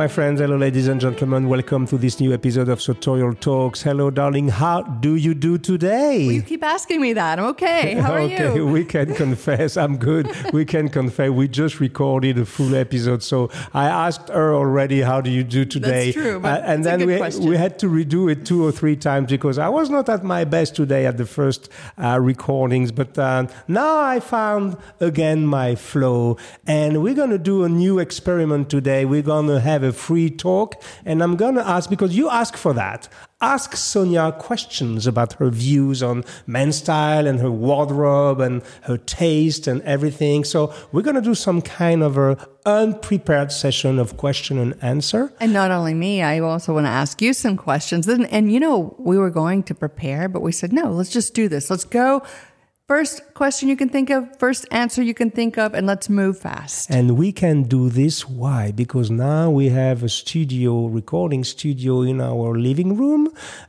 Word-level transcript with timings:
My 0.00 0.08
friends. 0.08 0.40
Hello, 0.40 0.56
ladies 0.56 0.88
and 0.88 0.98
gentlemen. 0.98 1.46
Welcome 1.46 1.86
to 1.88 1.98
this 1.98 2.20
new 2.20 2.32
episode 2.32 2.70
of 2.70 2.80
Sartorial 2.80 3.34
Talks. 3.34 3.82
Hello, 3.82 4.08
darling. 4.10 4.48
How 4.48 4.80
do 4.80 5.16
you 5.16 5.34
do 5.34 5.58
today? 5.58 6.24
Well, 6.24 6.36
you 6.36 6.42
keep 6.42 6.64
asking 6.64 7.02
me 7.02 7.12
that. 7.12 7.38
I'm 7.38 7.44
okay. 7.48 7.94
How 8.04 8.14
are 8.14 8.20
okay, 8.20 8.54
you? 8.54 8.66
we 8.66 8.82
can 8.82 9.14
confess. 9.22 9.76
I'm 9.76 9.98
good. 9.98 10.26
We 10.54 10.64
can 10.64 10.88
confess. 10.88 11.28
We 11.28 11.48
just 11.48 11.80
recorded 11.80 12.38
a 12.38 12.46
full 12.46 12.74
episode, 12.74 13.22
so 13.22 13.50
I 13.74 13.88
asked 13.88 14.30
her 14.30 14.54
already, 14.54 15.02
"How 15.02 15.20
do 15.20 15.28
you 15.30 15.44
do 15.44 15.66
today?" 15.66 16.12
That's 16.12 16.16
true, 16.16 16.40
but 16.40 16.62
Uh, 16.62 16.72
and 16.72 16.82
then 16.82 17.04
we 17.06 17.18
question. 17.18 17.44
we 17.50 17.58
had 17.58 17.78
to 17.80 17.86
redo 17.86 18.32
it 18.32 18.46
two 18.46 18.64
or 18.64 18.72
three 18.72 18.96
times 18.96 19.30
because 19.30 19.58
I 19.58 19.68
was 19.68 19.90
not 19.90 20.08
at 20.08 20.24
my 20.24 20.44
best 20.44 20.74
today 20.76 21.04
at 21.04 21.18
the 21.18 21.26
first 21.26 21.68
uh, 21.98 22.18
recordings. 22.18 22.90
But 22.90 23.18
uh, 23.18 23.48
now 23.68 24.00
I 24.00 24.18
found 24.20 24.78
again 24.98 25.44
my 25.46 25.74
flow, 25.74 26.38
and 26.66 27.02
we're 27.02 27.18
gonna 27.22 27.36
do 27.52 27.64
a 27.64 27.68
new 27.68 27.98
experiment 27.98 28.70
today. 28.70 29.04
We're 29.04 29.28
gonna 29.34 29.60
have 29.60 29.82
a 29.82 29.89
free 29.92 30.30
talk, 30.30 30.82
and 31.04 31.22
I'm 31.22 31.36
gonna 31.36 31.62
ask 31.62 31.90
because 31.90 32.16
you 32.16 32.28
ask 32.28 32.56
for 32.56 32.72
that. 32.74 33.08
Ask 33.42 33.74
Sonia 33.74 34.32
questions 34.32 35.06
about 35.06 35.32
her 35.34 35.48
views 35.48 36.02
on 36.02 36.24
men's 36.46 36.76
style 36.76 37.26
and 37.26 37.40
her 37.40 37.50
wardrobe 37.50 38.40
and 38.40 38.62
her 38.82 38.98
taste 38.98 39.66
and 39.66 39.80
everything. 39.82 40.44
So 40.44 40.74
we're 40.92 41.02
gonna 41.02 41.22
do 41.22 41.34
some 41.34 41.62
kind 41.62 42.02
of 42.02 42.18
a 42.18 42.36
unprepared 42.66 43.52
session 43.52 43.98
of 43.98 44.16
question 44.16 44.58
and 44.58 44.76
answer. 44.82 45.32
And 45.40 45.52
not 45.52 45.70
only 45.70 45.94
me, 45.94 46.22
I 46.22 46.40
also 46.40 46.74
want 46.74 46.86
to 46.86 46.90
ask 46.90 47.22
you 47.22 47.32
some 47.32 47.56
questions. 47.56 48.06
And, 48.06 48.26
and 48.26 48.52
you 48.52 48.60
know, 48.60 48.94
we 48.98 49.18
were 49.18 49.30
going 49.30 49.62
to 49.64 49.74
prepare, 49.74 50.28
but 50.28 50.42
we 50.42 50.52
said, 50.52 50.72
no, 50.72 50.90
let's 50.90 51.10
just 51.10 51.34
do 51.34 51.48
this. 51.48 51.70
Let's 51.70 51.84
go. 51.84 52.22
First 52.90 53.34
question 53.34 53.68
you 53.68 53.76
can 53.76 53.88
think 53.88 54.10
of, 54.10 54.26
first 54.40 54.66
answer 54.72 55.00
you 55.00 55.14
can 55.14 55.30
think 55.30 55.56
of, 55.56 55.74
and 55.74 55.86
let's 55.86 56.08
move 56.08 56.40
fast. 56.40 56.90
And 56.90 57.16
we 57.16 57.30
can 57.30 57.62
do 57.62 57.88
this. 57.88 58.28
Why? 58.28 58.72
Because 58.72 59.12
now 59.12 59.48
we 59.48 59.68
have 59.68 60.02
a 60.02 60.08
studio, 60.08 60.86
recording 60.86 61.44
studio 61.44 62.02
in 62.02 62.20
our 62.20 62.58
living 62.58 62.96
room, 62.96 63.28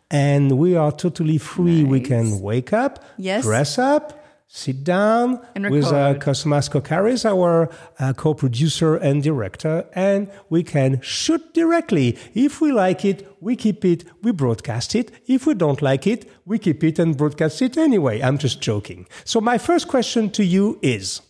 and 0.09 0.57
we 0.57 0.75
are 0.75 0.91
totally 0.91 1.37
free. 1.37 1.83
We 1.83 1.99
can 1.99 2.41
wake 2.41 2.73
up, 2.73 3.03
Yes. 3.19 3.43
dress 3.43 3.77
up, 3.77 4.20
sit 4.53 4.83
down 4.83 5.39
with 5.55 5.85
uh. 5.85 6.13
Cosmas 6.15 6.67
Kokaris, 6.67 7.23
our 7.25 7.69
uh, 7.99 8.13
co 8.13 8.33
producer 8.33 8.97
and 8.97 9.23
director, 9.23 9.87
and 9.93 10.29
we 10.49 10.61
can 10.61 10.99
shoot 11.01 11.53
directly. 11.53 12.17
If 12.35 12.59
we 12.59 12.73
like 12.73 13.05
it, 13.05 13.25
we 13.39 13.55
keep 13.55 13.85
it, 13.85 14.03
we 14.21 14.31
broadcast 14.31 14.93
it. 14.93 15.09
If 15.25 15.47
we 15.47 15.53
don't 15.53 15.81
like 15.81 16.05
it, 16.05 16.29
we 16.45 16.59
keep 16.59 16.83
it 16.83 16.99
and 16.99 17.15
broadcast 17.15 17.61
it 17.61 17.77
anyway. 17.77 18.21
I'm 18.21 18.37
just 18.37 18.59
joking. 18.61 19.07
So, 19.23 19.39
my 19.39 19.57
first 19.57 19.87
question 19.87 20.29
to 20.31 20.43
you 20.43 20.77
is 20.81 21.21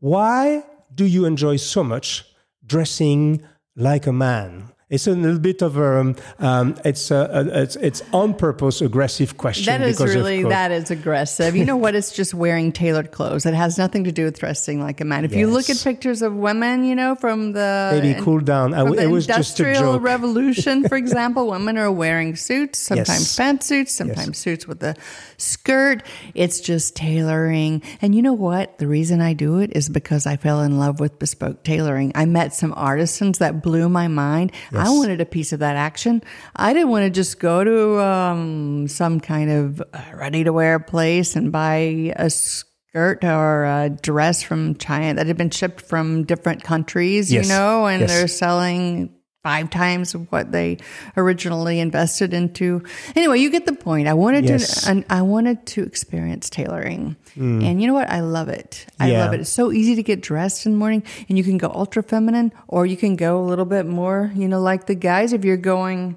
why 0.00 0.64
do 0.92 1.04
you 1.04 1.26
enjoy 1.26 1.56
so 1.56 1.84
much 1.84 2.24
dressing 2.66 3.42
like 3.76 4.08
a 4.08 4.12
man? 4.12 4.72
It's 4.90 5.06
a 5.06 5.12
little 5.12 5.38
bit 5.38 5.62
of 5.62 5.76
a, 5.76 6.00
um, 6.00 6.16
um, 6.40 6.76
it's, 6.84 7.12
a, 7.12 7.30
a, 7.32 7.62
it's 7.62 7.76
it's 7.76 8.02
on 8.12 8.34
purpose 8.34 8.80
aggressive 8.80 9.36
question. 9.36 9.66
That 9.66 9.86
is 9.86 10.00
really 10.00 10.42
that 10.42 10.72
is 10.72 10.90
aggressive. 10.90 11.54
You 11.54 11.64
know 11.64 11.76
what? 11.76 11.94
It's 11.94 12.10
just 12.10 12.34
wearing 12.34 12.72
tailored 12.72 13.12
clothes. 13.12 13.46
It 13.46 13.54
has 13.54 13.78
nothing 13.78 14.02
to 14.04 14.12
do 14.12 14.24
with 14.24 14.40
dressing 14.40 14.82
like 14.82 15.00
a 15.00 15.04
man. 15.04 15.24
If 15.24 15.32
you 15.32 15.46
look 15.46 15.70
at 15.70 15.80
pictures 15.82 16.22
of 16.22 16.34
women, 16.34 16.84
you 16.84 16.96
know, 16.96 17.14
from 17.14 17.52
the 17.52 18.00
Baby, 18.00 18.20
cool 18.20 18.40
down. 18.40 18.74
I, 18.74 18.82
the 18.82 19.02
it 19.02 19.06
was 19.06 19.26
just 19.28 19.60
a 19.60 19.62
industrial 19.62 20.00
revolution, 20.00 20.88
for 20.88 20.96
example, 21.04 21.46
women 21.46 21.78
are 21.78 21.92
wearing 21.92 22.34
suits, 22.34 22.80
sometimes 22.80 23.08
Yes. 23.08 23.38
pantsuits, 23.38 23.90
sometimes 23.90 24.38
suits 24.38 24.66
with 24.66 24.82
a 24.82 24.96
skirt. 25.36 26.02
It's 26.34 26.60
just 26.60 26.96
tailoring. 26.96 27.82
And 28.02 28.14
you 28.14 28.22
know 28.22 28.32
what? 28.32 28.78
The 28.78 28.86
reason 28.86 29.20
I 29.20 29.34
do 29.34 29.58
it 29.58 29.70
is 29.76 29.88
because 29.88 30.26
I 30.26 30.36
fell 30.36 30.62
in 30.62 30.78
love 30.78 31.00
with 31.00 31.18
bespoke 31.18 31.62
tailoring. 31.62 32.12
I 32.14 32.26
met 32.26 32.54
some 32.54 32.74
artisans 32.76 33.38
that 33.38 33.62
blew 33.62 33.88
my 33.88 34.08
mind. 34.08 34.52
I 34.80 34.90
wanted 34.90 35.20
a 35.20 35.26
piece 35.26 35.52
of 35.52 35.60
that 35.60 35.76
action. 35.76 36.22
I 36.56 36.72
didn't 36.72 36.88
want 36.90 37.04
to 37.04 37.10
just 37.10 37.38
go 37.38 37.62
to 37.64 38.00
um, 38.00 38.88
some 38.88 39.20
kind 39.20 39.50
of 39.50 39.82
ready 40.14 40.44
to 40.44 40.52
wear 40.52 40.78
place 40.78 41.36
and 41.36 41.52
buy 41.52 42.12
a 42.16 42.30
skirt 42.30 43.22
or 43.24 43.64
a 43.64 43.90
dress 44.02 44.42
from 44.42 44.74
China 44.76 45.14
that 45.14 45.26
had 45.26 45.36
been 45.36 45.50
shipped 45.50 45.80
from 45.80 46.24
different 46.24 46.62
countries, 46.64 47.32
Yes. 47.32 47.44
you 47.46 47.52
know, 47.52 47.86
and 47.86 48.00
Yes. 48.00 48.10
they're 48.10 48.28
selling 48.28 49.14
five 49.42 49.70
times 49.70 50.14
what 50.14 50.52
they 50.52 50.76
originally 51.16 51.80
invested 51.80 52.34
into. 52.34 52.82
Anyway, 53.16 53.38
you 53.38 53.50
get 53.50 53.64
the 53.66 53.72
point. 53.72 54.06
I 54.06 54.12
wanted 54.14 54.44
Yes. 54.44 54.84
to, 54.84 54.90
and 54.90 55.04
I 55.08 55.22
wanted 55.22 55.64
to 55.66 55.82
experience 55.82 56.50
tailoring, 56.50 57.16
hmm. 57.34 57.62
and 57.62 57.80
you 57.80 57.86
know 57.86 57.94
what? 57.94 58.10
I 58.10 58.20
love 58.20 58.48
it. 58.48 58.86
I 58.98 59.10
Yeah. 59.10 59.20
love 59.24 59.32
it. 59.32 59.40
It's 59.40 59.50
so 59.50 59.72
easy 59.72 59.94
to 59.96 60.02
get 60.02 60.20
dressed 60.20 60.66
in 60.66 60.72
the 60.72 60.78
morning, 60.78 61.02
and 61.28 61.38
you 61.38 61.44
can 61.44 61.56
go 61.56 61.70
ultra 61.74 62.02
feminine, 62.02 62.52
or 62.68 62.84
you 62.84 62.96
can 62.96 63.16
go 63.16 63.40
a 63.40 63.44
little 63.44 63.64
bit 63.64 63.86
more, 63.86 64.30
you 64.34 64.46
know, 64.48 64.60
like 64.60 64.86
the 64.86 64.94
guys. 64.94 65.32
If 65.32 65.44
you're 65.44 65.56
going 65.56 66.16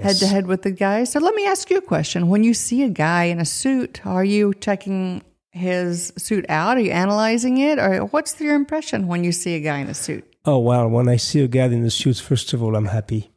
head 0.00 0.16
to 0.16 0.26
head 0.26 0.46
with 0.46 0.62
the 0.62 0.70
guys, 0.70 1.10
so 1.12 1.18
let 1.20 1.34
me 1.34 1.44
ask 1.46 1.70
you 1.70 1.76
a 1.76 1.82
question: 1.82 2.28
When 2.28 2.44
you 2.44 2.54
see 2.54 2.82
a 2.82 2.88
guy 2.88 3.24
in 3.24 3.40
a 3.40 3.44
suit, 3.44 4.00
are 4.06 4.24
you 4.24 4.54
checking? 4.54 5.22
His 5.50 6.12
suit 6.16 6.44
out? 6.48 6.76
Are 6.76 6.80
you 6.80 6.92
analyzing 6.92 7.56
it? 7.58 7.80
Or 7.80 8.00
what's 8.04 8.38
your 8.40 8.54
impression 8.54 9.08
when 9.08 9.24
you 9.24 9.32
see 9.32 9.56
a 9.56 9.60
guy 9.60 9.78
in 9.78 9.88
a 9.88 9.94
suit? 9.94 10.24
Oh, 10.48 10.60
well, 10.60 10.88
when 10.88 11.08
I 11.10 11.16
see 11.16 11.40
a 11.40 11.48
guy 11.48 11.66
in 11.66 11.82
the 11.82 11.90
suits, 11.90 12.20
first 12.20 12.54
of 12.54 12.62
all, 12.62 12.74
I'm 12.74 12.86
happy. 12.86 13.30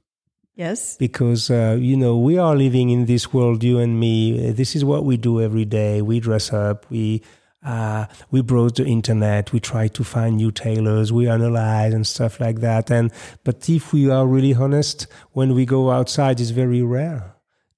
Yes. 0.55 0.97
because 0.97 1.49
uh, 1.49 1.77
you 1.79 1.97
know 1.97 2.17
we 2.17 2.38
are 2.38 2.55
living 2.55 2.89
in 2.89 3.05
this 3.05 3.33
world 3.33 3.63
you 3.63 3.79
and 3.79 3.99
me. 3.99 4.51
This 4.51 4.75
is 4.75 4.85
what 4.85 5.05
we 5.05 5.17
do 5.17 5.41
every 5.41 5.66
day. 5.66 6.01
We 6.01 6.19
dress 6.19 6.53
up. 6.53 6.85
We 6.91 7.23
uh, 7.63 8.05
we 8.31 8.41
browse 8.41 8.73
the 8.73 8.85
internet. 8.85 9.51
We 9.53 9.59
try 9.59 9.88
to 9.88 10.03
find 10.03 10.38
new 10.38 10.51
tailors. 10.51 11.11
We 11.11 11.27
analyze 11.27 11.94
and 11.94 12.05
stuff 12.05 12.39
like 12.39 12.59
that. 12.59 12.91
And 12.91 13.11
but 13.43 13.67
if 13.69 13.91
we 13.91 14.09
are 14.09 14.28
really 14.28 14.53
honest 14.53 15.07
when 15.31 15.55
we 15.55 15.66
go 15.66 15.89
outside 15.89 16.39
it's 16.39 16.51
very 16.51 16.83
rare 16.83 17.30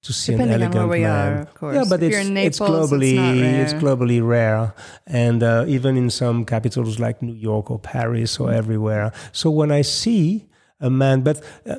to 0.04 0.12
see 0.12 0.32
Depending 0.32 0.62
an 0.62 0.68
on 0.68 0.72
where 0.72 0.82
elegant 0.82 0.90
we 0.90 1.00
man. 1.00 1.38
are, 1.38 1.40
of 1.42 1.54
course. 1.54 1.74
Yeah, 1.76 1.84
but 1.88 2.02
If 2.02 2.06
it's, 2.08 2.12
you're 2.12 2.20
in 2.28 2.34
Naples, 2.34 2.60
it's 2.60 2.60
globally 2.60 3.14
not 3.16 3.34
rare. 3.40 3.62
it's 3.62 3.72
globally 3.74 4.26
rare, 4.26 4.74
and 5.06 5.42
uh, 5.42 5.64
even 5.66 5.96
in 5.96 6.10
some 6.10 6.44
capitals 6.44 6.98
like 7.00 7.22
New 7.22 7.34
York 7.34 7.70
or 7.70 7.78
Paris 7.78 8.38
or 8.38 8.52
everywhere. 8.52 9.12
So 9.32 9.50
when 9.50 9.70
I 9.72 9.82
see 9.82 10.46
a 10.80 10.90
man, 10.90 11.22
but 11.22 11.42
uh, 11.66 11.76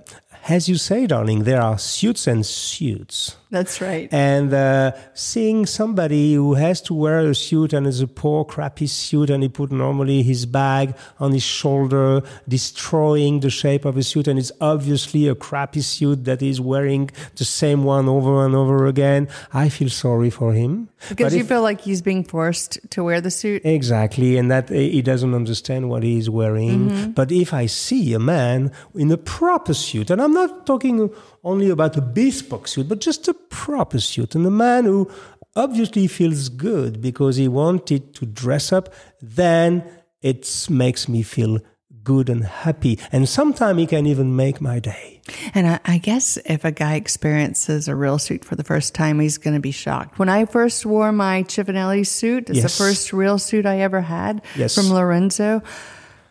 as 0.47 0.67
you 0.69 0.75
say, 0.75 1.07
darling, 1.07 1.43
there 1.43 1.61
are 1.61 1.77
suits 1.77 2.27
and 2.27 2.45
suits. 2.45 3.35
That's 3.51 3.79
right. 3.79 4.09
And 4.11 4.53
uh, 4.53 4.91
seeing 5.13 5.65
somebody 5.65 6.33
who 6.33 6.55
has 6.55 6.81
to 6.81 6.93
wear 6.93 7.19
a 7.19 7.33
suit 7.35 7.71
and 7.71 7.87
is 7.87 8.01
a 8.01 8.07
poor, 8.07 8.43
crappy 8.43 8.87
suit, 8.87 9.29
and 9.29 9.43
he 9.43 9.49
put 9.49 9.71
normally 9.71 10.23
his 10.23 10.45
bag 10.45 10.95
on 11.19 11.31
his 11.31 11.43
shoulder, 11.43 12.21
destroying 12.49 13.39
the 13.39 13.49
shape 13.49 13.85
of 13.85 13.95
a 13.95 14.03
suit, 14.03 14.27
and 14.27 14.37
it's 14.39 14.51
obviously 14.59 15.27
a 15.27 15.35
crappy 15.35 15.81
suit 15.81 16.25
that 16.25 16.41
he's 16.41 16.59
wearing 16.59 17.09
the 17.35 17.45
same 17.45 17.83
one 17.83 18.09
over 18.09 18.45
and 18.45 18.55
over 18.55 18.87
again. 18.87 19.27
I 19.53 19.69
feel 19.69 19.89
sorry 19.89 20.29
for 20.29 20.51
him. 20.53 20.89
Because 21.09 21.31
But 21.31 21.37
you 21.37 21.41
if- 21.41 21.47
feel 21.47 21.61
like 21.61 21.81
he's 21.81 22.01
being 22.01 22.23
forced 22.23 22.79
to 22.89 23.03
wear 23.03 23.21
the 23.21 23.31
suit. 23.31 23.61
Exactly, 23.63 24.37
and 24.37 24.51
that 24.51 24.69
uh, 24.69 24.73
he 24.73 25.01
doesn't 25.01 25.33
understand 25.33 25.89
what 25.89 26.03
he's 26.03 26.29
wearing. 26.29 26.89
Mm-hmm. 26.89 27.11
But 27.11 27.31
if 27.31 27.53
I 27.53 27.67
see 27.67 28.13
a 28.13 28.19
man 28.19 28.71
in 28.95 29.11
a 29.11 29.17
proper 29.17 29.73
suit, 29.73 30.09
and 30.09 30.19
I'm 30.25 30.33
not 30.33 30.65
talking 30.65 31.09
only 31.43 31.69
about 31.69 31.95
a 31.97 32.01
bespoke 32.01 32.67
suit, 32.67 32.89
but 32.89 32.99
just 32.99 33.27
a 33.27 33.33
proper 33.33 33.99
suit, 33.99 34.35
and 34.35 34.45
a 34.45 34.51
man 34.51 34.85
who 34.85 35.09
obviously 35.55 36.07
feels 36.07 36.49
good 36.49 37.01
because 37.01 37.37
he 37.37 37.47
wanted 37.47 38.13
to 38.15 38.25
dress 38.25 38.73
up, 38.73 38.93
then 39.21 39.83
it 40.21 40.67
makes 40.69 41.07
me 41.07 41.21
feel 41.23 41.59
good 42.03 42.29
and 42.29 42.43
happy. 42.43 42.99
And 43.11 43.27
sometimes 43.29 43.79
he 43.79 43.87
can 43.87 44.05
even 44.05 44.35
make 44.35 44.59
my 44.61 44.79
day. 44.79 45.21
And 45.55 45.67
I, 45.67 45.79
I 45.85 45.97
guess 45.97 46.37
if 46.45 46.65
a 46.65 46.71
guy 46.71 46.95
experiences 46.95 47.87
a 47.87 47.95
real 47.95 48.19
suit 48.19 48.43
for 48.45 48.55
the 48.55 48.63
first 48.63 48.93
time, 48.93 49.19
he's 49.19 49.37
going 49.39 49.55
to 49.55 49.59
be 49.61 49.71
shocked. 49.71 50.19
When 50.19 50.29
I 50.29 50.45
first 50.45 50.85
wore 50.85 51.11
my 51.11 51.43
Cifonelli 51.43 52.05
suit, 52.05 52.49
it's 52.49 52.59
Yes. 52.59 52.63
the 52.77 52.83
first 52.83 53.13
real 53.13 53.39
suit 53.39 53.65
I 53.65 53.79
ever 53.79 54.01
had 54.01 54.41
Yes. 54.55 54.75
from 54.75 54.89
Lorenzo, 54.93 55.63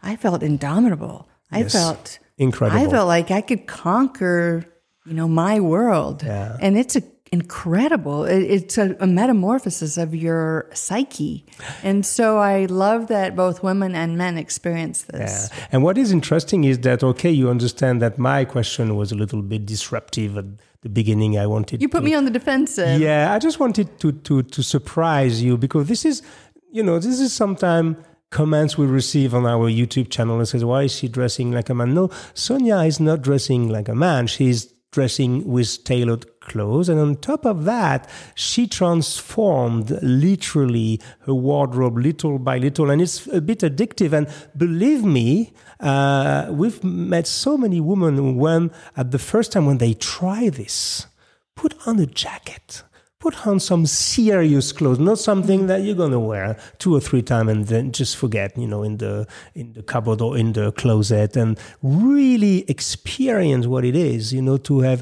I 0.02 0.16
felt 0.16 0.42
indomitable. 0.42 1.26
I 1.50 1.60
Yes. 1.60 1.72
felt 1.72 2.18
Incredible. 2.38 2.80
I 2.80 2.90
felt 2.90 3.08
like 3.08 3.30
I 3.30 3.40
could 3.40 3.66
conquer, 3.66 4.64
you 5.06 5.14
know, 5.14 5.28
my 5.28 5.60
world. 5.60 6.22
Yeah. 6.22 6.56
And 6.60 6.76
it's 6.76 6.96
a 6.96 7.02
incredible. 7.32 8.24
It, 8.24 8.42
it's 8.42 8.78
a, 8.78 8.96
a 9.00 9.06
metamorphosis 9.06 9.96
of 9.98 10.14
your 10.14 10.70
psyche. 10.72 11.44
And 11.82 12.06
so 12.06 12.38
I 12.38 12.66
love 12.66 13.08
that 13.08 13.34
both 13.34 13.62
women 13.62 13.94
and 13.96 14.16
men 14.16 14.38
experience 14.38 15.02
this. 15.02 15.50
Yeah. 15.50 15.66
And 15.72 15.82
what 15.82 15.98
is 15.98 16.12
interesting 16.12 16.64
is 16.64 16.78
that, 16.80 17.02
okay, 17.02 17.30
you 17.30 17.50
understand 17.50 18.00
that 18.02 18.18
my 18.18 18.44
question 18.44 18.94
was 18.94 19.10
a 19.10 19.16
little 19.16 19.42
bit 19.42 19.66
disruptive 19.66 20.38
at 20.38 20.44
the 20.82 20.88
beginning. 20.88 21.36
I 21.36 21.46
wanted 21.46 21.82
You 21.82 21.88
put 21.88 22.00
to, 22.00 22.04
me 22.04 22.14
on 22.14 22.24
the 22.24 22.30
defensive. 22.30 23.00
Yeah, 23.00 23.34
I 23.34 23.38
just 23.40 23.58
wanted 23.58 23.98
to, 24.00 24.12
to, 24.12 24.42
to 24.42 24.62
surprise 24.62 25.42
you 25.42 25.56
because 25.56 25.88
this 25.88 26.04
is, 26.04 26.22
you 26.70 26.82
know, 26.84 27.00
this 27.00 27.18
is 27.18 27.32
sometimes 27.32 27.96
comments 28.34 28.76
we 28.76 28.84
receive 28.84 29.32
on 29.32 29.46
our 29.46 29.70
YouTube 29.70 30.10
channel 30.10 30.38
and 30.38 30.48
says, 30.48 30.64
why 30.64 30.82
is 30.82 30.92
she 30.92 31.06
dressing 31.08 31.52
like 31.52 31.70
a 31.70 31.74
man? 31.74 31.94
No, 31.94 32.10
Sonia 32.34 32.78
is 32.78 32.98
not 32.98 33.22
dressing 33.22 33.68
like 33.68 33.88
a 33.88 33.94
man. 33.94 34.26
She's 34.26 34.74
dressing 34.90 35.46
with 35.46 35.84
tailored 35.84 36.26
clothes. 36.40 36.88
And 36.88 36.98
on 37.00 37.14
top 37.16 37.46
of 37.46 37.64
that, 37.64 38.10
she 38.34 38.66
transformed 38.66 39.90
literally 40.02 41.00
her 41.26 41.34
wardrobe 41.34 41.96
little 41.96 42.40
by 42.40 42.58
little. 42.58 42.90
And 42.90 43.00
it's 43.00 43.26
a 43.28 43.40
bit 43.40 43.60
addictive. 43.60 44.12
And 44.12 44.26
believe 44.56 45.04
me, 45.04 45.52
uh, 45.78 46.48
we've 46.50 46.82
met 46.82 47.28
so 47.28 47.56
many 47.56 47.80
women 47.80 48.34
when 48.36 48.72
at 48.96 49.12
the 49.12 49.18
first 49.20 49.52
time 49.52 49.66
when 49.66 49.78
they 49.78 49.94
try 49.94 50.48
this, 50.48 51.06
put 51.54 51.74
on 51.86 52.00
a 52.00 52.06
jacket 52.06 52.82
put 53.24 53.46
on 53.46 53.58
some 53.70 53.84
serious 53.86 54.66
clothes, 54.78 54.98
not 55.10 55.18
something 55.30 55.60
that 55.70 55.80
you're 55.84 56.00
gonna 56.04 56.20
wear 56.32 56.48
two 56.82 56.92
or 56.96 57.00
three 57.08 57.22
times 57.32 57.48
and 57.52 57.60
then 57.72 57.84
just 58.00 58.14
forget, 58.22 58.48
you 58.62 58.68
know, 58.72 58.82
in 58.88 58.94
the 59.04 59.14
in 59.60 59.66
the 59.76 59.82
cupboard 59.92 60.20
or 60.26 60.32
in 60.42 60.48
the 60.58 60.66
closet, 60.82 61.30
and 61.42 61.50
really 61.82 62.56
experience 62.74 63.64
what 63.72 63.82
it 63.90 63.96
is, 63.96 64.22
you 64.36 64.42
know, 64.48 64.58
to 64.68 64.74
have 64.88 65.00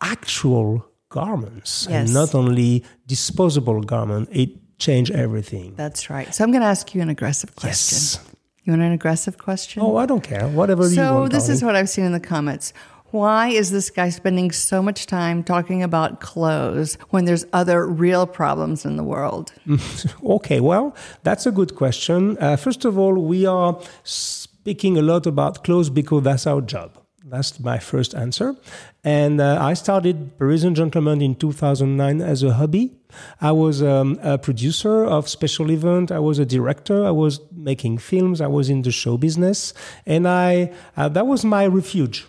actual 0.00 0.68
garments 1.08 1.72
Yes. 1.88 1.96
and 1.98 2.14
not 2.20 2.34
only 2.34 2.70
disposable 3.06 3.80
garment. 3.94 4.28
It 4.32 4.50
changed 4.78 5.12
everything. 5.12 5.74
That's 5.76 6.10
right. 6.10 6.28
So 6.34 6.42
I'm 6.42 6.50
going 6.50 6.62
to 6.62 6.72
ask 6.76 6.84
you 6.94 7.00
an 7.02 7.10
aggressive 7.16 7.50
question. 7.54 7.96
Yes. 7.96 8.18
You 8.64 8.72
want 8.72 8.82
an 8.82 8.92
aggressive 8.92 9.36
question? 9.38 9.82
Oh, 9.82 9.96
I 9.96 10.06
don't 10.06 10.22
care. 10.32 10.46
Whatever 10.48 10.84
you 10.88 11.00
want. 11.00 11.32
so 11.32 11.36
this 11.36 11.48
is 11.48 11.62
what 11.62 11.74
I've 11.78 11.88
seen 11.88 12.04
in 12.04 12.12
the 12.12 12.20
comments. 12.34 12.72
Why 13.12 13.48
is 13.48 13.70
this 13.70 13.90
guy 13.90 14.08
spending 14.08 14.50
so 14.52 14.82
much 14.82 15.04
time 15.04 15.44
talking 15.44 15.82
about 15.82 16.20
clothes 16.20 16.96
when 17.10 17.26
there's 17.26 17.44
other 17.52 17.86
real 17.86 18.26
problems 18.26 18.86
in 18.86 18.96
the 18.96 19.04
world? 19.04 19.52
Okay, 20.24 20.60
well, 20.60 20.96
that's 21.22 21.46
a 21.46 21.50
good 21.50 21.74
question. 21.76 22.38
Uh, 22.38 22.56
first 22.56 22.84
of 22.84 22.98
all, 22.98 23.14
we 23.14 23.44
are 23.44 23.78
speaking 24.02 24.96
a 24.96 25.02
lot 25.02 25.26
about 25.26 25.62
clothes 25.62 25.90
because 25.90 26.22
that's 26.22 26.46
our 26.46 26.62
job. 26.62 26.90
That's 27.24 27.60
my 27.60 27.78
first 27.78 28.14
answer. 28.14 28.56
And 29.04 29.40
uh, 29.40 29.58
I 29.60 29.74
started 29.74 30.38
Parisian 30.38 30.74
Gentleman 30.74 31.20
in 31.20 31.34
2009 31.34 32.20
as 32.20 32.42
a 32.42 32.54
hobby. 32.54 32.92
I 33.40 33.52
was 33.52 33.82
um, 33.82 34.18
a 34.22 34.38
producer 34.38 35.04
of 35.04 35.28
special 35.28 35.70
event. 35.70 36.10
I 36.10 36.18
was 36.18 36.38
a 36.38 36.46
director. 36.46 37.04
I 37.04 37.10
was 37.10 37.40
making 37.52 37.98
films. 37.98 38.40
I 38.40 38.46
was 38.46 38.70
in 38.70 38.82
the 38.82 38.90
show 38.90 39.18
business, 39.18 39.74
and 40.06 40.26
I 40.26 40.72
uh, 40.96 41.08
that 41.10 41.26
was 41.26 41.44
my 41.44 41.66
refuge. 41.66 42.26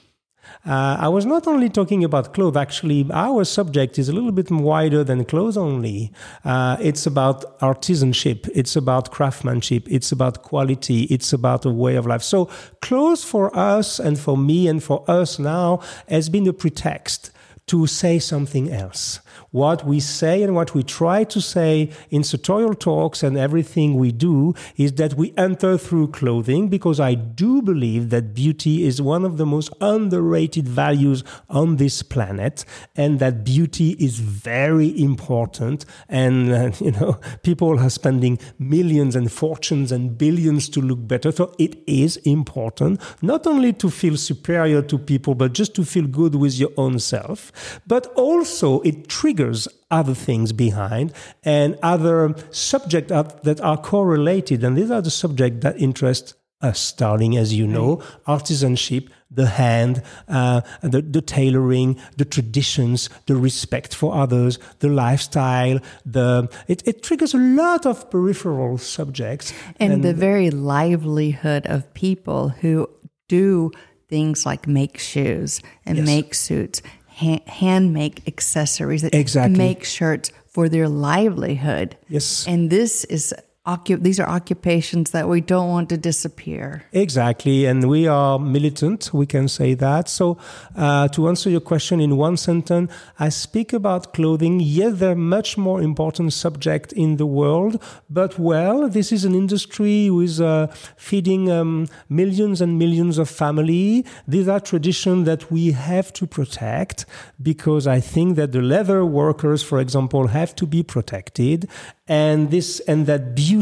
Uh, 0.66 0.98
I 1.00 1.10
was 1.10 1.26
not 1.26 1.48
only 1.48 1.70
talking 1.70 2.04
about 2.04 2.34
clothes, 2.34 2.56
actually, 2.56 3.06
our 3.12 3.44
subject 3.44 4.00
is 4.00 4.10
a 4.10 4.14
little 4.14 4.32
bit 4.32 4.50
wider 4.50 5.04
than 5.04 5.26
clothes 5.26 5.58
only. 5.58 6.12
Uh, 6.46 6.78
it's 6.80 7.06
about 7.06 7.60
artisanship, 7.60 8.50
it's 8.54 8.76
about 8.76 9.12
craftsmanship, 9.12 9.88
it's 9.90 10.12
about 10.12 10.44
quality, 10.44 11.04
it's 11.04 11.34
about 11.34 11.66
a 11.66 11.70
way 11.70 11.96
of 11.96 12.06
life. 12.06 12.24
So, 12.24 12.50
clothes 12.82 13.24
for 13.24 13.56
us 13.58 14.00
and 14.00 14.20
for 14.20 14.38
me 14.38 14.68
and 14.68 14.84
for 14.84 15.04
us 15.10 15.40
now 15.40 15.82
has 16.08 16.30
been 16.30 16.48
a 16.48 16.54
pretext 16.54 17.32
to 17.68 17.88
say 17.88 18.20
something 18.20 18.72
else. 18.72 19.20
What 19.54 19.86
we 19.86 20.00
say 20.00 20.42
and 20.42 20.56
what 20.56 20.74
we 20.74 20.82
try 20.82 21.24
to 21.26 21.40
say 21.40 21.92
in 22.10 22.24
sartorial 22.24 22.74
talks 22.74 23.22
and 23.22 23.38
everything 23.38 23.94
we 23.94 24.12
do 24.12 24.56
is 24.78 24.94
that 24.94 25.14
we 25.14 25.32
enter 25.38 25.78
through 25.78 26.08
clothing 26.08 26.70
because 26.70 27.00
I 27.00 27.14
do 27.14 27.62
believe 27.62 28.10
that 28.10 28.34
beauty 28.34 28.84
is 28.84 29.00
one 29.00 29.24
of 29.24 29.38
the 29.38 29.46
most 29.46 29.72
underrated 29.80 30.68
values 30.68 31.24
on 31.52 31.76
this 31.76 32.02
planet 32.02 32.66
and 32.96 33.20
that 33.20 33.44
beauty 33.44 33.92
is 34.00 34.18
very 34.18 35.00
important. 35.00 35.86
And, 36.10 36.52
uh, 36.52 36.72
you 36.80 36.94
know, 36.94 37.20
people 37.44 37.80
are 37.80 37.92
spending 37.92 38.40
millions 38.58 39.16
and 39.16 39.32
fortunes 39.32 39.92
and 39.92 40.18
billions 40.18 40.68
to 40.70 40.82
look 40.82 41.08
better. 41.08 41.32
So 41.32 41.54
it 41.60 41.78
is 41.86 42.18
important 42.18 43.00
not 43.22 43.46
only 43.46 43.74
to 43.74 43.92
feel 43.92 44.18
superior 44.18 44.82
to 44.82 44.98
people, 44.98 45.36
but 45.36 45.54
just 45.54 45.76
to 45.76 45.86
feel 45.86 46.08
good 46.08 46.34
with 46.34 46.58
your 46.58 46.72
own 46.76 46.98
self. 46.98 47.52
But 47.86 48.08
also 48.16 48.82
it 48.82 49.08
triggers 49.08 49.43
other 49.90 50.14
things 50.14 50.52
behind 50.54 51.14
and 51.44 51.78
other 51.82 52.36
subjects 52.52 53.12
that 53.44 53.60
are 53.62 53.78
correlated. 53.78 54.64
And 54.64 54.78
these 54.78 54.92
are 54.92 55.02
the 55.02 55.12
subjects 55.12 55.64
that 55.64 55.80
interest 55.80 56.36
us, 56.62 56.94
darling, 56.94 57.36
as 57.38 57.54
you 57.54 57.68
know, 57.68 57.98
artisanship, 58.26 59.10
the 59.30 59.48
hand, 59.48 60.02
uh, 60.30 60.62
the, 60.82 61.02
the 61.02 61.22
tailoring, 61.22 62.00
the 62.18 62.26
traditions, 62.26 63.10
the 63.26 63.36
respect 63.36 63.94
for 63.94 64.16
others, 64.16 64.60
the 64.80 64.88
lifestyle, 64.88 65.80
the 66.06 66.50
it, 66.68 66.82
it 66.88 67.04
triggers 67.04 67.34
a 67.34 67.38
lot 67.38 67.86
of 67.86 68.10
peripheral 68.10 68.78
subjects. 68.78 69.54
And, 69.80 70.04
the 70.04 70.14
very 70.14 70.52
livelihood 70.52 71.66
of 71.68 71.94
people 71.94 72.50
who 72.50 72.90
do 73.28 73.72
things 74.10 74.46
like 74.46 74.68
make 74.68 74.98
shoes 74.98 75.62
and 75.86 75.98
Yes. 75.98 76.06
make 76.06 76.34
suits, 76.36 76.82
hand, 77.16 77.94
make 77.94 78.28
accessories, 78.28 79.02
that 79.02 79.16
Exactly. 79.16 79.58
make 79.58 79.84
shirts 79.84 80.32
for 80.48 80.70
their 80.70 80.88
livelihood. 80.88 81.96
Yes. 82.10 82.46
And 82.48 82.70
this 82.70 83.04
is 83.06 83.34
occup- 83.66 84.04
these 84.04 84.20
are 84.20 84.28
occupations 84.28 85.12
that 85.12 85.30
we 85.30 85.40
don't 85.40 85.70
want 85.70 85.90
to 85.90 85.98
disappear. 85.98 86.84
Exactly, 86.92 87.66
and 87.66 87.90
we 87.90 88.08
are 88.08 88.38
militant, 88.38 89.14
we 89.14 89.26
can 89.26 89.48
say 89.48 89.74
that. 89.74 90.10
So, 90.10 90.38
uh, 90.76 91.08
to 91.10 91.30
answer 91.30 91.50
your 91.50 91.62
question 91.62 92.02
in 92.02 92.18
one 92.18 92.36
sentence, 92.36 92.92
I 93.20 93.30
speak 93.30 93.72
about 93.72 94.14
clothing. 94.14 94.60
Yes, 94.60 95.00
they're 95.00 95.16
much 95.16 95.58
more 95.58 95.82
important 95.82 96.34
subject 96.34 96.92
in 96.94 97.16
the 97.18 97.26
world, 97.26 97.82
but 98.10 98.38
well, 98.38 98.90
this 98.90 99.12
is 99.12 99.24
an 99.24 99.34
industry 99.34 100.10
with 100.10 100.42
uh, 100.42 100.68
feeding 100.98 101.50
um, 101.50 101.88
millions 102.10 102.60
and 102.60 102.78
millions 102.78 103.18
of 103.18 103.30
family. 103.30 104.06
These 104.28 104.50
are 104.50 104.60
traditions 104.60 105.26
that 105.26 105.52
we 105.52 105.72
have 105.72 106.12
to 106.14 106.28
protect 106.28 107.06
because 107.42 107.88
I 107.88 108.02
think 108.02 108.36
that 108.36 108.52
the 108.52 108.62
leather 108.62 109.06
workers, 109.06 109.64
for 109.64 109.80
example, 109.80 110.28
have 110.28 110.54
to 110.56 110.66
be 110.66 110.84
protected, 110.84 111.70
and 112.08 112.52
this 112.52 112.82
and 112.82 113.06
that 113.06 113.34
beauty 113.36 113.53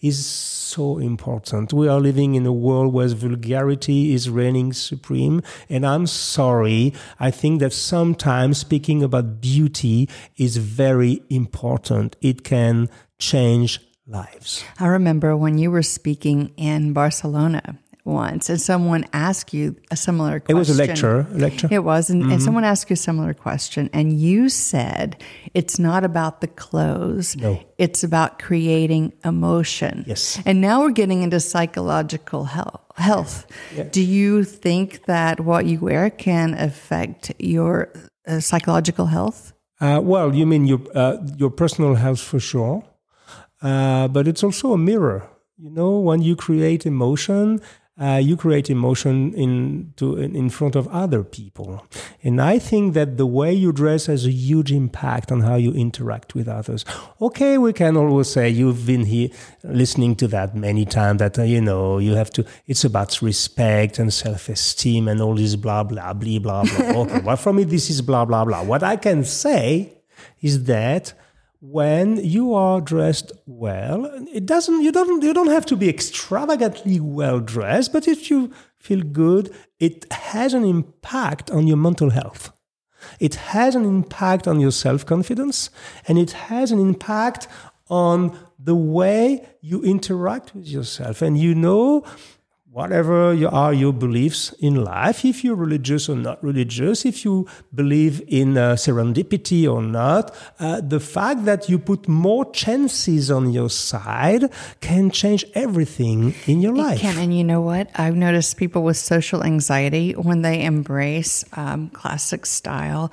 is 0.00 0.26
so 0.26 0.98
important. 0.98 1.72
We 1.72 1.88
are 1.88 2.00
living 2.00 2.34
in 2.34 2.46
a 2.46 2.52
world 2.52 2.92
where 2.92 3.08
vulgarity 3.08 4.14
is 4.14 4.30
reigning 4.30 4.72
supreme. 4.72 5.42
And 5.68 5.86
I'm 5.86 6.06
sorry. 6.06 6.94
I 7.20 7.30
think 7.30 7.60
that 7.60 7.72
sometimes 7.72 8.58
speaking 8.58 9.02
about 9.02 9.40
beauty 9.40 10.08
is 10.36 10.56
very 10.56 11.22
important. 11.28 12.16
It 12.20 12.44
can 12.44 12.88
change 13.18 13.80
lives. 14.06 14.64
I 14.78 14.86
remember 14.86 15.36
when 15.36 15.58
you 15.58 15.70
were 15.70 15.82
speaking 15.82 16.52
in 16.56 16.92
Barcelona 16.92 17.78
once 18.06 18.48
and 18.48 18.60
someone 18.60 19.04
asked 19.12 19.52
you 19.52 19.76
a 19.90 19.96
similar 19.96 20.40
question. 20.40 20.56
It 20.56 20.58
was 20.58 20.70
a 20.70 20.74
lecture. 20.74 21.26
A 21.30 21.38
lecture. 21.38 21.68
It 21.70 21.84
was, 21.84 22.08
and, 22.08 22.22
and 22.32 22.42
someone 22.42 22.64
asked 22.64 22.88
you 22.88 22.94
a 22.94 22.96
similar 22.96 23.34
question, 23.34 23.90
and 23.92 24.18
you 24.18 24.48
said 24.48 25.22
it's 25.52 25.78
not 25.78 26.04
about 26.04 26.40
the 26.40 26.46
clothes. 26.46 27.36
No. 27.36 27.62
It's 27.76 28.04
about 28.04 28.38
creating 28.38 29.12
emotion. 29.24 30.04
Yes. 30.06 30.40
And 30.46 30.60
now 30.60 30.82
we're 30.82 30.92
getting 30.92 31.22
into 31.22 31.40
psychological 31.40 32.44
health. 32.44 32.80
Health. 32.96 33.46
Do 33.90 34.00
you 34.00 34.42
think 34.44 35.04
that 35.04 35.40
what 35.40 35.66
you 35.66 35.80
wear 35.80 36.08
can 36.08 36.54
affect 36.54 37.30
your 37.38 37.92
uh, 38.26 38.40
psychological 38.40 39.06
health? 39.06 39.52
Uh, 39.80 40.00
well, 40.02 40.34
you 40.34 40.46
mean 40.46 40.66
your 40.66 40.80
uh, 40.94 41.18
your 41.36 41.50
personal 41.50 41.96
health 41.96 42.20
for 42.20 42.40
sure, 42.40 42.82
uh, 43.60 44.08
but 44.08 44.26
it's 44.26 44.42
also 44.42 44.72
a 44.72 44.78
mirror. 44.78 45.28
You 45.58 45.70
know, 45.70 45.98
when 45.98 46.22
you 46.22 46.36
create 46.36 46.86
emotion, 46.86 47.60
uh, 47.98 48.20
you 48.22 48.36
create 48.36 48.68
emotion 48.68 49.32
in 49.32 49.92
to 49.96 50.18
in, 50.18 50.50
front 50.50 50.76
of 50.76 50.86
other 50.88 51.24
people, 51.24 51.82
and 52.22 52.42
I 52.42 52.58
think 52.58 52.92
that 52.92 53.16
the 53.16 53.24
way 53.24 53.54
you 53.54 53.72
dress 53.72 54.04
has 54.06 54.26
a 54.26 54.30
huge 54.30 54.70
impact 54.70 55.32
on 55.32 55.40
how 55.40 55.54
you 55.54 55.72
interact 55.72 56.34
with 56.34 56.46
others. 56.46 56.84
Okay, 57.22 57.56
we 57.56 57.72
can 57.72 57.96
always 57.96 58.28
say 58.28 58.50
you've 58.50 58.84
been 58.86 59.06
here 59.06 59.30
listening 59.64 60.14
to 60.16 60.28
that 60.28 60.54
many 60.54 60.84
times. 60.84 61.20
That 61.20 61.38
uh, 61.38 61.44
you 61.44 61.62
know 61.62 61.96
you 61.96 62.14
have 62.14 62.30
to. 62.32 62.44
It's 62.66 62.84
about 62.84 63.22
respect 63.22 63.98
and 63.98 64.12
self-esteem 64.12 65.08
and 65.08 65.22
all 65.22 65.34
this 65.34 65.56
blah 65.56 65.82
blah 65.82 66.12
blah 66.12 66.38
blah 66.38 66.64
blah. 66.64 67.00
okay, 67.00 67.20
well 67.20 67.36
for 67.36 67.54
me 67.54 67.64
this 67.64 67.88
is 67.88 68.02
blah 68.02 68.26
blah 68.26 68.44
blah. 68.44 68.62
What 68.62 68.82
I 68.82 68.96
can 68.96 69.24
say 69.24 70.02
is 70.42 70.64
that 70.64 71.14
when 71.68 72.16
you 72.24 72.54
are 72.54 72.80
dressed 72.80 73.32
well 73.46 74.04
it 74.32 74.46
doesn't 74.46 74.82
you 74.82 74.92
don't 74.92 75.22
you 75.22 75.34
don't 75.34 75.54
have 75.56 75.66
to 75.66 75.76
be 75.76 75.88
extravagantly 75.88 77.00
well 77.00 77.40
dressed 77.40 77.92
but 77.92 78.06
if 78.06 78.30
you 78.30 78.52
feel 78.78 79.02
good 79.02 79.52
it 79.78 80.10
has 80.12 80.54
an 80.54 80.64
impact 80.64 81.50
on 81.50 81.66
your 81.66 81.76
mental 81.76 82.10
health. 82.10 82.52
It 83.20 83.34
has 83.36 83.74
an 83.74 83.84
impact 83.84 84.48
on 84.48 84.58
your 84.58 84.72
self-confidence 84.72 85.70
and 86.08 86.18
it 86.18 86.32
has 86.32 86.72
an 86.72 86.80
impact 86.80 87.46
on 87.88 88.36
the 88.58 88.74
way 88.74 89.46
you 89.60 89.82
interact 89.82 90.54
with 90.54 90.66
yourself. 90.66 91.22
And 91.22 91.38
you 91.38 91.54
know 91.54 92.04
whatever 92.76 93.32
you 93.32 93.48
are 93.48 93.72
your 93.72 93.90
beliefs 93.90 94.52
in 94.58 94.74
life, 94.84 95.24
if 95.24 95.42
you're 95.42 95.56
religious 95.56 96.10
or 96.10 96.14
not 96.14 96.36
religious, 96.44 97.06
if 97.06 97.24
you 97.24 97.46
believe 97.74 98.20
in 98.28 98.58
uh, 98.58 98.74
serendipity 98.74 99.62
or 99.66 99.80
not, 99.80 100.34
uh, 100.60 100.78
the 100.82 101.00
fact 101.00 101.46
that 101.46 101.70
you 101.70 101.78
put 101.78 102.06
more 102.06 102.44
chances 102.52 103.30
on 103.30 103.50
your 103.50 103.70
side 103.70 104.52
can 104.82 105.10
change 105.10 105.42
everything 105.54 106.34
in 106.46 106.60
your 106.60 106.74
It 106.76 106.82
life. 106.82 107.00
can, 107.00 107.16
and 107.16 107.34
you 107.34 107.44
know 107.44 107.62
what? 107.62 107.88
I've 107.94 108.14
noticed 108.14 108.58
people 108.58 108.82
with 108.82 108.98
social 108.98 109.42
anxiety 109.42 110.12
when 110.12 110.42
they 110.42 110.62
embrace 110.62 111.46
um, 111.54 111.88
classic 111.88 112.44
style, 112.44 113.10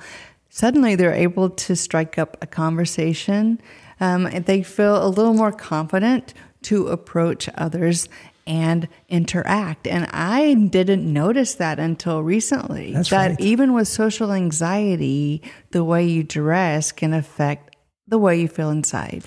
suddenly 0.50 0.94
they're 0.94 1.14
able 1.14 1.48
to 1.48 1.74
strike 1.74 2.18
up 2.18 2.36
a 2.42 2.46
conversation. 2.46 3.58
Um, 3.98 4.28
they 4.44 4.62
feel 4.62 5.02
a 5.02 5.08
little 5.08 5.32
more 5.32 5.52
confident 5.52 6.34
to 6.64 6.88
approach 6.88 7.48
others 7.56 8.08
and 8.46 8.88
interact. 9.08 9.86
And 9.86 10.06
I 10.10 10.54
didn't 10.54 11.10
notice 11.10 11.54
that 11.54 11.78
until 11.78 12.22
recently. 12.22 12.92
That's 12.92 13.10
that 13.10 13.30
right. 13.30 13.40
even 13.40 13.72
with 13.72 13.88
social 13.88 14.32
anxiety, 14.32 15.42
the 15.70 15.84
way 15.84 16.04
you 16.04 16.22
dress 16.22 16.92
can 16.92 17.12
affect 17.12 17.76
the 18.06 18.18
way 18.18 18.40
you 18.40 18.48
feel 18.48 18.70
inside. 18.70 19.24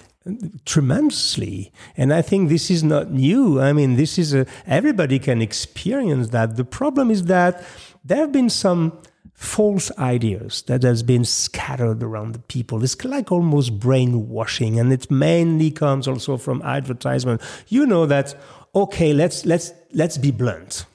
tremendously 0.65 1.71
and 1.95 2.13
i 2.13 2.21
think 2.21 2.50
this 2.50 2.69
is 2.69 2.83
not 2.83 3.09
new 3.12 3.62
i 3.62 3.71
mean 3.71 3.95
this 3.95 4.17
is 4.19 4.33
a 4.33 4.45
everybody 4.65 5.19
can 5.19 5.41
experience 5.41 6.31
that 6.31 6.57
the 6.57 6.65
problem 6.65 7.09
is 7.09 7.24
that 7.25 7.63
there 8.03 8.17
have 8.17 8.33
been 8.33 8.50
some 8.50 8.91
false 9.38 9.91
ideas 10.00 10.63
that 10.63 10.81
has 10.81 11.03
been 11.03 11.24
scattered 11.24 12.01
around 12.01 12.33
the 12.33 12.39
people 12.39 12.83
it's 12.83 13.05
like 13.05 13.31
almost 13.31 13.79
brainwashing 13.79 14.79
and 14.79 14.91
it 14.91 15.09
mainly 15.12 15.69
comes 15.69 16.07
also 16.07 16.38
from 16.38 16.59
advertisement 16.63 17.39
you 17.67 17.86
know 17.86 18.05
that 18.05 18.36
okay 18.77 19.12
let's 19.12 19.46
let's 19.46 19.74
let's 19.91 20.17
be 20.17 20.31
blunt. 20.31 20.86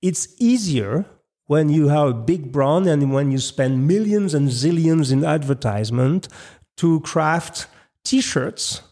It's 0.00 0.34
easier 0.38 1.04
when 1.46 1.68
you 1.68 1.88
have 1.88 2.08
a 2.08 2.14
big 2.14 2.52
brand 2.52 2.86
and 2.86 3.12
when 3.12 3.30
you 3.30 3.38
spend 3.38 3.86
millions 3.86 4.34
and 4.34 4.48
zillions 4.48 5.12
in 5.12 5.24
advertisement 5.24 6.28
to 6.76 7.00
craft 7.00 7.66
t-shirts 8.04 8.82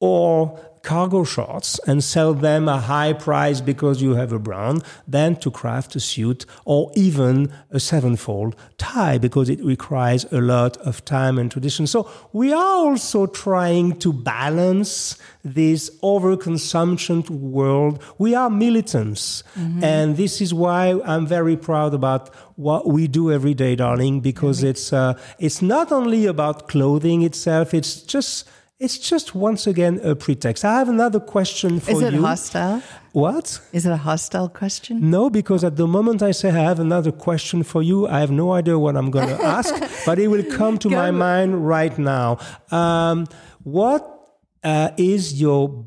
or 0.00 0.58
cargo 0.88 1.22
shorts 1.22 1.78
and 1.86 2.02
sell 2.02 2.32
them 2.32 2.66
a 2.66 2.80
high 2.80 3.12
price 3.12 3.60
because 3.60 4.00
you 4.00 4.14
have 4.14 4.32
a 4.32 4.38
brand 4.38 4.82
than 5.06 5.36
to 5.36 5.50
craft 5.50 5.94
a 5.94 6.00
suit 6.00 6.46
or 6.64 6.90
even 6.96 7.52
a 7.70 7.78
sevenfold 7.78 8.56
tie 8.78 9.18
because 9.18 9.50
it 9.50 9.62
requires 9.62 10.24
a 10.32 10.40
lot 10.40 10.78
of 10.78 11.04
time 11.04 11.38
and 11.38 11.50
tradition. 11.50 11.86
So 11.86 12.10
we 12.32 12.54
are 12.54 12.76
also 12.86 13.26
trying 13.26 13.98
to 13.98 14.14
balance 14.14 15.18
this 15.44 15.90
overconsumption 16.02 17.28
world. 17.28 18.02
We 18.16 18.34
are 18.34 18.48
militants. 18.48 19.44
And 19.82 20.16
this 20.16 20.40
is 20.40 20.54
why 20.54 20.98
I'm 21.04 21.26
very 21.26 21.56
proud 21.56 21.92
about 21.92 22.34
what 22.56 22.86
we 22.86 23.08
do 23.08 23.30
every 23.30 23.54
day, 23.54 23.76
darling, 23.76 24.20
because 24.20 24.62
it's, 24.62 24.92
uh, 24.92 25.12
it's 25.38 25.60
not 25.60 25.92
only 25.92 26.24
about 26.24 26.66
clothing 26.66 27.20
itself, 27.22 27.74
it's 27.74 28.00
just 28.00 28.48
it's 28.80 28.96
just 28.96 29.34
once 29.34 29.66
again 29.66 30.00
a 30.04 30.14
pretext. 30.14 30.64
I 30.64 30.78
have 30.78 30.88
another 30.88 31.18
question 31.18 31.80
for 31.80 31.90
you. 31.90 31.96
Is 31.96 32.02
it 32.04 32.12
you. 32.14 32.22
hostile? 32.22 32.82
What? 33.12 33.60
Is 33.72 33.86
it 33.86 33.90
a 33.90 33.96
hostile 33.96 34.48
question? 34.48 35.10
No, 35.10 35.28
because 35.28 35.64
at 35.64 35.76
the 35.76 35.88
moment 35.88 36.22
I 36.22 36.30
say 36.30 36.50
I 36.50 36.62
have 36.62 36.78
another 36.78 37.10
question 37.10 37.64
for 37.64 37.82
you, 37.82 38.06
I 38.06 38.20
have 38.20 38.30
no 38.30 38.52
idea 38.52 38.78
what 38.78 38.96
I'm 38.96 39.10
going 39.10 39.28
to 39.36 39.42
ask, 39.42 39.74
but 40.06 40.20
it 40.20 40.28
will 40.28 40.44
come 40.44 40.78
to 40.78 40.90
my 40.90 41.10
Go. 41.10 41.16
mind 41.16 41.66
right 41.66 41.98
now. 41.98 42.38
Um, 42.70 43.26
what 43.64 44.38
uh, 44.62 44.90
is 44.96 45.40
your 45.40 45.84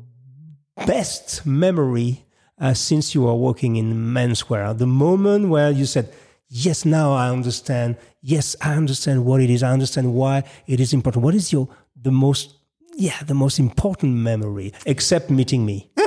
best 0.86 1.46
memory 1.46 2.26
uh, 2.58 2.74
since 2.74 3.14
you 3.14 3.26
are 3.26 3.36
working 3.36 3.76
in 3.76 3.94
menswear? 4.12 4.76
The 4.76 4.86
moment 4.86 5.48
where 5.48 5.70
you 5.70 5.86
said, 5.86 6.12
Yes, 6.54 6.84
now 6.84 7.14
I 7.14 7.30
understand. 7.30 7.96
Yes, 8.20 8.54
I 8.60 8.74
understand 8.74 9.24
what 9.24 9.40
it 9.40 9.48
is. 9.48 9.62
I 9.62 9.70
understand 9.70 10.12
why 10.12 10.44
it 10.66 10.80
is 10.80 10.92
important. 10.92 11.24
What 11.24 11.34
is 11.34 11.50
your 11.50 11.66
the 11.96 12.12
most 12.12 12.61
yeah 12.94 13.22
the 13.24 13.34
most 13.34 13.58
important 13.58 14.14
memory 14.16 14.72
except 14.86 15.30
meeting 15.30 15.64
me? 15.66 15.90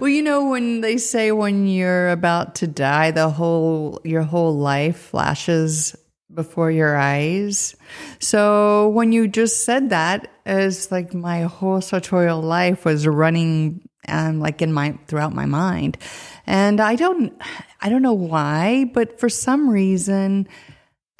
Well, 0.00 0.08
you 0.08 0.22
know 0.22 0.48
when 0.48 0.80
they 0.80 0.96
say 0.96 1.30
when 1.30 1.66
you're 1.66 2.08
about 2.08 2.54
to 2.56 2.66
die, 2.66 3.10
the 3.10 3.28
whole 3.28 4.00
your 4.04 4.22
whole 4.22 4.56
life 4.56 4.96
flashes 4.96 5.94
before 6.32 6.70
your 6.70 6.96
eyes. 6.96 7.74
So 8.18 8.88
when 8.90 9.12
you 9.12 9.28
just 9.28 9.64
said 9.64 9.90
that, 9.90 10.30
it's 10.46 10.90
like 10.90 11.12
my 11.12 11.42
whole 11.42 11.80
sartorial 11.80 12.40
life 12.40 12.84
was 12.84 13.06
running 13.06 13.86
um, 14.08 14.40
like 14.40 14.62
in 14.62 14.72
my 14.72 14.98
throughout 15.06 15.34
my 15.34 15.46
mind, 15.46 15.98
and 16.46 16.80
I 16.80 16.96
don't 16.96 17.32
I 17.80 17.88
don't 17.88 18.02
know 18.02 18.14
why, 18.14 18.90
but 18.94 19.20
for 19.20 19.28
some 19.28 19.68
reason. 19.68 20.48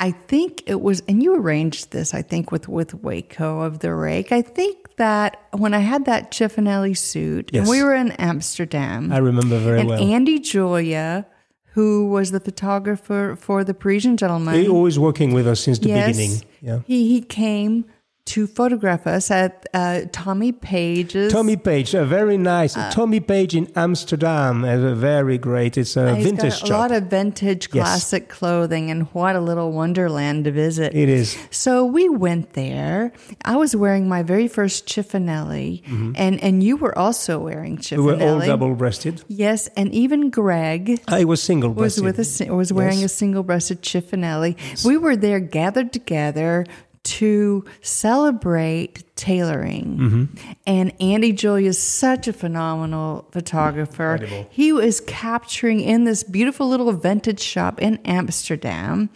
I 0.01 0.13
think 0.13 0.63
it 0.67 0.81
was, 0.81 1.03
and 1.09 1.21
you 1.21 1.35
arranged 1.35 1.91
this, 1.91 2.15
I 2.15 2.23
think, 2.23 2.53
with, 2.53 2.69
with 2.69 2.95
Wei 2.95 3.21
Koh 3.21 3.63
of 3.63 3.81
the 3.81 3.93
Rake. 3.93 4.31
I 4.31 4.43
think 4.43 4.88
that 4.99 5.43
when 5.53 5.75
I 5.75 5.81
had 5.81 6.05
that 6.05 6.31
Cifonelli 6.31 6.97
suit, 6.97 7.51
and 7.55 7.67
we 7.67 7.83
were 7.83 7.95
in 7.95 8.13
Amsterdam, 8.13 9.13
I 9.13 9.19
remember 9.19 9.59
very 9.59 9.81
and 9.81 9.89
well. 9.89 10.03
Andy 10.03 10.39
Julia, 10.39 11.27
who 11.73 12.09
was 12.09 12.31
the 12.31 12.41
photographer 12.41 13.37
for 13.39 13.65
the 13.65 13.75
Parisian 13.75 14.17
Gentleman, 14.17 14.55
He 14.55 14.69
always 14.69 14.99
working 14.99 15.33
with 15.33 15.47
us 15.47 15.61
since 15.61 15.79
the 15.79 15.89
yes, 15.89 16.17
beginning. 16.17 16.43
Yeah. 16.61 16.81
he, 16.87 17.09
he 17.09 17.23
came 17.23 17.87
to 18.29 18.47
photograph 18.47 19.07
us 19.07 19.31
at 19.31 19.67
uh, 19.73 20.03
Tommy 20.13 20.53
Page's. 20.53 21.33
Tommy 21.33 21.57
Page, 21.57 21.95
a 21.95 22.05
very 22.05 22.37
nice 22.37 22.75
Tommy 22.93 23.21
Page 23.21 23.55
in 23.55 23.71
Amsterdam, 23.75 24.65
a 24.65 24.95
very 24.95 25.39
great. 25.39 25.77
It's 25.79 25.97
a 25.97 26.15
He's 26.15 26.25
vintage 26.27 26.61
got 26.61 26.71
a 26.71 26.73
lot 26.79 26.93
of 26.93 27.05
vintage 27.05 27.69
Yes. 27.73 27.85
classic 27.85 28.29
clothing, 28.29 28.91
and 28.91 29.07
what 29.15 29.35
a 29.37 29.41
little 29.41 29.73
wonderland 29.73 30.45
to 30.45 30.51
visit. 30.53 30.95
it 30.95 31.09
is. 31.09 31.37
So 31.51 31.85
we 31.85 32.09
went 32.09 32.53
there. 32.53 33.13
I 33.45 33.57
was 33.57 33.75
wearing 33.75 34.09
my 34.09 34.23
very 34.23 34.49
first 34.49 34.87
Cifonelli, 34.87 35.83
and 36.17 36.43
and 36.43 36.63
you 36.63 36.77
were 36.77 36.97
also 36.99 37.39
wearing 37.39 37.79
Mm-hmm. 37.79 37.97
We 37.97 38.03
were 38.03 38.13
all 38.15 38.41
Cifonelli. 38.41 38.47
double-breasted. 38.47 39.25
Yes, 39.29 39.69
and 39.77 39.93
even 39.95 40.31
Greg 40.31 41.01
I 41.09 41.25
was 41.25 41.27
was 41.39 41.43
single-breasted. 41.43 42.05
with 42.05 42.19
a 42.19 42.55
was 42.55 42.73
wearing 42.73 43.01
Yes. 43.01 43.13
a 43.13 43.17
single-breasted 43.17 43.83
Cifonelli. 43.83 44.57
We 44.85 44.97
were 44.97 45.17
there 45.17 45.41
gathered 45.41 45.93
together 45.93 46.67
to 47.05 47.65
celebrate 47.81 49.17
tailoring. 49.17 49.99
Mm-hmm. 49.99 50.51
And 50.67 50.93
Andy 51.01 51.33
Julia 51.33 51.71
is 51.71 51.81
such 51.81 52.29
a 52.29 52.33
phenomenal 52.33 53.29
photographer. 53.31 54.15
Incredible. 54.15 54.49
He 54.51 54.73
was 54.73 55.01
capturing 55.01 55.81
in 55.81 56.05
this 56.05 56.23
beautiful 56.23 56.69
little 56.69 56.93
vintage 56.93 57.41
shop 57.41 57.81
in 57.81 57.99
Amsterdam 58.05 59.11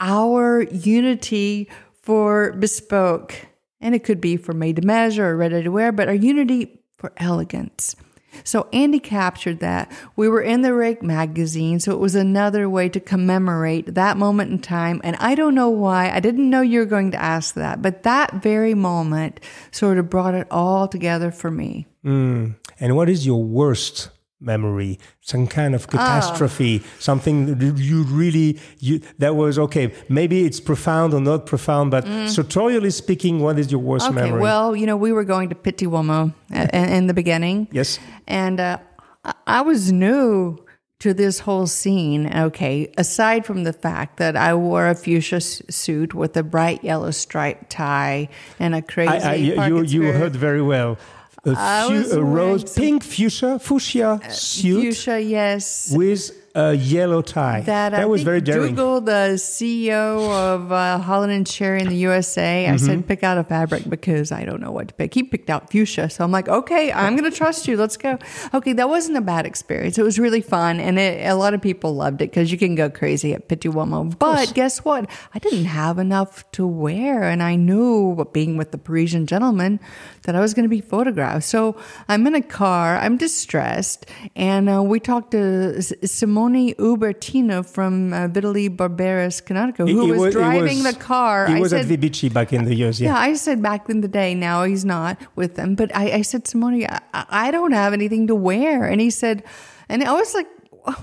our 0.00 0.62
unity 0.62 1.68
for 2.02 2.52
bespoke. 2.52 3.34
And 3.80 3.94
it 3.94 4.04
could 4.04 4.20
be 4.20 4.36
for 4.36 4.52
made 4.52 4.76
to 4.76 4.82
measure 4.82 5.26
or 5.26 5.36
ready 5.36 5.62
to 5.62 5.70
wear, 5.70 5.92
but 5.92 6.08
our 6.08 6.14
unity 6.14 6.82
for 6.98 7.12
elegance. 7.16 7.96
So 8.44 8.68
Andy 8.72 8.98
captured 8.98 9.60
that. 9.60 9.90
We 10.16 10.28
were 10.28 10.42
in 10.42 10.62
the 10.62 10.74
Rake 10.74 11.02
magazine, 11.02 11.80
so 11.80 11.92
it 11.92 11.98
was 11.98 12.14
another 12.14 12.68
way 12.68 12.88
to 12.88 13.00
commemorate 13.00 13.94
that 13.94 14.16
moment 14.16 14.50
in 14.50 14.58
time. 14.58 15.00
And 15.04 15.16
I 15.16 15.34
don't 15.34 15.54
know 15.54 15.70
why, 15.70 16.10
I 16.10 16.20
didn't 16.20 16.48
know 16.48 16.60
you 16.60 16.80
were 16.80 16.86
going 16.86 17.10
to 17.12 17.20
ask 17.20 17.54
that, 17.54 17.82
but 17.82 18.02
that 18.04 18.34
very 18.34 18.74
moment 18.74 19.40
sort 19.70 19.98
of 19.98 20.10
brought 20.10 20.34
it 20.34 20.46
all 20.50 20.88
together 20.88 21.30
for 21.30 21.50
me. 21.50 21.86
Mm. 22.04 22.56
And 22.78 22.96
what 22.96 23.08
is 23.08 23.26
your 23.26 23.42
worst 23.42 24.10
memory? 24.40 24.98
Some 25.20 25.46
kind 25.46 25.74
Ah. 25.74 25.76
of 25.76 25.88
catastrophe, 25.88 26.82
something 26.98 27.46
that 27.58 27.78
you 27.78 28.02
really 28.04 28.58
you 28.78 29.00
that 29.18 29.36
was 29.36 29.58
okay. 29.58 29.92
Maybe 30.08 30.44
it's 30.44 30.60
profound 30.60 31.14
or 31.14 31.20
not 31.20 31.46
profound, 31.46 31.90
but 31.90 32.04
sartorially 32.28 32.90
speaking, 32.90 33.40
what 33.40 33.58
is 33.58 33.70
your 33.70 33.80
worst 33.80 34.06
Mm. 34.06 34.10
Okay, 34.12 34.22
memory? 34.22 34.40
well, 34.42 34.74
you 34.76 34.86
know, 34.86 34.96
we 34.96 35.12
were 35.12 35.24
going 35.24 35.48
to 35.50 35.54
Uomo 35.86 36.32
uh, 36.54 36.66
in, 36.72 37.06
the 37.06 37.14
beginning. 37.14 37.68
yes. 37.72 37.98
And 38.26 38.60
uh, 38.60 38.78
I- 39.24 39.34
was 39.62 39.92
new 39.92 40.56
to 41.00 41.14
this 41.14 41.40
whole 41.40 41.66
scene. 41.66 42.30
Okay, 42.46 42.92
aside 42.98 43.46
from 43.46 43.64
the 43.64 43.72
fact 43.72 44.16
that 44.18 44.36
I 44.36 44.54
wore 44.54 44.86
a 44.86 44.94
fuchsia 44.94 45.40
suit 45.40 46.14
with 46.14 46.36
a 46.36 46.42
bright 46.42 46.84
yellow 46.84 47.10
striped 47.10 47.70
tie 47.70 48.28
and 48.58 48.74
a 48.74 48.82
crazy, 48.82 49.10
I, 49.10 49.32
I, 49.32 49.34
you, 49.34 49.54
you, 49.64 49.82
you 50.04 50.12
heard 50.12 50.36
very 50.36 50.62
well. 50.62 50.98
A, 51.44 52.04
fu- 52.04 52.18
a 52.18 52.22
rose, 52.22 52.74
pink 52.74 53.02
fuchsia, 53.02 53.58
fuchsia 53.58 54.20
suit 54.30 54.82
fuchsia, 54.82 55.20
yes. 55.20 55.90
with 55.94 56.36
a 56.54 56.74
yellow 56.74 57.22
tie. 57.22 57.60
That, 57.60 57.94
I 57.94 58.06
was 58.06 58.24
very 58.24 58.40
daring. 58.40 58.70
Google, 58.74 59.00
the 59.00 59.34
CEO 59.36 60.28
of 60.54 60.72
uh, 60.72 60.98
Holland 60.98 61.32
and 61.32 61.46
Sherry 61.46 61.80
in 61.80 61.88
the 61.88 61.96
USA, 61.98 62.66
I 62.66 62.70
Mm-hmm. 62.70 62.84
said 62.84 63.06
pick 63.06 63.22
out 63.22 63.38
a 63.38 63.44
fabric 63.44 63.88
because 63.88 64.32
I 64.32 64.44
don't 64.44 64.60
know 64.60 64.72
what 64.72 64.88
to 64.88 64.94
pick. 64.94 65.14
He 65.14 65.22
picked 65.22 65.48
out 65.48 65.70
fuchsia, 65.70 66.10
so 66.10 66.24
I'm 66.24 66.32
like, 66.32 66.48
okay, 66.48 66.90
I'm 66.92 67.16
going 67.16 67.30
to 67.30 67.36
trust 67.36 67.68
you. 67.68 67.76
Let's 67.76 67.96
go. 67.96 68.18
Okay, 68.52 68.72
that 68.72 68.88
wasn't 68.88 69.16
a 69.16 69.20
bad 69.20 69.46
experience. 69.46 69.96
It 69.96 70.02
was 70.02 70.18
really 70.18 70.40
fun, 70.40 70.80
and 70.80 70.98
it, 70.98 71.24
a 71.24 71.34
lot 71.36 71.54
of 71.54 71.62
people 71.62 71.94
loved 71.94 72.20
it 72.20 72.30
because 72.30 72.50
you 72.50 72.58
can 72.58 72.74
go 72.74 72.90
crazy 72.90 73.32
at 73.32 73.48
Uomo. 73.48 74.18
But 74.18 74.52
guess 74.52 74.84
what? 74.84 75.08
I 75.32 75.38
didn't 75.38 75.66
have 75.66 75.98
enough 76.00 76.50
to 76.52 76.66
wear, 76.66 77.22
and 77.22 77.44
I 77.44 77.54
knew, 77.54 78.26
being 78.32 78.56
with 78.56 78.72
the 78.72 78.78
Parisian 78.78 79.26
gentleman, 79.26 79.78
that 80.22 80.34
I 80.36 80.40
was 80.40 80.52
going 80.54 80.64
to 80.64 80.68
be 80.68 80.80
photographed. 80.80 81.44
So 81.44 81.76
I'm 82.08 82.26
in 82.26 82.34
a 82.34 82.42
car. 82.42 82.96
I'm 82.98 83.16
distressed, 83.16 84.06
and 84.36 84.68
uh, 84.68 84.82
we 84.82 85.00
talked 85.00 85.30
to 85.32 85.80
Simone 85.82 86.74
Ubertino 86.74 87.64
from 87.66 88.12
uh, 88.12 88.28
Vitale 88.28 88.68
Barberis, 88.68 89.40
Canonico, 89.42 89.88
who 89.88 90.02
He 90.04 90.10
was, 90.10 90.18
wa- 90.20 90.24
he 90.26 90.30
driving 90.32 90.82
was- 90.82 90.94
the 90.94 91.00
car. 91.00 91.46
He 91.46 91.54
I 91.54 91.60
was 91.60 91.70
said, 91.70 91.90
at 91.90 92.00
VBC 92.00 92.32
back 92.32 92.52
in 92.52 92.64
the 92.64 92.74
years. 92.74 93.00
yeah, 93.00 93.14
Yeah. 93.14 93.18
I 93.18 93.34
said 93.34 93.62
back 93.62 93.88
in 93.88 94.00
the 94.02 94.08
day. 94.08 94.34
Now 94.34 94.64
he's 94.64 94.84
not 94.84 95.18
with 95.36 95.54
them. 95.56 95.74
But 95.74 95.94
I, 95.96 96.12
I 96.12 96.22
said, 96.22 96.46
Simone, 96.46 96.84
I, 96.84 97.00
I 97.46 97.50
don't 97.50 97.72
have 97.72 97.92
anything 97.92 98.26
to 98.28 98.34
wear. 98.34 98.84
And 98.86 99.00
he 99.00 99.10
said, 99.10 99.42
and 99.88 100.02
I 100.04 100.12
was 100.12 100.34
like, 100.34 100.46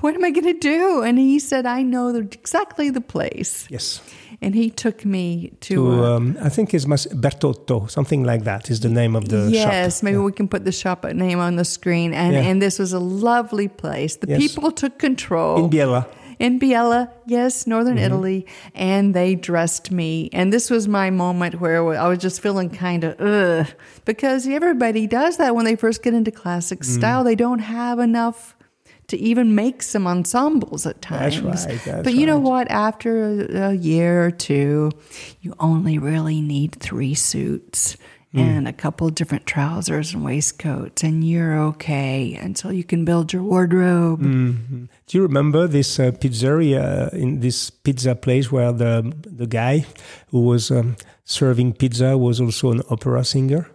what 0.01 0.15
am 0.15 0.23
I 0.23 0.31
going 0.31 0.45
to 0.45 0.53
do? 0.59 1.01
And 1.03 1.19
he 1.19 1.39
said, 1.39 1.65
I 1.65 1.83
know 1.83 2.11
the, 2.11 2.19
exactly 2.19 2.89
the 2.89 3.01
place. 3.01 3.67
Yes. 3.69 4.01
And 4.41 4.53
he 4.53 4.69
took 4.69 5.03
me 5.03 5.53
to. 5.61 5.75
To, 5.75 6.05
um, 6.05 6.37
I 6.41 6.49
think 6.49 6.73
it's 6.73 6.85
Bertotto, 6.85 7.89
something 7.89 8.23
like 8.23 8.43
that 8.43 8.69
is 8.69 8.79
the 8.81 8.89
name 8.89 9.15
of 9.15 9.29
the 9.29 9.45
shop. 9.45 9.71
yes, 9.73 10.03
maybe 10.03 10.17
we 10.19 10.31
can 10.31 10.47
put 10.47 10.63
the 10.63 10.71
shop 10.71 11.03
name 11.05 11.39
on 11.39 11.55
the 11.55 11.65
screen. 11.65 12.13
And, 12.13 12.33
Yeah. 12.33 12.41
and 12.49 12.61
this 12.61 12.77
was 12.79 12.93
a 12.93 12.99
lovely 12.99 13.67
place. 13.67 14.15
The 14.17 14.27
Yes. 14.29 14.39
people 14.39 14.71
took 14.71 14.99
control. 14.99 15.63
In 15.65 15.69
Biella. 15.71 16.05
in 16.39 16.59
Biella, 16.59 17.09
yes, 17.25 17.65
northern 17.65 17.95
Mm-hmm. 17.97 18.05
Italy, 18.05 18.45
and 18.75 19.15
they 19.15 19.33
dressed 19.33 19.89
me. 19.91 20.29
And 20.33 20.53
this 20.53 20.69
was 20.69 20.87
my 20.87 21.09
moment 21.09 21.59
where 21.59 21.97
I 21.97 22.07
was 22.07 22.19
just 22.19 22.39
feeling 22.41 22.69
kind 22.69 23.03
of 23.03 23.19
ugh, 23.19 23.65
because 24.05 24.47
everybody 24.47 25.07
does 25.07 25.37
that 25.37 25.55
when 25.55 25.65
they 25.65 25.75
first 25.75 26.03
get 26.03 26.13
into 26.13 26.29
classic 26.29 26.81
Mm. 26.81 26.85
style. 26.97 27.23
They 27.23 27.35
don't 27.35 27.59
have 27.59 27.97
enough 27.97 28.55
to 29.07 29.17
even 29.17 29.55
make 29.55 29.81
some 29.81 30.05
ensembles 30.05 30.85
at 30.85 31.01
times. 31.01 31.41
That's 31.41 31.65
right, 31.65 31.81
that's 31.85 32.03
but 32.03 32.13
you 32.13 32.25
know 32.25 32.37
right. 32.37 32.67
what? 32.67 32.71
After 32.71 33.69
a, 33.69 33.73
year 33.73 34.25
or 34.25 34.31
two, 34.31 34.91
you 35.41 35.53
only 35.59 35.97
really 35.97 36.41
need 36.41 36.75
three 36.75 37.13
suits. 37.13 37.97
Hmm. 38.33 38.39
And 38.39 38.67
a 38.67 38.73
couple 38.73 39.09
different 39.09 39.45
trousers 39.45 40.13
and 40.13 40.21
waistcoats, 40.21 41.01
and 41.01 41.23
you're 41.23 41.57
okay 41.69 42.35
until 42.35 42.73
you 42.73 42.83
can 42.83 43.05
build 43.05 43.31
your 43.31 43.41
wardrobe. 43.41 44.21
Do 44.21 45.17
you 45.17 45.21
remember 45.21 45.65
this 45.65 45.97
uh, 45.97 46.11
pizzeria 46.11 47.13
in 47.13 47.39
this 47.39 47.69
pizza 47.69 48.15
place 48.15 48.51
where 48.51 48.73
the 48.73 49.13
the 49.25 49.47
guy 49.47 49.85
who 50.31 50.41
was 50.41 50.71
um, 50.71 50.97
serving 51.23 51.73
pizza 51.73 52.17
was 52.17 52.41
also 52.41 52.71
an 52.73 52.81
opera 52.89 53.23
singer? 53.23 53.69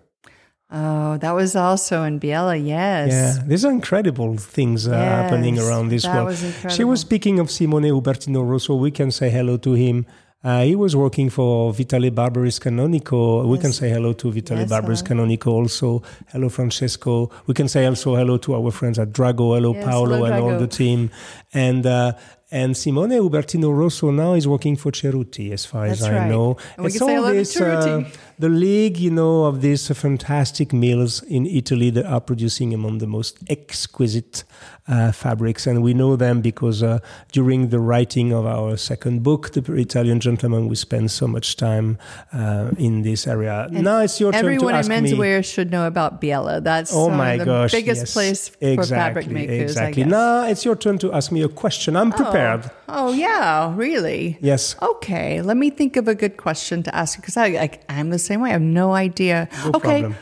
Oh, 0.75 1.19
that 1.19 1.33
was 1.33 1.55
also 1.55 2.03
in 2.05 2.19
Biella, 2.19 2.57
yes. 2.57 3.11
Yeah, 3.11 3.45
these 3.47 3.63
are 3.67 3.71
incredible 3.71 4.39
things 4.39 4.89
uh, 4.89 4.93
happening 4.97 5.59
around 5.59 5.89
this 5.91 6.05
that 6.05 6.15
world. 6.15 6.29
was 6.29 6.75
She 6.75 6.83
was 6.85 7.01
speaking 7.01 7.39
of 7.39 7.51
Simone 7.51 7.83
Ubertino 7.91 8.43
Rosso. 8.49 8.75
We 8.75 8.91
can 8.91 9.11
say 9.11 9.29
hello 9.29 9.59
to 9.59 9.75
him. 9.75 10.07
Uh, 10.45 10.63
he 10.63 10.75
was 10.75 10.97
working 10.97 11.31
for 11.31 11.73
Vitale 11.73 12.11
Barberis 12.11 12.59
Canonico. 12.59 13.47
We 13.47 13.59
can 13.59 13.73
say 13.73 13.91
hello 13.91 14.13
to 14.15 14.33
Vitale 14.33 14.61
Yes, 14.61 14.71
Barberis. 14.71 15.03
Canonico 15.03 15.49
also. 15.49 16.03
Hello, 16.33 16.49
Francesco. 16.49 17.31
We 17.47 17.55
can 17.55 17.69
say 17.69 17.87
also 17.87 18.17
hello 18.17 18.39
to 18.39 18.55
our 18.57 18.73
friends 18.73 18.99
at 18.99 19.13
Drago. 19.13 19.55
Hello, 19.55 19.73
Yes, 19.75 19.85
Paolo, 19.85 20.17
hello, 20.17 20.25
and 20.25 20.35
all 20.43 20.59
the 20.59 20.67
team. 20.67 21.11
And 21.53 21.87
uh, 21.87 22.15
and 22.53 22.77
Simone 22.77 23.11
Ubertino 23.11 23.75
Rosso 23.77 24.11
now 24.11 24.35
is 24.35 24.47
working 24.47 24.77
for 24.77 24.93
Cerruti, 24.93 25.51
as 25.53 25.65
far 25.65 25.87
as 25.87 26.01
That's 26.01 26.13
I 26.13 26.19
right. 26.19 26.31
know. 26.31 26.57
And 26.77 26.85
we 26.85 26.91
can 26.93 27.01
say 27.01 27.17
all 27.17 27.23
hello 27.25 27.33
to 27.33 27.39
this, 27.39 27.57
uh, 27.61 28.05
the 28.39 28.49
league, 28.49 28.99
you 28.99 29.11
know, 29.11 29.45
of 29.45 29.63
these 29.63 29.89
fantastic 29.89 30.73
mills 30.73 31.23
in 31.25 31.47
Italy 31.47 31.91
that 31.91 32.05
are 32.07 32.21
producing 32.21 32.75
among 32.75 32.99
the 32.99 33.07
most 33.07 33.39
exquisite 33.49 34.45
uh, 34.89 35.13
fabrics. 35.13 35.67
And 35.67 35.83
we 35.83 35.95
know 35.95 36.17
them 36.17 36.41
because 36.41 36.83
uh, 36.83 36.99
during 37.31 37.69
the 37.69 37.79
writing 37.79 38.33
of 38.33 38.45
our 38.47 38.77
second 38.77 39.23
book, 39.23 39.53
The 39.53 39.63
Italian 39.75 40.21
Gentleman, 40.21 40.69
we 40.69 40.77
spent 40.77 41.11
so 41.11 41.27
much 41.27 41.57
time 41.57 41.99
uh, 42.33 42.71
in 42.79 43.03
this 43.03 43.27
area. 43.27 43.69
now 43.71 44.01
it's 44.01 44.21
your 44.21 44.33
turn 44.33 44.43
to 44.43 44.47
Everyone 44.49 44.75
in 44.75 44.79
ask 44.81 44.91
me. 44.91 44.97
menswear 44.97 45.45
should 45.45 45.71
know 45.71 45.87
about 45.87 46.21
Biella. 46.21 46.63
That's 46.63 46.93
Oh 46.93 47.11
uh, 47.11 47.17
my 47.17 47.37
the 47.39 47.45
gosh! 47.45 47.73
biggest 47.73 48.03
yes. 48.03 48.13
place 48.13 48.49
for 48.49 48.85
fabric 48.85 49.29
makers. 49.29 49.71
Exactly. 49.71 50.05
I. 50.05 50.07
Now 50.07 50.45
it's 50.47 50.65
your 50.65 50.77
turn 50.77 50.99
to 50.99 51.13
ask 51.13 51.31
me 51.33 51.43
a 51.43 51.49
question. 51.49 51.97
I'm 51.97 52.11
prepared. 52.11 52.42
Oh, 52.43 52.71
oh, 52.89 53.13
yeah, 53.13 53.75
really? 53.75 54.39
Yes. 54.41 54.77
Okay, 54.81 55.43
let 55.43 55.57
me 55.57 55.71
think 55.71 55.97
of 55.97 56.09
a 56.09 56.15
good 56.15 56.37
question 56.37 56.83
to 56.85 56.95
ask 56.95 57.17
you 57.17 57.23
because 57.23 57.37
I, 57.37 57.47
I, 57.47 57.81
I'm 57.89 58.11
the 58.11 58.19
same 58.19 58.41
way. 58.41 58.51
I 58.51 58.53
have 58.53 58.63
no 58.63 58.93
idea. 58.93 59.49
No 59.65 59.73
okay, 59.75 60.01
problem. 60.01 60.17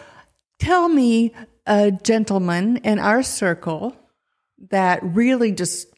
tell 0.58 0.88
me 0.88 1.32
a 1.66 1.90
gentleman 1.90 2.78
in 2.78 2.98
our 2.98 3.22
circle 3.22 3.96
that 4.70 5.00
really 5.02 5.52
just 5.52 5.88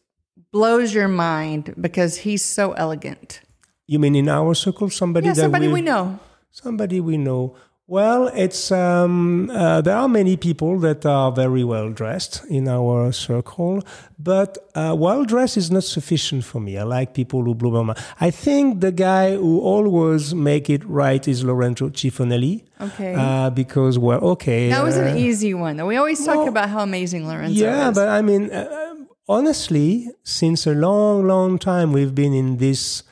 blows 0.53 0.95
your 0.95 1.09
mind 1.09 1.75
because 1.81 2.19
he's 2.19 2.45
so 2.45 2.73
elegant. 2.73 3.41
You 3.87 3.99
mean 3.99 4.15
in 4.15 4.29
our 4.29 4.55
circle, 4.55 4.91
somebody 4.91 5.27
Yeah, 5.27 5.35
that 5.35 5.41
somebody 5.41 5.67
we 5.67 5.75
we 5.75 5.81
know. 5.81 6.19
Somebody 6.51 7.01
we 7.01 7.17
know. 7.17 7.57
Well, 7.89 8.29
it's 8.29 8.71
um, 8.71 9.51
uh, 9.51 9.81
there 9.81 9.97
are 9.97 10.09
many 10.09 10.37
people 10.37 10.79
that 10.81 11.05
are 11.05 11.33
very 11.33 11.65
well 11.65 11.91
dressed 11.91 12.43
in 12.49 12.69
our 12.69 13.11
circle, 13.11 13.83
but 14.19 14.57
uh, 14.77 14.95
well 14.97 15.25
dressed 15.25 15.57
is 15.57 15.71
not 15.71 15.83
sufficient 15.83 16.45
for 16.45 16.61
me. 16.61 16.79
I 16.79 16.85
like 16.85 17.13
people 17.13 17.43
who 17.43 17.57
blow 17.57 17.73
my 17.73 17.83
mind. 17.83 17.99
I 18.21 18.31
think 18.31 18.81
the 18.81 18.93
guy 18.93 19.35
who 19.35 19.61
always 19.61 20.33
make 20.33 20.71
it 20.71 20.85
right 20.85 21.27
is 21.27 21.43
Lorenzo 21.43 21.89
Cifonelli. 21.89 22.65
Okay. 22.81 23.15
Uh, 23.17 23.51
because 23.51 23.99
well, 23.99 24.21
okay. 24.21 24.69
That 24.69 24.85
was 24.85 24.97
uh, 24.97 25.03
an 25.03 25.19
easy 25.19 25.53
one. 25.53 25.77
though. 25.77 25.87
We 25.87 25.97
always 25.97 26.25
talk 26.25 26.37
well, 26.37 26.49
about 26.49 26.69
how 26.69 26.81
amazing 26.81 27.27
Lorenzo 27.27 27.53
is 27.53 27.61
yeah, 27.61 27.89
is. 27.89 27.97
but 27.97 28.09
I 28.09 28.23
mean, 28.23 28.53
uh, 28.53 28.95
honestly, 29.29 30.09
since 30.23 30.69
a 30.69 30.73
long, 30.75 31.27
long 31.27 31.59
time 31.59 31.93
we've 31.93 32.15
been 32.15 32.33
in 32.33 32.59
this 32.59 33.03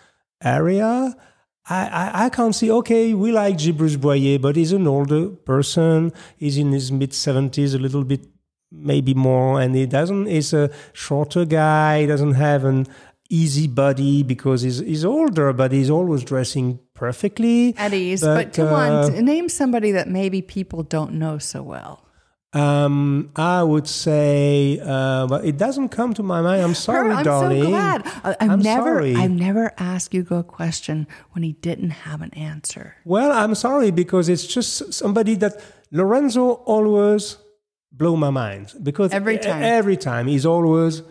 area. 0.42 1.16
I, 1.70 1.86
I, 1.86 2.24
I 2.24 2.28
can't 2.30 2.54
see, 2.54 2.70
okay, 2.70 3.14
we 3.14 3.30
like 3.30 3.58
Gilles 3.58 3.96
Boyer, 3.96 4.40
but 4.40 4.56
he's 4.56 4.72
an 4.72 4.88
older 4.88 5.28
person. 5.28 6.12
He's 6.36 6.58
in 6.58 6.72
his 6.72 6.90
mid 6.90 7.12
70s, 7.12 7.74
a 7.76 7.78
little 7.78 8.02
bit, 8.02 8.26
maybe 8.72 9.14
more, 9.14 9.60
and 9.60 9.74
he 9.74 9.86
doesn't, 9.86 10.26
he's 10.26 10.52
a 10.52 10.70
shorter 10.92 11.44
guy. 11.44 12.00
He 12.00 12.06
doesn't 12.06 12.34
have 12.34 12.64
an 12.64 12.88
easy 13.30 13.68
body 13.68 14.24
because 14.24 14.62
he's, 14.62 14.80
he's 14.80 15.04
older, 15.04 15.52
but 15.52 15.70
he's 15.70 15.90
always 15.90 16.24
dressing 16.24 16.80
perfectly. 16.94 17.76
at 17.78 17.94
ease. 17.94 18.20
But, 18.20 18.34
But, 18.34 18.52
come 18.52 18.74
uh, 18.74 19.06
on, 19.06 19.24
name 19.24 19.48
somebody 19.48 19.92
that 19.92 20.08
maybe 20.08 20.42
people 20.42 20.82
don't 20.82 21.12
know 21.14 21.38
so 21.38 21.62
well. 21.62 22.04
Um, 22.52 23.30
I 23.36 23.62
would 23.62 23.86
say, 23.86 24.80
uh, 24.82 25.28
but 25.28 25.44
it 25.44 25.56
doesn't 25.56 25.90
come 25.90 26.14
to 26.14 26.22
my 26.22 26.40
mind. 26.40 26.62
I'm 26.62 26.74
sorry, 26.74 27.12
I'm 27.12 27.24
darling. 27.24 27.62
so 27.62 27.68
glad. 27.68 28.02
I, 28.24 28.36
I've 28.40 28.50
I'm 28.50 28.60
never, 28.60 28.86
sorry. 28.86 29.14
I've 29.14 29.30
never 29.30 29.72
asked 29.78 30.12
Hugo 30.12 30.38
a 30.40 30.42
question 30.42 31.06
when 31.30 31.44
he 31.44 31.52
didn't 31.52 31.90
have 31.90 32.22
an 32.22 32.34
answer. 32.34 32.96
Well, 33.04 33.30
I'm 33.30 33.54
sorry 33.54 33.92
because 33.92 34.28
it's 34.28 34.46
just 34.46 34.92
somebody 34.92 35.36
that 35.36 35.62
Lorenzo 35.92 36.54
always 36.66 37.36
blow 37.92 38.16
my 38.16 38.30
mind 38.30 38.72
because 38.82 39.12
Every 39.12 39.38
time. 39.38 39.62
every 39.62 39.96
time 39.96 40.26
he's 40.26 40.46
always 40.46 41.02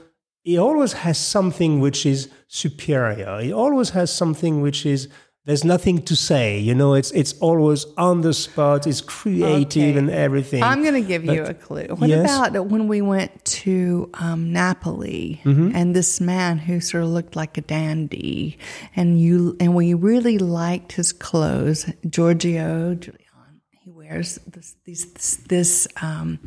he 0.44 0.58
always 0.58 0.94
has 0.94 1.18
something 1.18 1.80
which 1.80 2.06
is 2.06 2.30
superior. 2.48 3.40
He 3.42 3.52
always 3.54 3.92
has 3.92 4.12
something 4.12 4.62
which 4.62 4.86
is 4.86 5.08
there's 5.50 5.64
nothing 5.66 5.98
to 6.10 6.16
say. 6.16 6.60
You 6.60 6.76
know, 6.76 6.94
it's 6.94 7.10
it's 7.22 7.34
always 7.48 7.82
on 7.98 8.22
the 8.22 8.34
spot. 8.34 8.86
It's 8.86 9.02
creative 9.02 9.96
Okay. 9.96 9.98
and 9.98 10.10
everything. 10.12 10.62
I'm 10.62 10.82
going 10.84 10.94
to 11.02 11.08
give 11.14 11.26
you 11.26 11.42
a 11.44 11.56
clue. 11.56 11.88
What 12.00 12.08
Yes? 12.10 12.30
about 12.30 12.68
when 12.74 12.88
we 12.88 13.02
went 13.02 13.32
to 13.64 14.10
um, 14.26 14.54
Napoli 14.54 15.42
Mm-hmm. 15.44 15.76
and 15.78 15.96
this 15.96 16.22
man 16.22 16.60
who 16.60 16.80
sort 16.80 17.04
of 17.04 17.10
looked 17.10 17.36
like 17.36 17.58
a 17.58 17.62
dandy, 17.62 18.58
and 18.96 19.20
you 19.20 19.58
and 19.60 19.74
we 19.74 19.94
really 19.96 20.38
liked 20.38 20.92
his 21.00 21.12
clothes, 21.12 21.80
Giorgio 22.08 22.94
Giuliani. 23.02 23.62
He 23.84 23.90
wears 23.90 24.38
this 24.46 24.76
these 24.86 25.04
this, 25.14 25.30
this 25.54 25.88
um, 26.02 26.40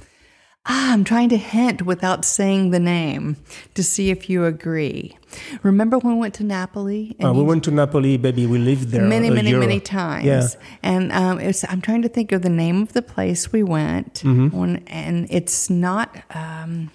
Ah, 0.65 0.93
I'm 0.93 1.03
trying 1.03 1.29
to 1.31 1.37
hint 1.37 1.83
without 1.83 2.25
saying 2.25 2.71
the 2.71 2.79
name 2.79 3.37
to 3.75 3.83
see 3.83 4.11
if 4.11 4.31
you 4.31 4.45
agree. 4.45 5.17
Remember 5.65 5.99
when 5.99 6.15
we 6.15 6.21
went 6.21 6.35
to 6.35 6.45
Napoli? 6.45 7.17
Uh, 7.23 7.33
we 7.33 7.43
went 7.43 7.65
to 7.65 7.73
Napoli, 7.73 8.17
baby. 8.17 8.47
We 8.47 8.59
lived 8.59 8.91
there 8.91 9.03
many, 9.03 9.29
many, 9.29 9.51
year. 9.51 9.59
many 9.59 9.81
times. 9.81 10.25
Yeah. 10.25 10.47
And 10.85 11.11
um, 11.11 11.41
it's, 11.41 11.65
I'm 11.69 11.81
trying 11.81 12.03
to 12.03 12.09
think 12.09 12.31
of 12.31 12.43
the 12.43 12.49
name 12.51 12.81
of 12.83 12.93
the 12.93 13.03
place 13.03 13.51
we 13.51 13.65
went, 13.65 14.15
Mm-hmm. 14.23 14.57
when, 14.57 14.77
and 14.87 15.27
it's 15.31 15.69
not 15.69 16.17
um, 16.31 16.93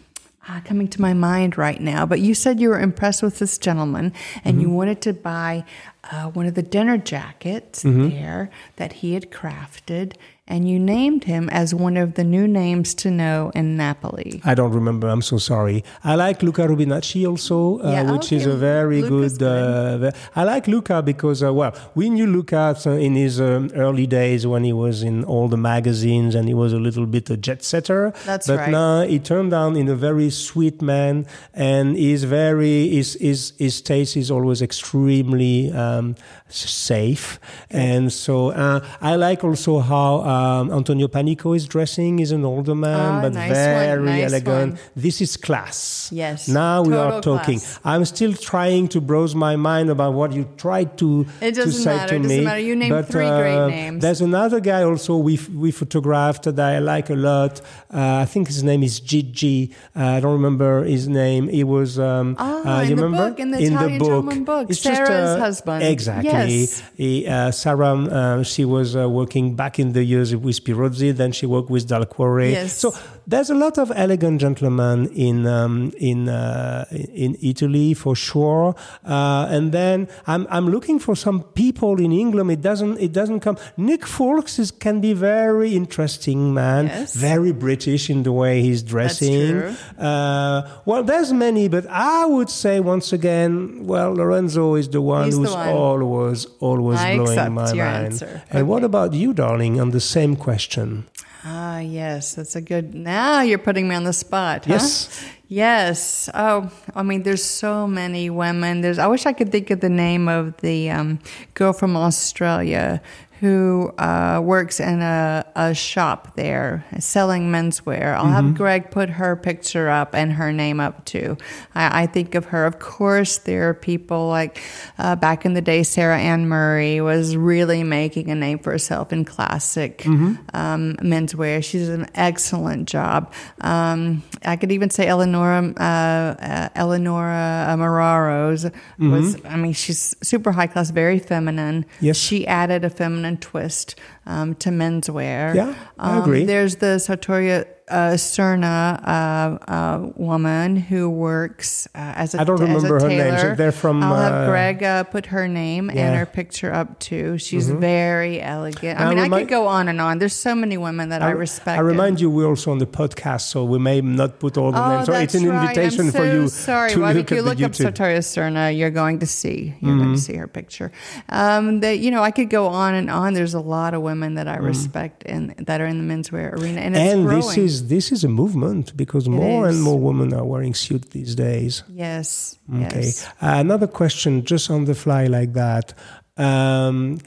ah, 0.48 0.62
coming 0.64 0.88
to 0.88 1.02
my 1.02 1.14
mind 1.14 1.58
right 1.58 1.82
now. 1.82 2.06
But 2.06 2.22
you 2.22 2.36
said 2.36 2.62
you 2.62 2.70
were 2.70 2.80
impressed 2.80 3.22
with 3.22 3.40
this 3.40 3.58
gentleman, 3.58 4.14
and 4.46 4.54
Mm-hmm. 4.56 4.62
you 4.62 4.70
wanted 4.70 5.02
to 5.02 5.14
buy 5.14 5.66
uh, 6.10 6.28
one 6.30 6.46
of 6.46 6.54
the 6.54 6.64
dinner 6.64 6.98
jackets 6.98 7.84
Mm-hmm. 7.84 8.10
there 8.12 8.50
that 8.78 8.94
he 8.94 9.14
had 9.14 9.30
crafted. 9.30 10.14
And 10.48 10.70
you 10.70 10.80
named 10.80 11.26
him 11.26 11.50
as 11.50 11.76
one 11.76 11.98
of 11.98 12.14
the 12.14 12.24
new 12.24 12.48
names 12.48 12.94
to 12.96 13.12
know 13.12 13.52
in 13.54 13.76
Napoli. 13.76 14.42
I 14.46 14.56
don't 14.56 14.72
remember. 14.72 15.08
I'm 15.08 15.22
so 15.22 15.38
sorry. 15.38 15.84
I 16.04 16.16
like 16.16 16.42
Luca 16.42 16.62
Rubinacci 16.62 17.28
also, 17.28 17.80
uh, 17.80 17.92
Yeah, 17.92 18.12
which 18.12 18.32
is 18.32 18.46
a 18.46 18.56
very 18.56 19.02
Luca's 19.02 19.38
good. 19.38 20.04
Uh, 20.04 20.12
I 20.36 20.44
like 20.44 20.68
Luca 20.68 21.02
because, 21.02 21.44
uh, 21.44 21.54
well, 21.54 21.76
we 21.96 22.10
knew 22.10 22.28
Luca 22.28 22.76
uh, 22.86 22.90
in 22.92 23.16
his 23.16 23.42
um, 23.42 23.70
early 23.76 24.08
days 24.08 24.48
when 24.48 24.64
he 24.64 24.74
was 24.74 25.04
in 25.04 25.24
all 25.26 25.48
the 25.48 25.58
magazines 25.58 26.34
and 26.36 26.48
he 26.48 26.54
was 26.54 26.74
a 26.74 26.80
little 26.80 27.06
bit 27.06 27.30
a 27.30 27.38
jet 27.38 27.64
setter. 27.64 28.14
That's 28.26 28.48
but 28.48 28.60
right. 28.60 28.72
now 28.72 29.02
he 29.02 29.20
turned 29.20 29.52
down 29.52 29.76
in 29.76 29.88
a 29.90 29.96
very 29.96 30.30
sweet 30.30 30.82
man 30.82 31.26
and 31.54 31.98
he's 31.98 32.24
very 32.24 32.90
his 32.90 33.18
his 33.20 33.54
his 33.58 33.82
taste 33.82 34.16
is 34.16 34.32
always 34.32 34.62
extremely 34.62 35.72
um, 35.72 36.16
safe. 36.50 37.40
And 37.70 38.12
so 38.12 38.50
uh, 38.52 38.86
I 39.02 39.16
like 39.16 39.44
also 39.44 39.80
how 39.80 40.22
um, 40.38 40.72
Antonio 40.80 41.08
Panico 41.08 41.50
is 41.60 41.66
dressing. 41.76 42.12
He's 42.22 42.32
an 42.40 42.46
older 42.46 42.76
man, 42.76 43.00
Ah, 43.00 43.22
but 43.24 43.34
nice 43.34 43.50
one, 43.50 43.54
very 43.56 44.04
nice 44.06 44.32
elegant. 44.34 44.72
one. 44.74 44.80
This 44.96 45.22
is 45.26 45.32
class. 45.38 46.10
Yes, 46.12 46.48
Now 46.48 46.78
we 46.90 46.94
are 47.04 47.22
talking. 47.22 47.60
class. 47.60 47.80
I'm 47.92 48.06
still 48.06 48.34
trying 48.52 48.88
to 48.94 49.02
browse 49.10 49.34
my 49.48 49.56
mind 49.70 49.90
about 49.90 50.14
what 50.20 50.30
you 50.38 50.44
tried 50.58 50.90
to, 51.02 51.10
It 51.42 51.54
to 51.56 51.62
doesn't 51.62 51.84
say 51.84 51.96
matter, 51.96 52.10
to 52.10 52.16
it 52.16 52.24
doesn't 52.24 52.38
me. 52.40 52.46
matter. 52.46 52.60
You 52.70 52.76
named 52.76 52.92
but, 52.96 53.08
three 53.14 53.30
great 53.42 53.56
uh, 53.58 53.68
names. 53.68 54.02
There's 54.02 54.22
another 54.22 54.60
guy 54.72 54.82
also 54.84 55.12
we 55.28 55.36
we 55.64 55.70
photographed 55.72 56.44
that 56.44 56.60
I 56.60 56.80
like 56.80 57.08
a 57.10 57.16
lot. 57.32 57.54
Uh, 57.94 58.24
I 58.24 58.26
think 58.26 58.44
his 58.48 58.62
name 58.64 58.82
is 58.90 58.96
Gigi. 59.10 59.60
Uh, 59.96 60.16
I 60.18 60.20
don't 60.22 60.34
remember 60.42 60.84
his 60.96 61.08
name. 61.08 61.44
He 61.58 61.64
was. 61.76 61.98
Um, 62.00 62.36
Ah, 62.40 62.46
uh, 62.46 62.82
you 62.82 62.92
in 62.96 62.98
the 62.98 63.10
book, 63.22 63.40
in 63.40 63.50
the 63.52 63.60
Italian 63.68 64.00
gentleman 64.00 64.44
book, 64.44 64.66
It's 64.70 64.82
just, 64.82 64.96
Sarah's 64.98 65.36
uh, 65.36 65.40
husband. 65.40 65.84
Exactly. 65.84 66.30
Yes. 66.62 66.84
He, 66.96 67.26
uh, 67.28 67.52
Sarah, 67.52 68.44
she 68.54 68.64
was 68.66 68.96
uh, 68.96 69.10
working 69.20 69.56
back 69.56 69.80
in 69.80 69.94
the 69.94 70.04
years 70.04 70.27
with 70.36 70.64
Pirozzi. 70.64 71.16
Then 71.16 71.32
she 71.32 71.46
worked 71.46 71.70
with 71.70 71.88
Dal 71.88 72.06
Cuore. 72.06 72.52
Yes. 72.52 72.78
So 72.78 72.94
there's 73.30 73.50
a 73.50 73.56
lot 73.56 73.78
of 73.78 73.92
elegant 73.96 74.40
gentlemen 74.40 75.08
in 75.14 75.46
um, 75.46 75.92
in 75.98 76.30
uh, 76.30 76.86
in 77.14 77.36
Italy 77.42 77.94
for 77.94 78.16
sure. 78.16 78.74
Uh, 79.06 79.48
and 79.50 79.72
then 79.74 80.08
I'm 80.28 80.48
I'm 80.50 80.70
looking 80.70 80.98
for 81.00 81.16
some 81.16 81.44
people 81.44 82.00
in 82.00 82.12
England. 82.14 82.50
It 82.52 82.62
doesn't 82.62 83.00
it 83.00 83.12
doesn't 83.12 83.42
come. 83.42 83.58
Nick 83.76 84.06
Foulkes 84.08 84.60
is, 84.60 84.72
can 84.72 85.02
be 85.02 85.12
very 85.14 85.76
interesting 85.76 86.54
man. 86.54 86.86
Yes. 86.88 87.16
Very 87.16 87.52
British 87.52 88.10
in 88.10 88.24
the 88.24 88.32
way 88.32 88.62
he's 88.62 88.82
dressing. 88.82 89.52
true. 89.52 89.76
Uh, 89.98 90.62
well, 90.86 91.04
there's 91.04 91.34
many, 91.34 91.68
but 91.68 91.86
I 91.90 92.26
would 92.26 92.50
say 92.50 92.80
once 92.80 93.12
again, 93.12 93.86
well, 93.86 94.14
Lorenzo 94.14 94.76
is 94.76 94.88
the 94.90 95.02
one 95.02 95.26
He's 95.26 95.36
the 95.36 95.42
who's 95.42 95.54
one. 95.54 95.68
always 95.70 96.46
always 96.60 97.00
I 97.00 97.18
blowing 97.18 97.54
my 97.54 97.74
your 97.74 97.86
mind. 97.86 98.06
answer. 98.06 98.42
And 98.52 98.68
what 98.70 98.84
about 98.86 99.14
you, 99.14 99.34
darling? 99.34 99.82
On 99.82 99.92
the 99.92 100.00
same 100.00 100.36
question. 100.38 101.08
Ah, 101.50 101.80
yes, 101.80 102.36
that's 102.36 102.58
a 102.58 102.62
good. 102.62 102.94
Now 102.94 103.42
you're 103.42 103.58
putting 103.58 103.88
me 103.88 103.96
on 103.96 104.04
the 104.04 104.12
spot. 104.12 104.66
Huh? 104.66 104.74
Yes. 104.74 105.24
Yes. 105.50 106.30
Oh, 106.34 106.70
I 106.94 107.04
mean, 107.04 107.24
there's 107.24 107.44
so 107.44 107.88
many 107.88 108.30
women. 108.30 108.82
There's. 108.82 109.00
I 109.00 109.08
wish 109.08 109.26
I 109.26 109.34
could 109.34 109.52
think 109.52 109.70
of 109.70 109.80
the 109.80 109.90
name 109.90 110.28
of 110.28 110.58
the 110.58 110.90
um, 110.90 111.20
girl 111.54 111.72
from 111.72 111.96
Australia 111.96 113.02
who 113.40 113.94
uh, 114.00 114.42
works 114.44 114.80
in 114.80 115.00
a, 115.02 115.46
a 115.56 115.74
shop 115.74 116.36
there 116.36 116.84
selling 116.98 117.52
menswear. 117.52 118.16
I'll 118.16 118.26
have 118.26 118.56
Greg 118.56 118.90
put 118.90 119.12
her 119.12 119.36
picture 119.36 119.90
up 119.90 120.16
and 120.16 120.34
her 120.34 120.52
name 120.52 120.80
up 120.80 121.06
too. 121.06 121.38
I, 121.76 122.04
I 122.04 122.06
think 122.08 122.34
of 122.34 122.46
her. 122.46 122.66
Of 122.66 122.80
course, 122.80 123.38
there 123.38 123.70
are 123.70 123.74
people 123.76 124.28
like 124.28 124.60
uh, 124.98 125.16
back 125.16 125.46
in 125.46 125.54
the 125.54 125.62
day, 125.62 125.84
Sarah 125.84 126.18
Ann 126.18 126.48
Murray 126.48 127.00
was 127.00 127.38
really 127.38 127.84
making 127.84 128.32
a 128.32 128.36
name 128.36 128.58
for 128.58 128.72
herself 128.72 129.14
in 129.14 129.24
classic 129.24 130.04
um, 130.08 130.96
menswear. 130.96 131.64
She 131.64 131.78
did 131.78 131.90
an 131.90 132.10
excellent 132.16 132.90
job. 132.90 133.32
Um, 133.62 134.24
I 134.46 134.56
could 134.56 134.72
even 134.72 134.90
say 134.90 135.10
Eleonora 135.38 135.74
uh, 135.78 136.36
uh, 136.44 136.70
Eleonora 136.76 137.76
Mararos 137.78 138.72
was. 139.00 139.38
I 139.46 139.56
mean, 139.56 139.74
she's 139.74 140.16
super 140.24 140.52
high 140.52 140.68
class, 140.68 140.90
very 140.92 141.20
feminine. 141.20 141.86
Yes. 142.02 142.18
she 142.18 142.46
added 142.48 142.84
a 142.86 142.90
feminine 142.90 143.38
twist 143.38 143.96
um, 144.26 144.56
to 144.56 144.70
menswear. 144.70 145.54
Yeah, 145.56 145.74
I 146.00 146.18
Um, 146.18 146.22
agree. 146.24 146.46
There's 146.46 146.78
the 146.78 146.98
Sartoria 147.00 147.66
uh, 147.90 148.12
Cerna 148.18 149.00
uh, 149.08 149.72
uh, 149.72 150.10
woman 150.16 150.76
who 150.76 151.10
works 151.10 151.88
uh, 151.96 152.14
as 152.16 152.36
a 152.36 152.42
I 152.42 152.44
don't 152.44 152.60
remember 152.60 153.00
her 153.00 153.08
name. 153.08 153.56
They're 153.56 153.72
from, 153.72 154.04
I'll 154.04 154.14
uh, 154.14 154.22
have 154.30 154.50
Greg 154.50 154.84
uh, 154.84 155.04
put 155.06 155.28
her 155.28 155.48
name 155.48 155.90
and 155.90 155.98
Yeah. 155.98 156.08
Mm-hmm. 156.10 156.18
her 156.20 156.26
picture 156.26 156.74
up 156.74 157.00
too. 157.00 157.38
She's 157.38 157.70
very 157.70 158.42
elegant. 158.42 159.00
I 159.00 159.10
mean, 159.10 159.20
I 159.20 159.24
remind- 159.24 159.42
could 159.44 159.50
go 159.50 159.68
on 159.68 159.88
and 159.88 160.02
on. 160.02 160.20
There's 160.20 160.34
so 160.34 160.54
many 160.54 160.78
women 160.78 161.10
that 161.10 161.22
I, 161.22 161.30
respect. 161.32 161.78
I 161.78 161.82
remind 161.82 162.20
you, 162.20 162.30
we're 162.30 162.48
also 162.48 162.72
on 162.72 162.80
the 162.80 162.86
podcast, 162.86 163.42
so 163.42 163.64
we 163.64 163.80
may 163.80 164.02
not 164.02 164.40
put 164.40 164.58
all 164.58 164.72
the 164.72 164.84
Oh, 164.84 164.90
names. 164.96 165.06
So 165.06 165.12
that's 165.14 165.36
it's 165.36 165.44
an 165.44 165.50
right. 165.50 165.62
invitation 165.70 166.06
I'm 166.08 166.12
for 166.12 166.18
so 166.18 166.24
you 166.34 166.48
Sorry, 166.50 166.90
to 166.92 167.00
well, 167.00 167.14
look 167.14 167.32
if 167.32 167.38
you 167.38 167.42
look 167.42 167.62
up 167.62 167.72
YouTube. 167.72 167.86
Mm-hmm. 167.92 168.04
Sartoria 168.04 168.20
Cerna, 168.20 168.78
you're 168.78 168.92
going 168.92 169.20
to 169.20 169.26
see. 169.26 169.76
You're 169.82 169.98
going 169.98 170.14
to 170.14 170.20
see 170.20 170.36
her 170.36 170.48
picture. 170.48 170.92
Um, 171.30 171.80
that 171.80 172.00
you 172.00 172.12
know, 172.12 172.22
I 172.22 172.32
could 172.32 172.50
go 172.50 172.68
on 172.68 172.96
and 172.96 173.10
on. 173.10 173.34
There's 173.34 173.54
a 173.54 173.60
lot 173.62 173.94
of 173.94 174.02
women 174.02 174.36
that 174.36 174.48
I 174.48 174.58
respect 174.58 175.24
and 175.26 175.52
that 175.58 175.80
are 175.82 175.86
in 175.86 176.06
the 176.06 176.14
menswear 176.14 176.54
arena, 176.54 176.82
and 176.82 176.96
it's 176.96 177.04
Mm. 177.08 177.14
and 177.14 177.26
growing. 177.26 177.42
this 177.42 177.58
is 177.58 177.77
this 177.88 178.12
is 178.12 178.24
a 178.24 178.28
movement 178.28 178.96
because 178.98 179.30
more 179.30 179.68
and 179.68 179.82
more 179.82 180.00
women 180.00 180.34
are 180.34 180.44
wearing 180.46 180.74
suits 180.74 181.10
these 181.10 181.36
days. 181.36 181.84
yes, 181.90 182.58
Okay. 182.74 183.02
yes. 183.06 183.26
Uh, 183.42 183.56
another 183.66 183.88
question, 183.88 184.44
just 184.44 184.70
on 184.72 184.86
the 184.86 184.96
fly 184.96 185.28
like 185.28 185.54
that. 185.54 185.94
Um, 186.38 187.20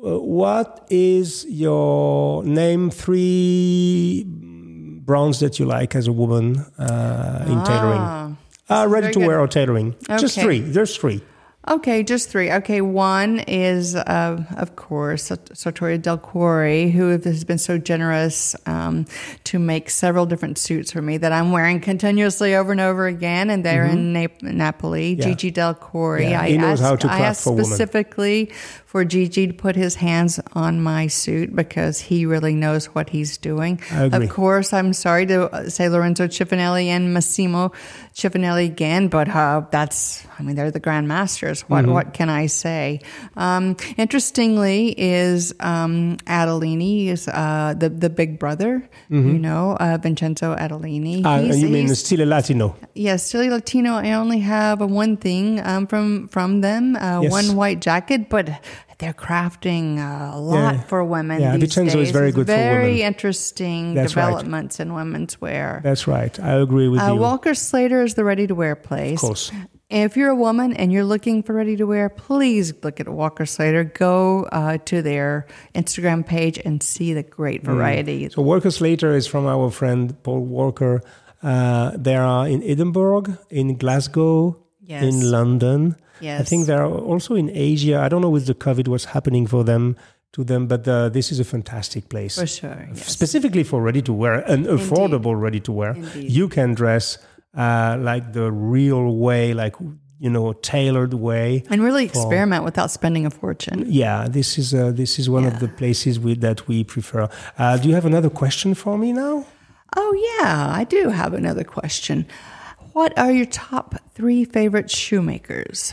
what 0.00 0.86
is 0.90 1.46
your 1.48 2.42
name 2.44 2.90
three 2.90 4.24
brands 4.26 5.40
that 5.40 5.58
you 5.58 5.64
like 5.66 5.94
as 5.96 6.06
a 6.08 6.12
woman 6.12 6.58
uh, 6.78 7.44
in 7.46 7.62
tailoring? 7.64 8.00
Ah, 8.00 8.28
Uh, 8.70 8.86
ready 8.86 9.08
to 9.12 9.18
good. 9.18 9.26
wear 9.28 9.38
or 9.40 9.48
tailoring? 9.48 9.94
Just 10.18 10.38
three. 10.40 10.60
There's 10.60 10.96
three. 10.96 11.20
Okay, 11.68 12.02
just 12.02 12.28
three. 12.28 12.50
Okay, 12.50 12.80
one 12.80 13.38
is, 13.46 13.94
uh, 13.94 14.44
of 14.56 14.74
course, 14.74 15.28
Sartoria 15.28 16.02
Del 16.02 16.18
Cuore, 16.18 16.90
who 16.90 17.10
has 17.10 17.44
been 17.44 17.58
so 17.58 17.78
generous 17.78 18.56
um, 18.66 19.06
to 19.44 19.60
make 19.60 19.88
several 19.88 20.26
different 20.26 20.58
suits 20.58 20.90
for 20.90 21.00
me 21.00 21.18
that 21.18 21.30
I'm 21.30 21.52
wearing 21.52 21.80
continuously 21.80 22.56
over 22.56 22.72
and 22.72 22.80
over 22.80 23.06
again, 23.06 23.48
and 23.48 23.64
they're 23.64 23.84
in 23.86 24.12
Nap- 24.12 24.42
Napoli. 24.42 25.12
Mm-hmm. 25.12 25.20
Yeah. 25.20 25.28
Gigi 25.28 25.50
Del 25.52 25.74
Cuore. 25.76 26.28
Yeah, 26.28 26.40
I 26.40 26.48
he 26.50 26.58
knows 26.58 26.80
asked, 26.80 26.82
how 26.82 26.96
to 26.96 27.12
I 27.12 27.20
asked 27.20 27.44
for 27.44 27.50
women. 27.52 27.64
specifically 27.66 28.50
for 28.84 29.04
Gigi 29.04 29.46
to 29.46 29.52
put 29.54 29.76
his 29.76 29.94
hands 29.94 30.40
on 30.54 30.82
my 30.82 31.06
suit 31.06 31.54
because 31.54 32.00
he 32.00 32.26
really 32.26 32.54
knows 32.54 32.86
what 32.86 33.08
he's 33.08 33.38
doing. 33.38 33.80
Of 33.90 34.28
course, 34.30 34.72
I'm 34.72 34.92
sorry 34.92 35.26
to 35.26 35.44
uh, 35.50 35.68
say 35.70 35.88
Lorenzo 35.88 36.26
Cifonelli 36.26 36.86
and 36.86 37.14
Massimo 37.14 37.72
Cifonelli 38.14 38.66
again, 38.66 39.08
but 39.08 39.28
uh, 39.28 39.62
that's, 39.70 40.26
I 40.38 40.42
mean, 40.42 40.54
they're 40.54 40.70
the 40.70 40.80
grandmasters. 40.80 41.62
What, 41.62 41.84
Mm-hmm. 41.84 41.92
what 41.94 42.12
can 42.12 42.28
I 42.28 42.46
say? 42.46 43.00
Um, 43.36 43.76
interestingly, 43.96 44.88
is 44.98 45.54
um, 45.60 46.18
Attolini 46.26 47.08
is 47.08 47.26
uh, 47.28 47.74
the 47.76 47.88
the 47.88 48.10
big 48.10 48.38
brother, 48.38 48.88
you 49.08 49.20
know, 49.20 49.76
uh, 49.80 49.98
Vincenzo 50.00 50.54
Attolini. 50.54 51.24
Uh, 51.24 51.40
He's- 51.42 51.58
you 51.60 51.68
mean 51.68 51.86
he's- 51.86 52.00
still 52.00 52.20
a 52.22 52.26
Latino? 52.28 52.76
Yes, 52.94 53.24
Stile 53.26 53.50
Latino. 53.50 53.94
I 53.94 54.12
only 54.12 54.40
have 54.40 54.80
one 54.80 55.16
thing 55.16 55.60
um, 55.64 55.86
from 55.86 56.28
from 56.28 56.60
them, 56.60 56.96
uh, 56.96 57.20
Yes. 57.22 57.32
one 57.32 57.56
white 57.56 57.80
jacket, 57.80 58.28
but 58.28 58.50
they're 59.02 59.12
crafting 59.12 59.98
a 59.98 60.38
lot 60.38 60.74
Yeah. 60.74 60.80
for 60.82 61.04
women. 61.04 61.40
Yeah, 61.40 61.56
Vincenzo 61.56 61.98
is 62.00 62.10
very 62.12 62.30
good 62.32 62.46
for 62.46 62.52
women. 62.54 62.74
Very 62.74 63.02
interesting 63.02 63.94
That's 63.94 64.14
right. 64.16 64.26
developments 64.26 64.78
in 64.80 64.94
women's 64.94 65.40
wear. 65.40 65.80
That's 65.82 66.06
right. 66.06 66.34
I 66.40 66.52
agree 66.66 66.88
with 66.88 67.00
Uh, 67.00 67.14
you. 67.14 67.20
Walker 67.20 67.54
Slater 67.54 68.02
is 68.02 68.14
the 68.14 68.24
ready 68.24 68.46
to 68.46 68.54
wear 68.54 68.76
place. 68.76 69.20
Of 69.22 69.28
course. 69.28 69.50
If 69.90 70.16
you're 70.16 70.30
a 70.30 70.36
woman 70.48 70.72
and 70.72 70.90
you're 70.92 71.04
looking 71.14 71.42
for 71.42 71.52
ready 71.52 71.76
to 71.76 71.84
wear, 71.84 72.08
please 72.08 72.72
look 72.84 72.98
at 73.00 73.08
Walker 73.08 73.44
Slater. 73.44 73.84
Go 73.84 74.44
uh, 74.52 74.78
to 74.86 75.02
their 75.02 75.46
Instagram 75.74 76.24
page 76.24 76.58
and 76.64 76.82
see 76.82 77.12
the 77.12 77.24
Mm. 77.24 77.30
great 77.38 77.62
variety. 77.64 78.28
So 78.30 78.40
Walker 78.42 78.70
Slater 78.70 79.12
is 79.20 79.26
from 79.26 79.44
our 79.46 79.70
friend 79.70 80.14
Paul 80.22 80.44
Walker. 80.46 81.02
Uh, 81.42 81.90
they 81.96 82.14
are 82.16 82.46
in 82.48 82.62
Edinburgh, 82.62 83.24
in 83.50 83.76
Glasgow, 83.76 84.56
Yes. 84.80 85.02
in 85.02 85.30
London. 85.30 85.96
I 86.22 86.42
think 86.42 86.66
they 86.66 86.74
are 86.74 86.86
also 86.86 87.34
in 87.34 87.50
Asia. 87.52 88.00
I 88.00 88.08
don't 88.08 88.22
know 88.22 88.30
with 88.30 88.46
the 88.46 88.54
COVID 88.54 88.88
what's 88.88 89.06
happening 89.06 89.46
for 89.46 89.64
them 89.64 89.96
to 90.32 90.44
them, 90.44 90.66
but 90.66 90.86
uh, 90.88 91.08
this 91.10 91.30
is 91.30 91.40
a 91.40 91.44
fantastic 91.44 92.08
place. 92.08 92.38
For 92.38 92.46
sure. 92.46 92.88
Yes. 92.94 93.06
Specifically 93.06 93.64
for 93.64 93.82
ready 93.82 94.02
to 94.02 94.12
wear 94.12 94.34
and 94.48 94.66
affordable 94.66 95.38
ready 95.38 95.60
to 95.60 95.72
wear. 95.72 95.96
You 96.14 96.48
can 96.48 96.74
dress 96.74 97.18
uh, 97.56 97.98
like 98.00 98.32
the 98.32 98.50
real 98.50 99.16
way, 99.16 99.52
like 99.52 99.74
you 100.18 100.30
know, 100.30 100.52
tailored 100.52 101.14
way. 101.14 101.64
And 101.68 101.82
really 101.82 102.04
experiment 102.04 102.64
without 102.64 102.92
spending 102.92 103.26
a 103.26 103.30
fortune. 103.30 103.84
Yeah, 103.88 104.28
this 104.28 104.56
is 104.56 104.72
uh, 104.72 104.92
this 104.92 105.18
is 105.18 105.28
one 105.28 105.44
of 105.44 105.58
the 105.58 105.68
places 105.68 106.20
we, 106.20 106.34
that 106.36 106.68
we 106.68 106.84
prefer. 106.84 107.28
Uh, 107.58 107.76
do 107.76 107.88
you 107.88 107.94
have 107.94 108.06
another 108.06 108.30
question 108.30 108.74
for 108.74 108.96
me 108.96 109.12
now? 109.12 109.44
Oh, 109.96 110.38
yeah, 110.40 110.68
I 110.70 110.84
do 110.84 111.08
have 111.10 111.34
another 111.34 111.64
question. 111.64 112.26
What 112.92 113.18
are 113.18 113.32
your 113.32 113.46
top 113.46 113.96
three 114.14 114.44
favorite 114.44 114.90
shoemakers 114.90 115.92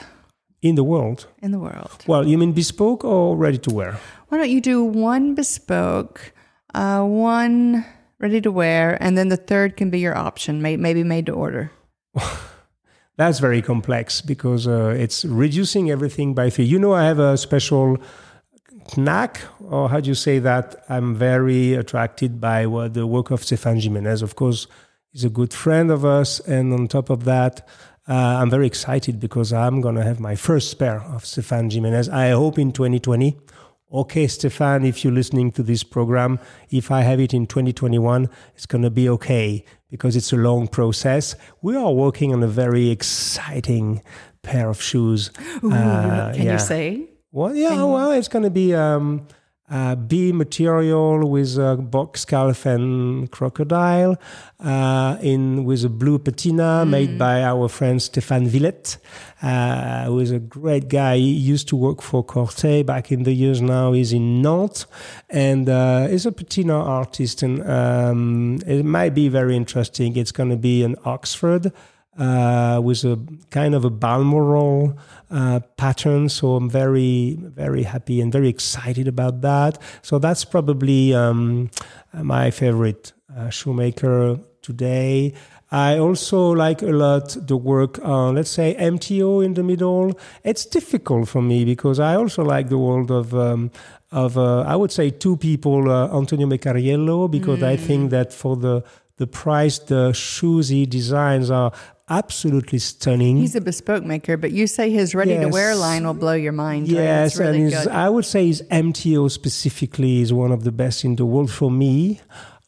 In 0.61 0.75
the 0.75 0.83
world? 0.83 1.27
in 1.41 1.51
the 1.51 1.59
world? 1.59 2.03
Well, 2.05 2.27
you 2.27 2.37
mean 2.37 2.51
bespoke 2.51 3.05
or 3.05 3.37
ready 3.37 3.57
to 3.59 3.73
wear? 3.73 3.97
Why 4.27 4.37
don't 4.37 4.49
you 4.49 4.59
do 4.61 4.83
one 4.83 5.33
bespoke, 5.33 6.33
uh, 6.73 7.01
one 7.03 7.85
ready 8.19 8.41
to 8.41 8.51
wear, 8.51 9.01
and 9.01 9.17
then 9.17 9.29
the 9.29 9.37
third 9.37 9.77
can 9.77 9.89
be 9.89 9.99
your 9.99 10.17
option, 10.17 10.61
may, 10.61 10.75
maybe 10.75 11.03
made 11.03 11.25
to 11.27 11.31
order. 11.31 11.71
That's 13.17 13.39
very 13.39 13.61
complex 13.61 14.21
because 14.21 14.67
uh, 14.67 14.95
it's 14.97 15.25
reducing 15.25 15.91
everything 15.91 16.33
by 16.33 16.49
three. 16.49 16.65
You 16.65 16.79
know, 16.79 16.93
I 16.93 17.05
have 17.05 17.19
a 17.19 17.37
special 17.37 17.97
knack, 18.97 19.41
or 19.59 19.89
how 19.89 19.99
do 19.99 20.07
you 20.07 20.15
say 20.15 20.39
that? 20.39 20.75
I'm 20.89 21.15
very 21.15 21.73
attracted 21.73 22.39
by 22.39 22.65
what 22.65 22.93
the 22.93 23.05
work 23.07 23.31
of 23.31 23.41
Stéphane 23.41 23.81
Jimenez. 23.81 24.21
Of 24.21 24.35
course, 24.35 24.67
he's 25.11 25.23
a 25.23 25.29
good 25.29 25.53
friend 25.53 25.91
of 25.91 26.05
us, 26.05 26.39
and 26.41 26.73
on 26.73 26.87
top 26.87 27.09
of 27.09 27.25
that, 27.25 27.67
uh, 28.09 28.41
I'm 28.41 28.49
very 28.49 28.65
excited 28.65 29.19
because 29.19 29.53
I'm 29.53 29.81
going 29.81 29.95
to 29.95 30.03
have 30.03 30.19
my 30.19 30.35
first 30.35 30.79
pair 30.79 31.01
of 31.01 31.23
Stéphane 31.23 31.71
Jimenez. 31.71 32.09
I 32.09 32.31
hope 32.31 32.57
in 32.57 32.71
2020. 32.71 33.37
Okay, 33.91 34.25
Stéphane, 34.25 34.87
if 34.87 35.03
you're 35.03 35.13
listening 35.13 35.51
to 35.51 35.63
this 35.63 35.83
program, 35.83 36.39
if 36.69 36.91
I 36.91 37.01
have 37.01 37.19
it 37.19 37.33
in 37.33 37.45
2021, 37.45 38.27
it's 38.55 38.65
going 38.65 38.83
to 38.83 38.89
be 38.89 39.07
okay 39.09 39.63
because 39.91 40.15
it's 40.15 40.33
a 40.33 40.37
long 40.37 40.67
process. 40.67 41.35
We 41.61 41.75
are 41.75 41.91
working 41.91 42.33
on 42.33 42.41
a 42.41 42.47
very 42.47 42.89
exciting 42.89 44.01
pair 44.41 44.69
of 44.69 44.81
shoes. 44.81 45.31
Ooh, 45.63 45.71
uh, 45.71 46.33
can 46.33 46.45
yeah. 46.45 46.53
you 46.53 46.59
say? 46.59 47.09
Well, 47.31 47.55
yeah, 47.55 47.83
well, 47.83 48.11
it's 48.11 48.27
going 48.27 48.43
to 48.43 48.49
be 48.49 48.73
um, 48.73 49.27
uh, 49.69 49.95
B 49.95 50.31
material 50.31 51.29
with 51.29 51.57
a 51.57 51.77
box 51.77 52.25
calf 52.25 52.65
and 52.65 53.29
crocodile, 53.31 54.17
uh, 54.59 55.17
in 55.21 55.63
with 55.63 55.85
a 55.85 55.89
blue 55.89 56.19
patina 56.19 56.83
mm. 56.85 56.89
made 56.89 57.17
by 57.17 57.43
our 57.43 57.67
friend 57.69 57.99
Stéphane 57.99 58.47
Villette, 58.47 58.97
uh, 59.41 60.05
who 60.05 60.19
is 60.19 60.31
a 60.31 60.39
great 60.39 60.89
guy. 60.89 61.17
He 61.17 61.31
used 61.31 61.67
to 61.69 61.75
work 61.75 62.01
for 62.01 62.25
Corthay 62.25 62.85
back 62.85 63.11
in 63.11 63.23
the 63.23 63.33
years. 63.33 63.61
Now 63.61 63.93
he's 63.93 64.13
in 64.13 64.41
Nantes 64.41 64.85
and 65.29 65.69
uh, 65.69 66.07
is 66.09 66.25
a 66.25 66.31
patina 66.31 66.79
artist, 66.79 67.43
and 67.43 67.67
um, 67.69 68.59
it 68.65 68.83
might 68.83 69.13
be 69.13 69.29
very 69.29 69.55
interesting. 69.55 70.17
It's 70.17 70.31
going 70.31 70.49
to 70.49 70.57
be 70.57 70.83
in 70.83 70.95
Oxford 71.05 71.71
uh, 72.19 72.81
with 72.83 73.03
a 73.05 73.17
kind 73.49 73.73
of 73.73 73.85
a 73.85 73.89
Balmoral 73.89 74.97
uh, 75.31 75.61
pattern. 75.77 76.29
So 76.29 76.55
I'm 76.55 76.69
very, 76.69 77.37
very 77.39 77.83
happy 77.83 78.21
and 78.21 78.31
very 78.31 78.49
excited 78.49 79.07
about 79.07 79.41
that. 79.41 79.81
So 80.01 80.19
that's 80.19 80.43
probably 80.45 81.13
um, 81.13 81.71
my 82.13 82.51
favorite 82.51 83.13
uh, 83.35 83.49
shoemaker 83.49 84.39
today. 84.61 85.33
I 85.71 85.99
also 85.99 86.49
like 86.51 86.81
a 86.81 86.87
lot 86.87 87.37
the 87.47 87.55
work 87.55 87.99
on, 88.03 88.35
let's 88.35 88.49
say, 88.49 88.75
MTO 88.79 89.45
in 89.45 89.53
the 89.53 89.63
middle. 89.63 90.19
It's 90.43 90.65
difficult 90.65 91.29
for 91.29 91.41
me 91.41 91.63
because 91.63 91.99
I 91.99 92.15
also 92.15 92.43
like 92.43 92.69
the 92.69 92.77
world 92.77 93.11
of, 93.11 93.35
um, 93.35 93.69
of 94.11 94.35
uh, 94.35 94.61
I 94.61 94.75
would 94.75 94.91
say, 94.91 95.11
two 95.11 95.37
people, 95.37 95.91
uh, 95.91 96.17
Antonio 96.17 96.47
Meccariello, 96.47 97.29
because 97.29 97.59
mm. 97.59 97.67
I 97.67 97.77
think 97.77 98.09
that 98.09 98.33
for 98.33 98.57
the 98.57 98.83
the 99.19 99.27
price 99.27 99.79
the 99.79 100.13
shoes 100.13 100.69
he 100.69 100.85
designs 100.85 101.51
are 101.51 101.71
absolutely 102.09 102.79
stunning. 102.79 103.37
He's 103.37 103.55
a 103.55 103.61
bespoke 103.61 104.03
maker, 104.03 104.37
but 104.37 104.51
you 104.51 104.67
say 104.67 104.89
his 104.89 105.15
ready 105.15 105.37
to 105.37 105.47
wear 105.47 105.75
line 105.75 106.05
will 106.05 106.13
blow 106.13 106.33
your 106.33 106.51
mind. 106.51 106.87
Yes, 106.87 107.37
really 107.37 107.61
and 107.61 107.71
his, 107.71 107.87
I 107.87 108.09
would 108.09 108.25
say 108.25 108.47
his 108.47 108.61
MTO 108.71 109.29
specifically 109.31 110.21
is 110.21 110.33
one 110.33 110.51
of 110.51 110.63
the 110.63 110.71
best 110.71 111.03
in 111.03 111.15
the 111.15 111.25
world 111.25 111.51
for 111.51 111.71
me 111.71 112.19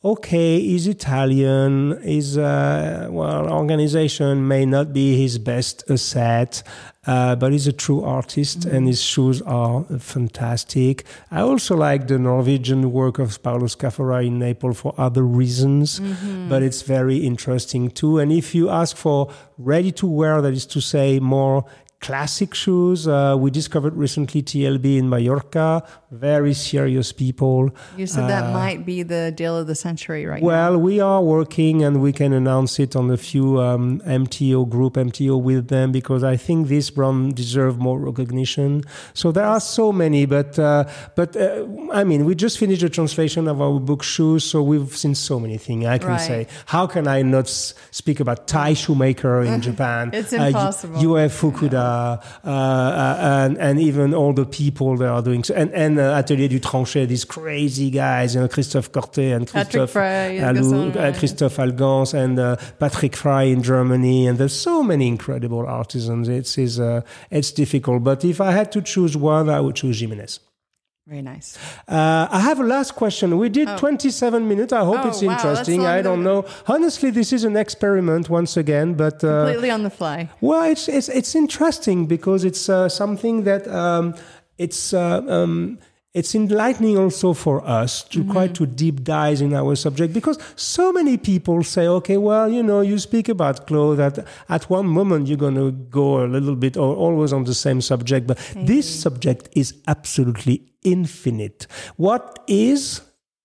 okay, 0.03 0.59
he's 0.59 0.87
Italian, 0.87 2.01
his, 2.01 2.37
uh, 2.37 3.07
well, 3.11 3.51
organization 3.51 4.47
may 4.47 4.65
not 4.65 4.93
be 4.93 5.15
his 5.15 5.37
best 5.37 5.83
asset, 5.89 6.63
uh, 7.05 7.35
but 7.35 7.51
he's 7.51 7.67
a 7.67 7.73
true 7.73 8.03
artist 8.03 8.61
mm-hmm. 8.61 8.75
and 8.75 8.87
his 8.87 9.01
shoes 9.01 9.41
are 9.43 9.83
fantastic. 9.99 11.03
I 11.29 11.41
also 11.41 11.75
like 11.75 12.07
the 12.07 12.17
Norwegian 12.17 12.91
work 12.91 13.19
of 13.19 13.41
Paolo 13.43 13.65
Scafora 13.65 14.25
in 14.25 14.39
Naples 14.39 14.79
for 14.79 14.95
other 14.97 15.23
reasons, 15.23 15.99
mm-hmm. 15.99 16.49
but 16.49 16.63
it's 16.63 16.81
very 16.81 17.17
interesting 17.17 17.91
too. 17.91 18.17
And 18.17 18.31
if 18.31 18.55
you 18.55 18.69
ask 18.69 18.97
for 18.97 19.31
ready 19.59 19.91
to 19.93 20.07
wear, 20.07 20.41
that 20.41 20.53
is 20.53 20.65
to 20.67 20.81
say, 20.81 21.19
more 21.19 21.65
classic 22.01 22.53
shoes. 22.53 23.07
Uh, 23.07 23.35
we 23.37 23.51
discovered 23.51 23.95
recently 23.95 24.41
TLB 24.41 24.97
in 24.97 25.09
Mallorca, 25.09 25.83
very 26.11 26.53
serious 26.53 27.13
people. 27.13 27.71
You 27.95 28.05
said 28.05 28.25
uh, 28.25 28.27
that 28.27 28.53
might 28.53 28.85
be 28.85 29.01
the 29.01 29.31
deal 29.31 29.57
of 29.57 29.67
the 29.67 29.75
century 29.75 30.25
right 30.25 30.43
well, 30.43 30.73
now. 30.73 30.77
we 30.77 30.99
are 30.99 31.23
working 31.23 31.83
and 31.83 32.01
we 32.01 32.11
can 32.11 32.33
announce 32.33 32.79
it 32.79 32.97
on 32.97 33.09
a 33.09 33.15
few 33.15 33.61
um, 33.61 34.01
MTO 34.01 34.69
group, 34.69 34.95
MTO 34.95 35.41
with 35.41 35.69
them, 35.69 35.93
because 35.93 36.21
I 36.21 36.35
think 36.35 36.67
this 36.67 36.89
brand 36.89 37.35
deserve 37.35 37.79
more 37.79 37.97
recognition. 37.97 38.83
So 39.13 39.31
there 39.31 39.45
are 39.45 39.61
so 39.61 39.93
many, 39.93 40.25
but, 40.25 40.59
uh, 40.59 40.83
but 41.15 41.37
uh, 41.37 41.65
I 41.93 42.03
mean, 42.03 42.25
we 42.25 42.35
just 42.35 42.59
finished 42.59 42.83
a 42.83 42.89
translation 42.89 43.47
of 43.47 43.61
our 43.61 43.79
book 43.79 44.03
Shoes, 44.03 44.43
so 44.43 44.61
we've 44.61 44.95
seen 44.95 45.15
so 45.15 45.39
many 45.39 45.57
things. 45.57 45.85
I 45.85 45.97
can 45.97 46.09
right. 46.09 46.19
say, 46.19 46.47
how 46.65 46.87
can 46.87 47.07
I 47.07 47.21
not 47.21 47.47
speak 47.47 48.19
about 48.19 48.47
Tai 48.47 48.73
Shoemaker 48.73 49.43
in 49.43 49.61
Japan? 49.69 50.09
it's 50.13 50.33
impossible. 50.33 50.97
Uh, 50.97 51.29
Fukuda. 51.29 52.21
Uh, 52.43 52.49
uh, 52.49 53.17
and, 53.21 53.57
and 53.57 53.79
even 53.79 54.13
all 54.13 54.33
the 54.33 54.45
people 54.45 54.97
that 54.97 55.07
are 55.07 55.21
doing 55.21 55.43
so. 55.43 55.53
And, 55.53 55.71
and 55.71 56.00
Atelier 56.01 56.49
du 56.49 56.59
Tranchet, 56.59 57.07
these 57.07 57.25
crazy 57.25 57.89
guys, 57.89 58.35
you 58.35 58.41
know, 58.41 58.47
Christophe 58.47 58.91
Cortet 58.91 59.33
and 59.33 59.47
Christophe, 59.47 59.93
Alou, 59.93 61.17
Christophe 61.17 61.57
Algans 61.57 62.13
and 62.13 62.37
Patrick 62.79 63.15
Fry 63.15 63.43
in 63.43 63.61
Germany. 63.63 64.27
And 64.27 64.37
there's 64.37 64.55
so 64.55 64.83
many 64.83 65.07
incredible 65.07 65.65
artisans. 65.65 66.27
It's, 66.27 66.57
it's, 66.57 66.79
it's 67.29 67.51
difficult. 67.51 68.03
But 68.03 68.25
if 68.25 68.41
I 68.41 68.51
had 68.51 68.71
to 68.73 68.81
choose 68.81 69.15
one, 69.15 69.49
I 69.49 69.59
would 69.59 69.75
choose 69.75 69.99
Jimenez. 69.99 70.39
Very 71.07 71.23
nice. 71.23 71.57
Uh, 71.87 72.27
I 72.29 72.39
have 72.39 72.59
a 72.59 72.63
last 72.63 72.95
question. 72.95 73.37
We 73.37 73.49
did 73.49 73.67
oh. 73.67 73.77
27 73.77 74.47
minutes. 74.47 74.71
I 74.71 74.85
hope 74.85 74.99
oh, 75.03 75.09
it's 75.09 75.23
wow, 75.23 75.33
interesting. 75.33 75.85
I 75.85 76.03
don't 76.03 76.23
know. 76.23 76.45
Honestly, 76.67 77.09
this 77.09 77.33
is 77.33 77.43
an 77.43 77.57
experiment 77.57 78.29
once 78.29 78.55
again, 78.55 78.93
but 78.93 79.23
uh, 79.23 79.45
completely 79.45 79.71
on 79.71 79.81
the 79.81 79.89
fly. 79.89 80.29
Well, 80.41 80.63
it's 80.63 80.87
it's 80.87 81.09
it's 81.09 81.33
interesting 81.33 82.05
because 82.05 82.45
it's 82.45 82.69
uh, 82.69 82.87
something 82.87 83.43
that 83.43 83.67
um, 83.67 84.13
it's. 84.57 84.93
Uh, 84.93 85.23
um, 85.27 85.79
it's 86.13 86.35
enlightening 86.35 86.97
also 86.97 87.33
for 87.33 87.65
us 87.65 88.03
to 88.03 88.19
mm-hmm. 88.19 88.31
quite 88.31 88.53
to 88.55 88.65
deep 88.65 89.03
dive 89.03 89.41
in 89.41 89.53
our 89.53 89.75
subject 89.75 90.13
because 90.13 90.37
so 90.55 90.91
many 90.91 91.17
people 91.17 91.63
say 91.63 91.87
okay 91.87 92.17
well 92.17 92.49
you 92.49 92.61
know 92.61 92.81
you 92.81 92.99
speak 92.99 93.29
about 93.29 93.65
clothes 93.67 93.99
at, 93.99 94.25
at 94.49 94.69
one 94.69 94.85
moment 94.85 95.27
you're 95.27 95.37
going 95.37 95.55
to 95.55 95.71
go 95.71 96.23
a 96.23 96.27
little 96.27 96.55
bit 96.55 96.75
or 96.75 96.95
always 96.95 97.31
on 97.31 97.45
the 97.45 97.53
same 97.53 97.79
subject 97.79 98.27
but 98.27 98.37
mm-hmm. 98.37 98.65
this 98.65 99.01
subject 99.01 99.47
is 99.53 99.73
absolutely 99.87 100.73
infinite 100.83 101.65
what 101.95 102.43
is 102.47 103.01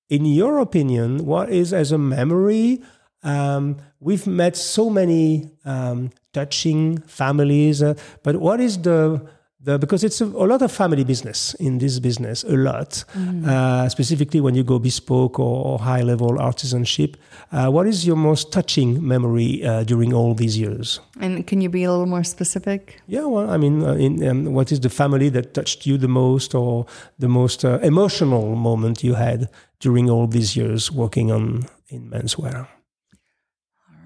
in 0.08 0.24
your 0.24 0.58
opinion 0.58 1.24
what 1.24 1.50
is 1.50 1.72
as 1.72 1.92
a 1.92 1.98
memory 1.98 2.82
um, 3.22 3.76
we've 4.00 4.26
met 4.26 4.56
so 4.56 4.88
many 4.90 5.50
um, 5.64 6.10
touching 6.32 6.98
families 7.02 7.82
uh, 7.82 7.94
but 8.22 8.36
what 8.36 8.60
is 8.60 8.78
the 8.82 9.24
the, 9.66 9.78
because 9.78 10.04
it's 10.04 10.20
a, 10.20 10.24
a, 10.24 10.46
lot 10.46 10.62
of 10.62 10.70
family 10.70 11.02
business 11.02 11.54
in 11.54 11.78
this 11.78 11.98
business, 11.98 12.44
a 12.44 12.56
lot, 12.56 13.04
mm. 13.14 13.46
uh, 13.46 13.88
specifically 13.88 14.40
when 14.40 14.54
you 14.54 14.62
go 14.62 14.78
bespoke 14.78 15.40
or, 15.40 15.66
or 15.66 15.78
high 15.80 16.02
level 16.02 16.38
artisanship. 16.38 17.16
Uh, 17.50 17.68
what 17.68 17.86
is 17.86 18.06
your 18.06 18.16
most 18.16 18.52
touching 18.52 19.06
memory 19.06 19.64
uh, 19.64 19.82
during 19.82 20.14
all 20.14 20.34
these 20.34 20.56
years? 20.56 21.00
And 21.20 21.44
can 21.46 21.60
you 21.60 21.68
be 21.68 21.82
a 21.82 21.90
little 21.90 22.06
more 22.06 22.22
specific? 22.22 23.00
Yeah, 23.08 23.24
well, 23.24 23.50
I 23.50 23.56
mean, 23.56 23.82
uh, 23.82 23.94
in, 23.94 24.26
um, 24.26 24.54
what 24.54 24.70
is 24.70 24.78
the 24.80 24.90
family 24.90 25.28
that 25.30 25.52
touched 25.52 25.84
you 25.84 25.98
the 25.98 26.08
most 26.08 26.54
or 26.54 26.86
the 27.18 27.28
most 27.28 27.64
uh, 27.64 27.80
emotional 27.82 28.54
moment 28.54 29.02
you 29.02 29.14
had 29.14 29.48
during 29.80 30.08
all 30.08 30.28
these 30.28 30.56
years 30.56 30.92
working 30.92 31.32
on 31.32 31.66
in 31.88 32.08
menswear? 32.10 32.68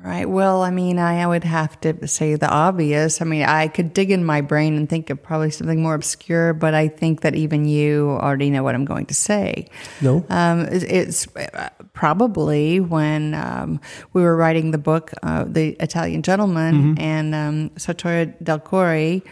Right. 0.03 0.29
Well, 0.29 0.63
I 0.63 0.71
mean, 0.71 0.99
I, 0.99 1.27
would 1.27 1.45
have 1.45 1.79
to 1.83 2.09
say 2.09 2.35
the 2.35 2.49
obvious. 2.49 3.21
I 3.21 3.27
mean, 3.27 3.43
I 3.43 3.69
could 3.69 3.93
dig 3.93 4.11
in 4.11 4.25
my 4.25 4.41
brain 4.41 4.77
and 4.77 4.89
think 4.89 5.11
of 5.11 5.23
probably 5.23 5.51
something 5.51 5.83
more 5.83 5.95
obscure, 5.95 6.55
but 6.55 6.73
I 6.73 6.89
think 6.89 7.21
that 7.21 7.35
even 7.35 7.67
you 7.67 8.11
already 8.11 8.49
know 8.49 8.63
what 8.63 8.75
I'm 8.75 8.87
going 8.87 9.07
to 9.07 9.15
say. 9.15 9.69
No. 10.01 10.25
Um, 10.31 10.67
it's, 10.71 11.29
uh, 11.37 11.69
probably 11.93 12.81
when 12.81 13.35
um, 13.35 13.79
we 14.15 14.23
were 14.23 14.37
writing 14.37 14.71
the 14.71 14.79
book, 14.79 15.13
uh, 15.23 15.45
The 15.45 15.77
Italian 15.81 16.23
Gentleman, 16.23 16.75
mm-hmm. 16.95 17.01
and 17.01 17.35
um, 17.35 17.71
Sartoria 17.77 18.35
del 18.43 18.61
Cuore. 18.61 19.23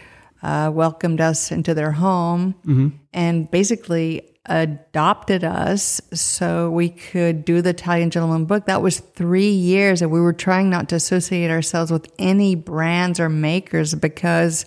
uh, 0.41 0.71
welcomed 0.73 1.19
us 1.19 1.51
into 1.51 1.73
their 1.73 1.91
home 1.91 2.55
mm-hmm. 2.65 2.87
and 3.13 3.51
basically 3.51 4.38
adopted 4.49 5.43
us 5.43 6.01
so 6.11 6.69
we 6.71 6.89
could 6.89 7.45
do 7.45 7.61
the 7.61 7.69
Italian 7.69 8.09
Gentleman 8.09 8.45
book. 8.45 8.65
That 8.65 8.81
was 8.81 8.99
three 8.99 9.51
years, 9.51 10.01
and 10.01 10.11
we 10.11 10.19
were 10.19 10.33
trying 10.33 10.69
not 10.69 10.89
to 10.89 10.95
associate 10.95 11.51
ourselves 11.51 11.91
with 11.91 12.11
any 12.17 12.55
brands 12.55 13.19
or 13.19 13.29
makers 13.29 13.93
because 13.93 14.65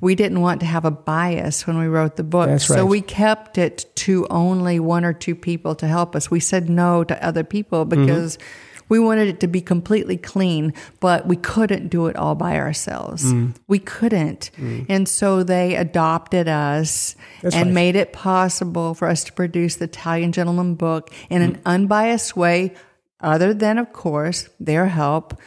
we 0.00 0.14
didn't 0.14 0.40
want 0.40 0.60
to 0.60 0.66
have 0.66 0.84
a 0.84 0.90
bias 0.90 1.66
when 1.66 1.78
we 1.78 1.86
wrote 1.86 2.16
the 2.16 2.24
book. 2.24 2.48
Right. 2.48 2.60
So 2.60 2.84
we 2.84 3.00
kept 3.00 3.56
it 3.56 3.86
to 3.96 4.26
only 4.28 4.80
one 4.80 5.04
or 5.04 5.12
two 5.12 5.34
people 5.34 5.74
to 5.76 5.86
help 5.86 6.16
us. 6.16 6.30
We 6.30 6.40
said 6.40 6.68
no 6.68 7.04
to 7.04 7.24
other 7.24 7.44
people 7.44 7.84
because. 7.84 8.36
Mm-hmm 8.36 8.66
We 8.90 8.98
wanted 8.98 9.28
it 9.28 9.40
to 9.40 9.46
be 9.46 9.62
completely 9.62 10.18
clean, 10.18 10.74
but 11.00 11.26
we 11.26 11.36
couldn't 11.36 11.88
do 11.88 12.08
it 12.08 12.16
all 12.16 12.34
by 12.34 12.56
ourselves. 12.56 13.24
Mm. 13.24 13.54
We 13.68 13.78
couldn't. 13.78 14.50
And 14.88 15.08
so 15.08 15.42
they 15.42 15.76
adopted 15.76 16.48
us 16.48 17.16
That's 17.40 17.54
and 17.54 17.68
right. 17.68 17.74
made 17.74 17.96
it 17.96 18.12
possible 18.12 18.92
for 18.92 19.08
us 19.08 19.24
to 19.24 19.32
produce 19.32 19.76
the 19.76 19.84
Italian 19.84 20.32
Gentleman 20.32 20.74
book 20.74 21.10
in 21.30 21.40
an 21.40 21.62
unbiased 21.64 22.36
way, 22.36 22.74
other 23.20 23.54
than, 23.54 23.78
of 23.78 23.92
course, 23.92 24.48
their 24.58 24.86
help. 24.86 25.40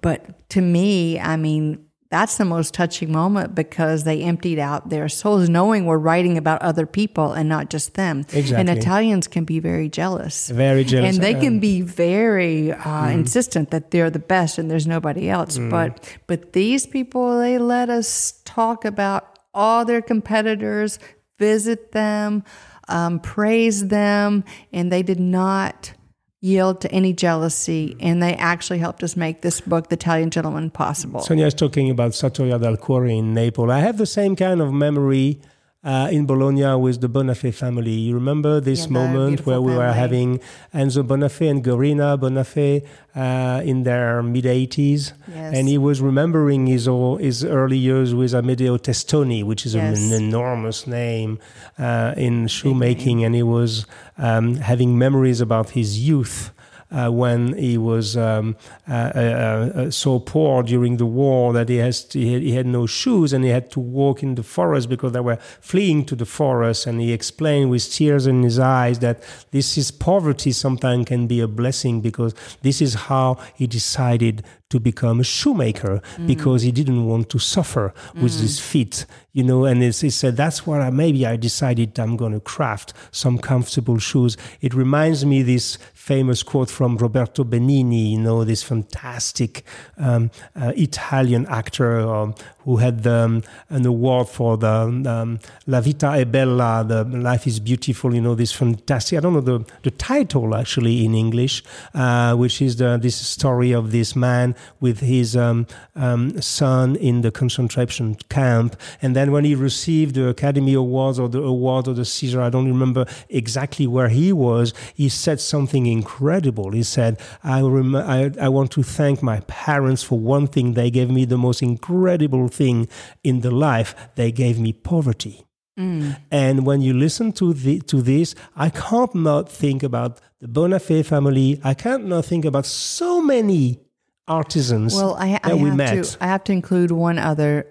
But 0.00 0.48
to 0.50 0.60
me, 0.60 1.20
I 1.20 1.36
mean, 1.36 1.84
that's 2.10 2.38
the 2.38 2.44
most 2.44 2.74
touching 2.74 3.12
moment 3.12 3.54
because 3.54 4.02
they 4.02 4.22
emptied 4.22 4.58
out 4.58 4.88
their 4.88 5.08
souls, 5.08 5.48
knowing 5.48 5.86
we're 5.86 5.96
writing 5.96 6.36
about 6.36 6.60
other 6.60 6.84
people 6.84 7.32
and 7.32 7.48
not 7.48 7.70
just 7.70 7.94
them. 7.94 8.20
Exactly. 8.32 8.56
And 8.56 8.68
Italians 8.68 9.28
can 9.28 9.44
be 9.44 9.60
very 9.60 9.88
jealous. 9.88 10.50
Very 10.50 10.82
jealous. 10.82 11.14
And 11.14 11.24
they 11.24 11.34
can 11.34 11.60
be 11.60 11.82
very 11.82 12.72
uh, 12.72 13.08
insistent 13.08 13.70
that 13.70 13.92
they're 13.92 14.10
the 14.10 14.18
best 14.18 14.58
and 14.58 14.68
there's 14.68 14.88
nobody 14.88 15.30
else. 15.30 15.56
But 15.56 16.18
but 16.26 16.52
these 16.52 16.84
people, 16.84 17.38
they 17.38 17.58
let 17.58 17.88
us 17.88 18.42
talk 18.44 18.84
about 18.84 19.38
all 19.54 19.84
their 19.84 20.02
competitors, 20.02 20.98
visit 21.38 21.92
them, 21.92 22.42
um, 22.88 23.20
praise 23.20 23.86
them, 23.86 24.42
and 24.72 24.90
they 24.90 25.04
did 25.04 25.20
not 25.20 25.92
yield 26.40 26.80
to 26.80 26.90
any 26.90 27.12
jealousy. 27.12 27.96
And 28.00 28.22
they 28.22 28.34
actually 28.34 28.78
helped 28.78 29.02
us 29.02 29.16
make 29.16 29.42
this 29.42 29.60
book, 29.60 29.88
The 29.88 29.94
Italian 29.94 30.30
Gentleman, 30.30 30.70
possible. 30.70 31.20
Sonia 31.20 31.46
is 31.46 31.54
talking 31.54 31.90
about 31.90 32.12
Sartoria 32.12 32.60
del 32.60 32.76
Cuore 32.76 33.18
in 33.18 33.34
Naples. 33.34 33.70
I 33.70 33.80
have 33.80 33.98
the 33.98 34.06
same 34.06 34.36
kind 34.36 34.60
of 34.60 34.72
memory 34.72 35.40
uh, 35.82 36.08
in 36.12 36.26
Bologna 36.26 36.74
with 36.76 37.00
the 37.00 37.08
Bonafé 37.08 37.54
family. 37.54 37.90
You 37.92 38.14
remember 38.14 38.60
this 38.60 38.84
Yeah, 38.84 38.92
moment 38.92 39.46
where 39.46 39.60
we 39.62 39.74
were 39.74 39.92
having 39.92 40.38
Enzo 40.74 41.02
Bonafé 41.02 41.50
and 41.50 41.64
Gorina 41.64 42.18
Bonafé 42.20 42.84
uh, 43.16 43.62
in 43.64 43.84
their 43.84 44.22
mid 44.22 44.44
80s. 44.44 45.12
Yes. 45.28 45.54
And 45.54 45.68
he 45.68 45.78
was 45.78 46.00
remembering 46.02 46.66
his, 46.66 46.86
all, 46.86 47.16
his 47.16 47.44
early 47.44 47.78
years 47.78 48.14
with 48.14 48.32
Amedeo 48.32 48.78
Testoni, 48.78 49.42
which 49.42 49.64
is 49.64 49.74
Yes. 49.74 49.98
an 49.98 50.12
enormous 50.12 50.86
name 50.86 51.38
uh, 51.78 52.12
in 52.16 52.46
shoemaking. 52.48 53.24
And 53.24 53.34
he 53.34 53.42
was 53.42 53.86
um, 54.18 54.56
having 54.56 54.98
memories 54.98 55.40
about 55.40 55.70
his 55.70 55.98
youth. 56.06 56.52
Uh, 56.92 57.08
when 57.08 57.56
he 57.56 57.78
was 57.78 58.16
um, 58.16 58.56
uh, 58.88 59.12
uh, 59.14 59.18
uh, 59.18 59.90
so 59.90 60.18
poor 60.18 60.64
during 60.64 60.96
the 60.96 61.06
war 61.06 61.52
that 61.52 61.68
he 61.68 61.76
has 61.76 62.02
to, 62.02 62.18
he 62.18 62.52
had 62.52 62.66
no 62.66 62.84
shoes 62.84 63.32
and 63.32 63.44
he 63.44 63.50
had 63.50 63.70
to 63.70 63.78
walk 63.78 64.24
in 64.24 64.34
the 64.34 64.42
forest 64.42 64.88
because 64.88 65.12
they 65.12 65.20
were 65.20 65.36
fleeing 65.36 66.04
to 66.04 66.16
the 66.16 66.26
forest. 66.26 66.88
And 66.88 67.00
he 67.00 67.12
explained 67.12 67.70
with 67.70 67.92
tears 67.92 68.26
in 68.26 68.42
his 68.42 68.58
eyes 68.58 68.98
that 68.98 69.22
this 69.52 69.78
is 69.78 69.92
poverty 69.92 70.50
sometimes 70.50 71.06
can 71.06 71.28
be 71.28 71.40
a 71.40 71.46
blessing 71.46 72.00
because 72.00 72.34
this 72.62 72.82
is 72.82 72.94
how 72.94 73.38
he 73.54 73.68
decided 73.68 74.42
to 74.70 74.80
become 74.80 75.20
a 75.20 75.24
shoemaker 75.24 76.00
because 76.26 76.62
he 76.62 76.72
didn't 76.72 77.04
want 77.04 77.28
to 77.28 77.38
suffer 77.38 77.92
with 78.14 78.40
his 78.40 78.58
feet, 78.58 79.04
you 79.32 79.42
know. 79.42 79.64
And 79.64 79.82
he 79.82 80.10
said, 80.10 80.36
That's 80.36 80.66
why 80.66 80.80
I 80.80 80.90
maybe 80.90 81.26
I 81.26 81.36
decided 81.36 81.98
I'm 81.98 82.16
going 82.16 82.32
to 82.32 82.40
craft 82.40 82.92
some 83.10 83.38
comfortable 83.38 83.98
shoes. 83.98 84.36
It 84.60 84.72
reminds 84.72 85.26
me 85.26 85.42
this 85.42 85.76
famous 85.92 86.42
quote 86.42 86.70
from 86.70 86.96
Roberto 86.96 87.44
Benigni, 87.44 88.12
you 88.12 88.20
know, 88.20 88.44
this 88.44 88.62
fantastic 88.62 89.64
um, 89.98 90.30
uh, 90.56 90.72
Italian 90.76 91.46
actor 91.46 92.00
um, 92.00 92.34
who 92.64 92.76
had 92.76 93.06
um, 93.06 93.42
an 93.68 93.86
award 93.86 94.28
for 94.28 94.56
the 94.56 94.68
um, 94.68 95.38
La 95.66 95.80
Vita 95.80 96.16
è 96.16 96.24
Bella, 96.24 96.84
the 96.86 97.04
Life 97.04 97.46
is 97.46 97.60
Beautiful, 97.60 98.14
you 98.14 98.20
know, 98.20 98.34
this 98.34 98.52
fantastic, 98.52 99.18
I 99.18 99.20
don't 99.20 99.32
know 99.32 99.40
the, 99.40 99.64
the 99.82 99.90
title 99.90 100.54
actually 100.54 101.04
in 101.04 101.14
English, 101.14 101.62
uh, 101.94 102.34
which 102.34 102.60
is 102.60 102.76
the, 102.76 102.98
this 103.00 103.16
story 103.16 103.72
of 103.72 103.92
this 103.92 104.14
man 104.14 104.54
with 104.80 105.00
his 105.00 105.36
um, 105.36 105.66
um, 105.96 106.40
son 106.40 106.96
in 106.96 107.22
the 107.22 107.30
concentration 107.30 108.16
camp. 108.28 108.76
And 109.00 109.16
then 109.16 109.32
when 109.32 109.44
he 109.44 109.54
received 109.54 110.14
the 110.14 110.28
Academy 110.28 110.74
Awards 110.74 111.18
or 111.18 111.28
the 111.28 111.42
award 111.42 111.88
or 111.88 111.94
the 111.94 112.04
Caesar, 112.04 112.42
I 112.42 112.50
don't 112.50 112.66
remember 112.66 113.06
exactly 113.28 113.86
where 113.86 114.08
he 114.08 114.32
was, 114.32 114.74
he 114.94 115.08
said 115.08 115.40
something 115.40 115.86
incredible. 115.86 116.72
He 116.72 116.82
said, 116.82 117.18
I, 117.42 117.62
rem- 117.62 117.96
I, 117.96 118.30
I 118.40 118.48
want 118.48 118.70
to 118.72 118.82
thank 118.82 119.22
my 119.22 119.40
parents 119.46 120.02
for 120.02 120.18
one 120.18 120.46
thing. 120.46 120.74
They 120.74 120.90
gave 120.90 121.10
me 121.10 121.24
the 121.24 121.38
most 121.38 121.62
incredible 121.62 122.49
thing 122.50 122.88
in 123.24 123.40
the 123.40 123.50
life. 123.50 123.94
They 124.14 124.32
gave 124.32 124.58
me 124.58 124.72
poverty. 124.72 125.46
Mm. 125.78 126.18
And 126.30 126.66
when 126.66 126.82
you 126.82 126.92
listen 126.92 127.32
to 127.34 127.54
the, 127.54 127.80
to 127.80 128.02
this, 128.02 128.34
I 128.56 128.68
can't 128.70 129.14
not 129.14 129.48
think 129.48 129.82
about 129.82 130.20
the 130.40 130.48
Bonafé 130.48 131.04
family. 131.04 131.60
I 131.64 131.74
can't 131.74 132.06
not 132.06 132.24
think 132.26 132.44
about 132.44 132.66
so 132.66 133.22
many 133.22 133.80
artisans 134.28 134.94
Well, 134.94 135.16
I, 135.18 135.40
I 135.42 135.48
that 135.48 135.58
we 135.58 135.68
have 135.68 135.76
met. 135.76 136.04
to 136.04 136.16
I 136.22 136.26
have 136.26 136.44
to 136.44 136.52
include 136.52 136.90
one 136.92 137.18
other 137.18 137.66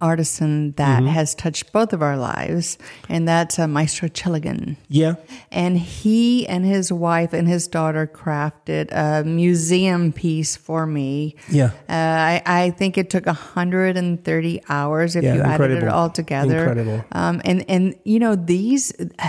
artisan 0.00 0.72
that 0.76 1.00
Mm-hmm. 1.02 1.08
has 1.12 1.34
touched 1.34 1.72
both 1.72 1.92
of 1.92 2.02
our 2.02 2.16
lives, 2.16 2.78
and 3.08 3.26
that's 3.28 3.58
uh, 3.58 3.66
Maestro 3.68 4.08
Celeghin. 4.08 4.76
Yeah, 4.88 5.14
And 5.52 5.78
he 5.78 6.46
and 6.48 6.64
his 6.64 6.92
wife 6.92 7.32
and 7.32 7.46
his 7.48 7.68
daughter 7.68 8.06
crafted 8.06 8.88
a 8.92 9.24
museum 9.24 10.12
piece 10.12 10.56
for 10.56 10.86
me. 10.86 11.36
yeah, 11.50 11.70
Uh, 11.88 11.92
I, 11.92 12.42
I 12.46 12.70
think 12.70 12.98
it 12.98 13.10
took 13.10 13.26
130 13.26 14.62
hours 14.68 15.16
if 15.16 15.24
Yeah, 15.24 15.34
you 15.34 15.40
added 15.42 15.70
it 15.82 15.88
all 15.88 16.10
together. 16.10 16.58
Incredible. 16.68 17.04
Um, 17.12 17.40
and, 17.44 17.64
and, 17.68 17.94
you 18.04 18.18
know, 18.18 18.34
these. 18.36 18.92
Uh, 19.18 19.28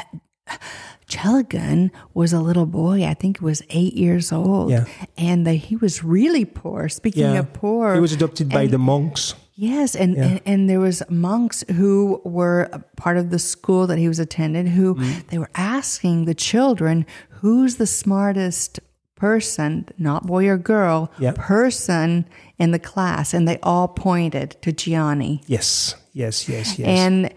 Celeghin 1.08 1.92
was 2.14 2.32
a 2.34 2.40
little 2.40 2.66
boy. 2.66 3.06
I 3.06 3.14
think 3.14 3.40
he 3.40 3.44
was 3.46 3.62
eight 3.70 3.94
years 3.96 4.32
old, 4.32 4.72
Yeah. 4.72 4.86
and 5.18 5.46
the, 5.46 5.54
he 5.54 5.76
was 5.76 6.04
really 6.04 6.46
poor. 6.46 6.88
Speaking 6.88 7.24
yeah. 7.34 7.40
of 7.40 7.52
poor, 7.54 7.94
He 7.96 8.00
was 8.00 8.14
adopted 8.14 8.48
by 8.50 8.68
the 8.68 8.78
monks. 8.78 9.36
Yes, 9.62 9.96
and, 9.96 10.18
and 10.18 10.42
and 10.46 10.68
there 10.70 10.80
was 10.80 11.04
monks 11.10 11.64
who 11.78 12.20
were 12.26 12.68
part 12.98 13.18
of 13.18 13.30
the 13.30 13.38
school 13.38 13.86
that 13.88 14.00
he 14.00 14.08
was 14.08 14.18
attending 14.20 14.66
who 14.68 14.96
Mm-hmm. 14.96 15.28
they 15.30 15.38
were 15.38 15.52
asking 15.54 16.26
the 16.26 16.34
children 16.34 17.06
who's 17.42 17.76
the 17.76 17.86
smartest 17.86 18.80
person, 19.16 19.86
not 20.00 20.26
boy 20.26 20.48
or 20.48 20.58
girl, 20.58 21.12
Yeah. 21.20 21.34
person 21.38 22.26
in 22.58 22.72
the 22.72 22.80
class, 22.80 23.36
and 23.36 23.48
they 23.48 23.60
all 23.62 23.88
pointed 23.88 24.56
to 24.64 24.72
Gianni. 24.72 25.42
Yes, 25.46 25.94
yes, 26.14 26.50
yes, 26.50 26.80
yes. 26.80 26.88
And 26.88 27.32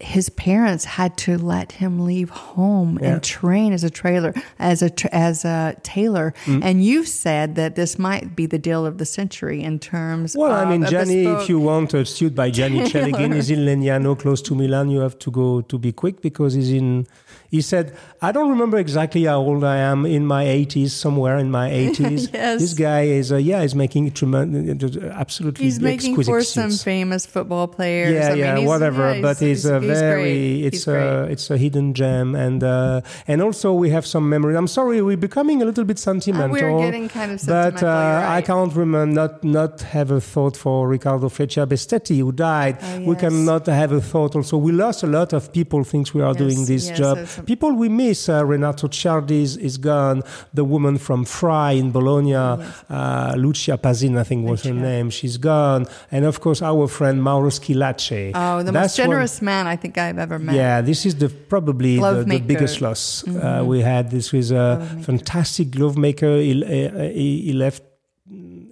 his 0.00 0.28
parents 0.30 0.84
had 0.84 1.16
to 1.18 1.38
let 1.38 1.72
him 1.72 2.00
leave 2.04 2.30
home 2.30 2.98
Yeah. 3.00 3.14
and 3.14 3.22
train 3.22 3.72
as 3.72 3.84
a 3.84 3.90
trailer 3.90 4.32
as 4.58 4.82
a 4.82 4.90
tra- 4.90 5.10
as 5.12 5.44
a 5.44 5.76
tailor. 5.82 6.34
Mm. 6.46 6.60
And 6.64 6.84
you've 6.84 7.08
said 7.08 7.54
that 7.56 7.76
this 7.76 7.98
might 7.98 8.34
be 8.36 8.46
the 8.46 8.58
deal 8.58 8.84
of 8.86 8.98
the 8.98 9.04
century 9.06 9.62
in 9.62 9.78
terms. 9.78 10.36
well, 10.36 10.52
I 10.52 10.64
mean, 10.70 10.82
bespoke- 10.82 11.42
if 11.42 11.48
you 11.48 11.58
want 11.58 11.94
a 11.94 12.04
student 12.04 12.36
by 12.36 12.50
Gianni 12.50 12.80
Celeghin, 12.92 13.34
is 13.34 13.50
in 13.50 13.60
Legnano, 13.60 14.18
close 14.18 14.40
to 14.42 14.54
Milan. 14.54 14.90
You 14.90 15.00
have 15.00 15.18
to 15.20 15.30
go 15.30 15.60
to 15.62 15.78
be 15.78 15.92
quick 15.92 16.20
because 16.20 16.54
he's 16.54 16.72
in. 16.72 17.06
He 17.50 17.60
said, 17.62 17.96
I 18.22 18.30
don't 18.32 18.48
remember 18.50 18.78
exactly 18.78 19.24
how 19.24 19.38
old 19.40 19.64
I 19.64 19.78
am 19.78 20.06
in 20.06 20.24
my 20.24 20.44
80s, 20.44 20.90
somewhere 20.90 21.36
in 21.38 21.50
my 21.50 21.68
80s. 21.70 22.30
Yes. 22.40 22.60
This 22.60 22.74
guy 22.74 23.02
is, 23.02 23.32
uh, 23.32 23.36
yeah, 23.36 23.60
he's 23.62 23.74
making 23.74 24.10
tremendous, 24.12 24.96
absolutely 24.96 25.64
He's 25.64 25.80
making 25.80 26.22
for 26.22 26.42
some 26.42 26.70
famous 26.70 27.26
football 27.26 27.66
players. 27.66 28.12
Yeah, 28.14 28.32
I 28.32 28.34
yeah, 28.34 28.56
he's- 28.56 28.68
whatever. 28.68 29.14
yeah, 29.14 29.20
but 29.20 29.38
he's, 29.38 29.64
a 29.66 29.80
he's 29.80 29.88
very, 29.98 30.22
great. 30.22 30.64
it's 30.66 30.86
a, 30.86 31.24
it's 31.24 31.50
a 31.50 31.56
hidden 31.58 31.92
gem, 31.94 32.34
and 32.34 32.62
uh, 32.62 33.00
and 33.26 33.42
also 33.42 33.72
we 33.74 33.90
have 33.90 34.06
some 34.06 34.28
memories. 34.28 34.56
I'm 34.56 34.68
sorry, 34.68 35.02
we're 35.02 35.16
becoming 35.16 35.60
a 35.60 35.64
little 35.64 35.84
bit 35.84 35.98
sentimental. 35.98 36.50
We're 36.52 36.84
getting 36.86 37.08
kind 37.08 37.32
of 37.32 37.38
But 37.38 37.78
sentimental. 37.78 37.88
uh, 37.88 37.92
you're 37.92 38.20
I 38.20 38.34
right. 38.36 38.44
can't 38.44 38.74
remember 38.74 39.12
not 39.12 39.42
not 39.44 39.80
have 39.96 40.10
a 40.12 40.20
thought 40.20 40.56
for 40.56 40.86
Riccardo 40.88 41.28
Freccia 41.28 41.66
Bestetti 41.66 42.18
who 42.18 42.30
died. 42.32 42.78
Oh, 42.80 43.00
We 43.10 43.16
cannot 43.16 43.66
have 43.66 43.92
a 43.92 44.00
thought. 44.00 44.36
Also, 44.36 44.56
we 44.56 44.70
lost 44.72 45.02
a 45.02 45.06
lot 45.08 45.32
of 45.32 45.52
people. 45.52 45.82
Thinks 45.84 46.14
we 46.14 46.22
are 46.22 46.34
Yes, 46.34 46.36
doing 46.44 46.64
this 46.66 46.88
yes, 46.88 46.98
job. 46.98 47.16
People 47.46 47.72
we 47.72 47.88
miss. 47.88 48.28
Uh, 48.28 48.44
Renato 48.44 48.88
Ciardi 48.88 49.42
is, 49.42 49.56
is 49.56 49.78
gone. 49.78 50.22
The 50.54 50.64
woman 50.64 50.98
from 50.98 51.24
Fray 51.24 51.78
in 51.78 51.90
Bologna, 51.92 52.34
uh, 52.34 53.34
Lucia 53.36 53.76
Pazin, 53.78 54.16
I 54.18 54.24
think 54.24 54.48
was 54.48 54.62
her 54.64 54.74
name. 54.74 55.10
She's 55.10 55.36
gone. 55.36 55.86
And 56.10 56.24
of 56.24 56.40
course, 56.40 56.62
our 56.62 56.86
friend 56.88 57.22
Mauro 57.22 57.50
Squillace. 57.50 58.32
Oh, 58.34 58.62
the 58.62 58.72
That's 58.72 58.98
most 58.98 58.98
one- 58.98 59.08
generous 59.10 59.42
man 59.42 59.66
I 59.66 59.76
think 59.76 59.98
I've 59.98 60.18
ever 60.18 60.38
met. 60.38 60.54
yeah, 60.54 60.80
this 60.80 61.04
is 61.06 61.14
the 61.16 61.28
probably 61.28 61.98
the, 61.98 62.24
the 62.24 62.40
biggest 62.40 62.80
loss 62.80 63.24
uh, 63.26 63.30
Mhm. 63.30 63.66
we 63.66 63.80
had. 63.80 64.10
This 64.10 64.32
was 64.32 64.50
a 64.52 64.54
Glove 64.80 65.04
fantastic 65.04 65.70
glove 65.70 65.96
maker. 65.96 66.36
He, 66.38 66.52
uh, 66.62 66.90
he, 67.12 67.42
he 67.46 67.52
left. 67.52 67.82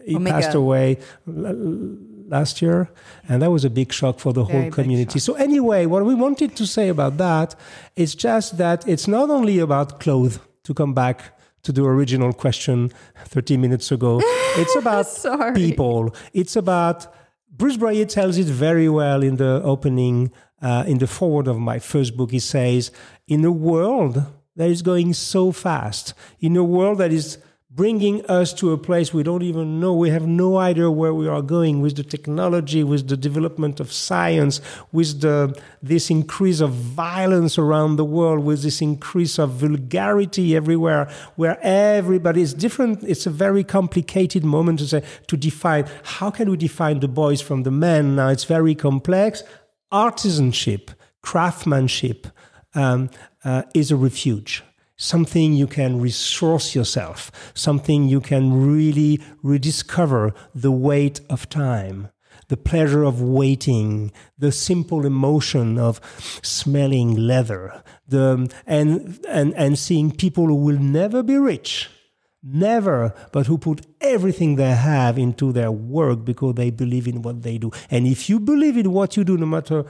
He 0.06 0.16
Omega. 0.16 0.36
passed 0.40 0.54
away 0.54 0.96
last 2.28 2.62
year, 2.62 2.90
and 3.28 3.42
that 3.42 3.50
was 3.50 3.64
a 3.64 3.70
big 3.70 3.92
shock 3.92 4.20
for 4.20 4.32
the 4.32 4.44
Very 4.44 4.62
whole 4.62 4.70
community. 4.70 5.18
So 5.18 5.34
anyway, 5.34 5.86
what 5.86 6.04
we 6.04 6.14
wanted 6.14 6.54
to 6.56 6.66
say 6.66 6.88
about 6.88 7.16
that 7.16 7.54
is 7.96 8.14
just 8.14 8.58
that 8.58 8.86
it's 8.86 9.08
not 9.08 9.30
only 9.30 9.58
about 9.58 10.00
clothes. 10.00 10.38
To 10.64 10.74
come 10.74 10.92
back 10.92 11.34
to 11.62 11.72
the 11.72 11.82
original 11.82 12.34
question 12.34 12.92
30 13.24 13.56
minutes 13.56 13.90
ago, 13.90 14.20
it's 14.56 14.76
about 14.76 15.06
people. 15.54 16.14
It's 16.34 16.56
about 16.56 17.06
Bruce 17.50 17.78
Boyer 17.78 18.04
tells 18.04 18.36
it 18.36 18.48
very 18.48 18.86
well 18.86 19.22
in 19.22 19.36
the 19.36 19.62
opening, 19.64 20.30
uh, 20.60 20.84
in 20.86 20.98
the 20.98 21.06
forward 21.06 21.48
of 21.48 21.58
my 21.58 21.78
first 21.78 22.18
book. 22.18 22.32
He 22.32 22.38
says, 22.38 22.90
"In 23.26 23.46
a 23.46 23.50
world 23.50 24.22
that 24.56 24.68
is 24.68 24.82
going 24.82 25.14
so 25.14 25.52
fast, 25.52 26.12
in 26.38 26.54
a 26.54 26.64
world 26.64 26.98
that 26.98 27.12
is 27.12 27.38
bringing 27.70 28.24
us 28.26 28.54
to 28.54 28.72
a 28.72 28.78
place 28.78 29.12
we 29.12 29.22
don't 29.22 29.42
even 29.42 29.78
know. 29.78 29.92
We 29.92 30.08
have 30.08 30.26
no 30.26 30.56
idea 30.56 30.90
where 30.90 31.12
we 31.12 31.28
are 31.28 31.42
going 31.42 31.82
with 31.82 31.96
the 31.96 32.02
technology, 32.02 32.82
with 32.82 33.08
the 33.08 33.16
development 33.16 33.78
of 33.78 33.92
science, 33.92 34.62
with 34.90 35.20
the, 35.20 35.60
this 35.82 36.08
increase 36.08 36.60
of 36.60 36.72
violence 36.72 37.58
around 37.58 37.96
the 37.96 38.06
world, 38.06 38.42
with 38.42 38.62
this 38.62 38.80
increase 38.80 39.38
of 39.38 39.50
vulgarity 39.50 40.56
everywhere, 40.56 41.10
where 41.36 41.58
everybody 41.62 42.40
is 42.40 42.54
different. 42.54 43.04
It's 43.04 43.26
a 43.26 43.30
very 43.30 43.64
complicated 43.64 44.44
moment 44.44 44.78
to 44.78 44.88
say, 44.88 45.02
to 45.26 45.36
define 45.36 45.84
how 46.04 46.30
can 46.30 46.50
we 46.50 46.56
define 46.56 47.00
the 47.00 47.08
boys 47.08 47.42
from 47.42 47.64
the 47.64 47.70
men? 47.70 48.16
Now 48.16 48.28
it's 48.28 48.44
very 48.44 48.74
complex. 48.74 49.42
Artisanship, 49.92 50.94
craftsmanship 51.22 52.28
um, 52.74 53.10
uh, 53.44 53.64
is 53.74 53.90
a 53.90 53.96
refuge 53.96 54.62
something 54.98 55.54
you 55.54 55.66
can 55.66 56.00
resource 56.00 56.74
yourself, 56.74 57.30
something 57.54 58.08
you 58.08 58.20
can 58.20 58.52
really 58.52 59.20
rediscover 59.42 60.34
the 60.54 60.72
weight 60.72 61.20
of 61.30 61.48
time, 61.48 62.08
the 62.48 62.56
pleasure 62.56 63.04
of 63.04 63.22
waiting, 63.22 64.12
the 64.36 64.52
simple 64.52 65.06
emotion 65.06 65.78
of 65.78 66.00
smelling 66.42 67.14
leather, 67.14 67.82
the, 68.06 68.52
and, 68.66 69.24
and, 69.28 69.54
and 69.54 69.78
seeing 69.78 70.10
people 70.10 70.46
who 70.46 70.56
will 70.56 70.78
never 70.78 71.22
be 71.22 71.38
rich, 71.38 71.88
never, 72.42 73.14
but 73.32 73.46
who 73.46 73.56
put 73.56 73.86
everything 74.00 74.56
they 74.56 74.70
have 74.70 75.18
into 75.18 75.52
their 75.52 75.70
work 75.72 76.24
because 76.24 76.54
they 76.54 76.70
believe 76.70 77.08
in 77.08 77.22
what 77.22 77.42
they 77.42 77.58
do. 77.58 77.70
And 77.90 78.06
if 78.06 78.28
you 78.28 78.40
believe 78.40 78.76
in 78.76 78.92
what 78.92 79.16
you 79.16 79.24
do, 79.24 79.36
no 79.36 79.46
matter 79.46 79.84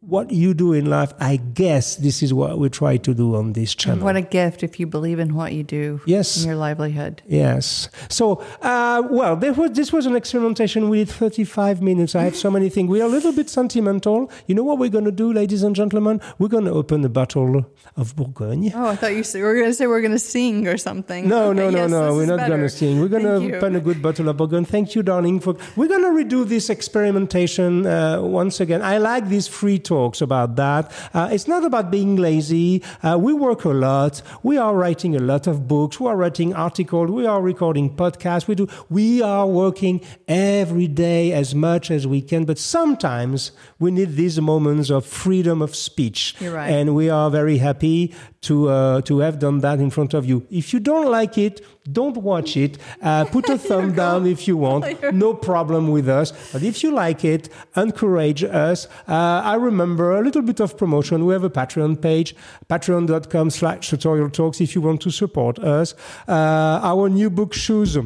what 0.00 0.30
you 0.30 0.52
do 0.52 0.72
in 0.72 0.86
life, 0.86 1.12
I 1.20 1.36
guess 1.36 1.96
this 1.96 2.22
is 2.22 2.34
what 2.34 2.58
we 2.58 2.68
try 2.68 2.96
to 2.98 3.14
do 3.14 3.36
on 3.36 3.52
this 3.52 3.74
channel. 3.74 4.04
What 4.04 4.16
a 4.16 4.22
gift 4.22 4.62
if 4.62 4.78
you 4.78 4.86
believe 4.86 5.18
in 5.18 5.34
what 5.34 5.52
you 5.52 5.62
do 5.62 6.00
yes. 6.06 6.42
in 6.42 6.48
your 6.48 6.56
livelihood. 6.56 7.22
Yes. 7.26 7.88
So, 8.08 8.44
uh, 8.60 9.02
well, 9.10 9.36
was, 9.36 9.70
this 9.72 9.92
was 9.92 10.06
an 10.06 10.16
experimentation. 10.16 10.88
We 10.88 10.98
did 10.98 11.08
35 11.08 11.80
minutes. 11.82 12.14
I 12.14 12.24
have 12.24 12.36
so 12.36 12.50
many 12.50 12.68
things. 12.68 12.90
We 12.90 13.00
are 13.00 13.06
a 13.06 13.08
little 13.08 13.32
bit 13.32 13.48
sentimental. 13.48 14.30
You 14.46 14.54
know 14.54 14.64
what 14.64 14.78
we're 14.78 14.90
going 14.90 15.04
to 15.04 15.12
do, 15.12 15.32
ladies 15.32 15.62
and 15.62 15.74
gentlemen? 15.74 16.20
We're 16.38 16.48
going 16.48 16.64
to 16.64 16.72
open 16.72 17.04
a 17.04 17.08
bottle 17.08 17.64
of 17.96 18.16
Bourgogne. 18.16 18.72
Oh, 18.74 18.88
I 18.88 18.96
thought 18.96 19.12
you 19.12 19.42
were 19.42 19.54
going 19.54 19.70
to 19.70 19.74
say 19.74 19.86
we're 19.86 20.00
going 20.00 20.12
to 20.12 20.18
sing 20.18 20.66
or 20.66 20.76
something. 20.76 21.28
No, 21.28 21.50
okay, 21.50 21.58
no, 21.58 21.70
no, 21.70 21.78
yes, 21.78 21.90
no. 21.90 22.14
We're 22.14 22.26
not 22.26 22.48
going 22.48 22.60
to 22.60 22.68
sing. 22.68 23.00
We're 23.00 23.08
going 23.08 23.21
open 23.26 23.76
a 23.76 23.80
good 23.80 24.02
bottle 24.02 24.28
of 24.28 24.36
Bourgogne. 24.36 24.64
Thank 24.64 24.94
you, 24.94 25.02
darling. 25.02 25.40
For 25.40 25.56
We're 25.76 25.88
going 25.88 26.02
to 26.02 26.08
redo 26.24 26.46
this 26.46 26.70
experimentation 26.70 27.86
uh, 27.86 28.20
once 28.20 28.60
again. 28.60 28.82
I 28.82 28.98
like 28.98 29.28
these 29.28 29.48
free 29.48 29.78
talks 29.78 30.20
about 30.20 30.56
that. 30.56 30.92
Uh, 31.14 31.28
it's 31.32 31.48
not 31.48 31.64
about 31.64 31.90
being 31.90 32.16
lazy. 32.16 32.82
Uh, 33.02 33.18
we 33.20 33.32
work 33.32 33.64
a 33.64 33.70
lot. 33.70 34.22
We 34.42 34.58
are 34.58 34.74
writing 34.74 35.16
a 35.16 35.20
lot 35.20 35.46
of 35.46 35.68
books. 35.68 36.00
We 36.00 36.08
are 36.08 36.16
writing 36.16 36.54
articles. 36.54 37.10
We 37.10 37.26
are 37.26 37.40
recording 37.40 37.96
podcasts. 37.96 38.46
We 38.46 38.54
do. 38.54 38.68
We 38.88 39.22
are 39.22 39.46
working 39.46 40.00
every 40.28 40.88
day 40.88 41.32
as 41.32 41.54
much 41.54 41.90
as 41.90 42.06
we 42.06 42.22
can. 42.22 42.44
But 42.44 42.58
sometimes 42.58 43.52
we 43.78 43.90
need 43.90 44.16
these 44.16 44.40
moments 44.40 44.90
of 44.90 45.04
freedom 45.04 45.62
of 45.62 45.74
speech. 45.74 46.34
You're 46.40 46.54
right. 46.54 46.70
And 46.70 46.94
we 46.94 47.10
are 47.10 47.30
very 47.30 47.58
happy 47.58 48.14
to 48.42 48.68
uh, 48.68 49.00
to 49.02 49.18
have 49.20 49.38
done 49.38 49.60
that 49.60 49.78
in 49.78 49.90
front 49.90 50.14
of 50.14 50.26
you. 50.26 50.46
If 50.50 50.72
you 50.72 50.80
don't 50.80 51.10
like 51.10 51.38
it, 51.38 51.64
don't 51.90 52.16
watch 52.16 52.56
it. 52.56 52.78
Uh, 53.00 53.11
put 53.30 53.48
a 53.48 53.58
thumb 53.68 53.92
down 53.94 54.26
if 54.26 54.46
you 54.48 54.56
want. 54.56 54.84
No 55.12 55.34
problem 55.34 55.88
with 55.90 56.08
us. 56.08 56.32
But 56.52 56.62
if 56.62 56.82
you 56.82 56.90
like 56.92 57.24
it, 57.24 57.48
encourage 57.76 58.42
us. 58.44 58.86
Uh, 59.08 59.52
I 59.52 59.54
remember 59.54 60.12
a 60.18 60.22
little 60.22 60.42
bit 60.42 60.60
of 60.60 60.76
promotion. 60.76 61.26
We 61.26 61.32
have 61.34 61.44
a 61.44 61.50
Patreon 61.50 62.00
page, 62.00 62.34
patreon.com 62.68 63.50
slash 63.50 63.88
sartorial 63.88 64.30
talks 64.30 64.60
if 64.60 64.74
you 64.74 64.80
want 64.80 65.00
to 65.02 65.10
support 65.10 65.58
us. 65.58 65.94
Uh, 66.26 66.80
our 66.82 67.08
new 67.08 67.30
book, 67.30 67.52
Shoes. 67.52 67.96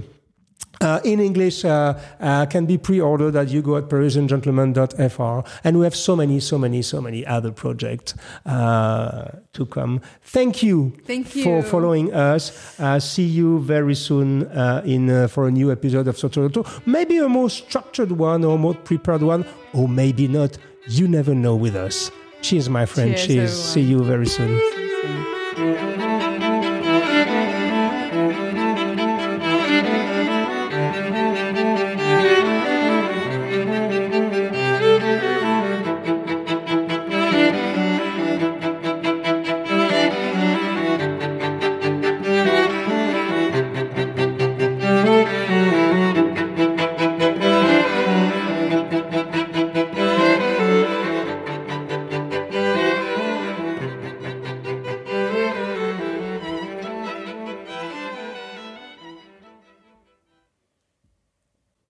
Uh, 0.81 1.01
in 1.05 1.21
English 1.21 1.65
uh, 1.65 1.99
uh, 2.21 2.47
can 2.47 2.67
be 2.67 2.77
pre-ordered 2.77 3.35
at 3.37 3.49
you 3.49 3.63
go 3.63 3.77
at 3.77 3.85
parisiangentleman.fr 3.89 5.49
and 5.65 5.79
we 5.79 5.85
have 5.85 5.97
so 5.97 6.15
many 6.15 6.39
so 6.39 6.59
many 6.59 6.83
so 6.83 7.01
many 7.01 7.25
other 7.27 7.51
projects 7.51 8.15
uh, 8.45 9.29
to 9.53 9.67
come. 9.67 10.01
Thank 10.23 10.63
you, 10.63 10.93
thank 11.05 11.35
you. 11.35 11.45
for 11.45 11.63
following 11.63 12.13
us. 12.13 12.79
Uh, 12.79 13.01
see 13.01 13.25
you 13.25 13.61
very 13.61 13.95
soon 13.95 14.45
uh, 14.49 14.83
in 14.85 15.29
for 15.29 15.49
a 15.49 15.51
new 15.51 15.73
episode 15.73 16.09
of 16.09 16.19
Sartorial 16.19 16.51
Talks 16.51 16.81
maybe 16.87 17.19
a 17.19 17.29
more 17.29 17.49
structured 17.51 18.13
one 18.13 18.45
or 18.45 18.59
more 18.59 18.75
prepared 18.75 19.23
one 19.23 19.47
or 19.73 19.89
maybe 19.89 20.29
not. 20.29 20.59
You 20.89 21.09
never 21.09 21.35
know 21.35 21.57
with 21.57 21.75
us. 21.75 22.11
Cheers 22.43 22.69
my 22.69 22.87
friend. 22.87 23.17
Cheers, 23.17 23.27
cheers. 23.27 23.65
see 23.65 23.81
you 23.81 24.05
very 24.05 24.27
soon 24.27 25.96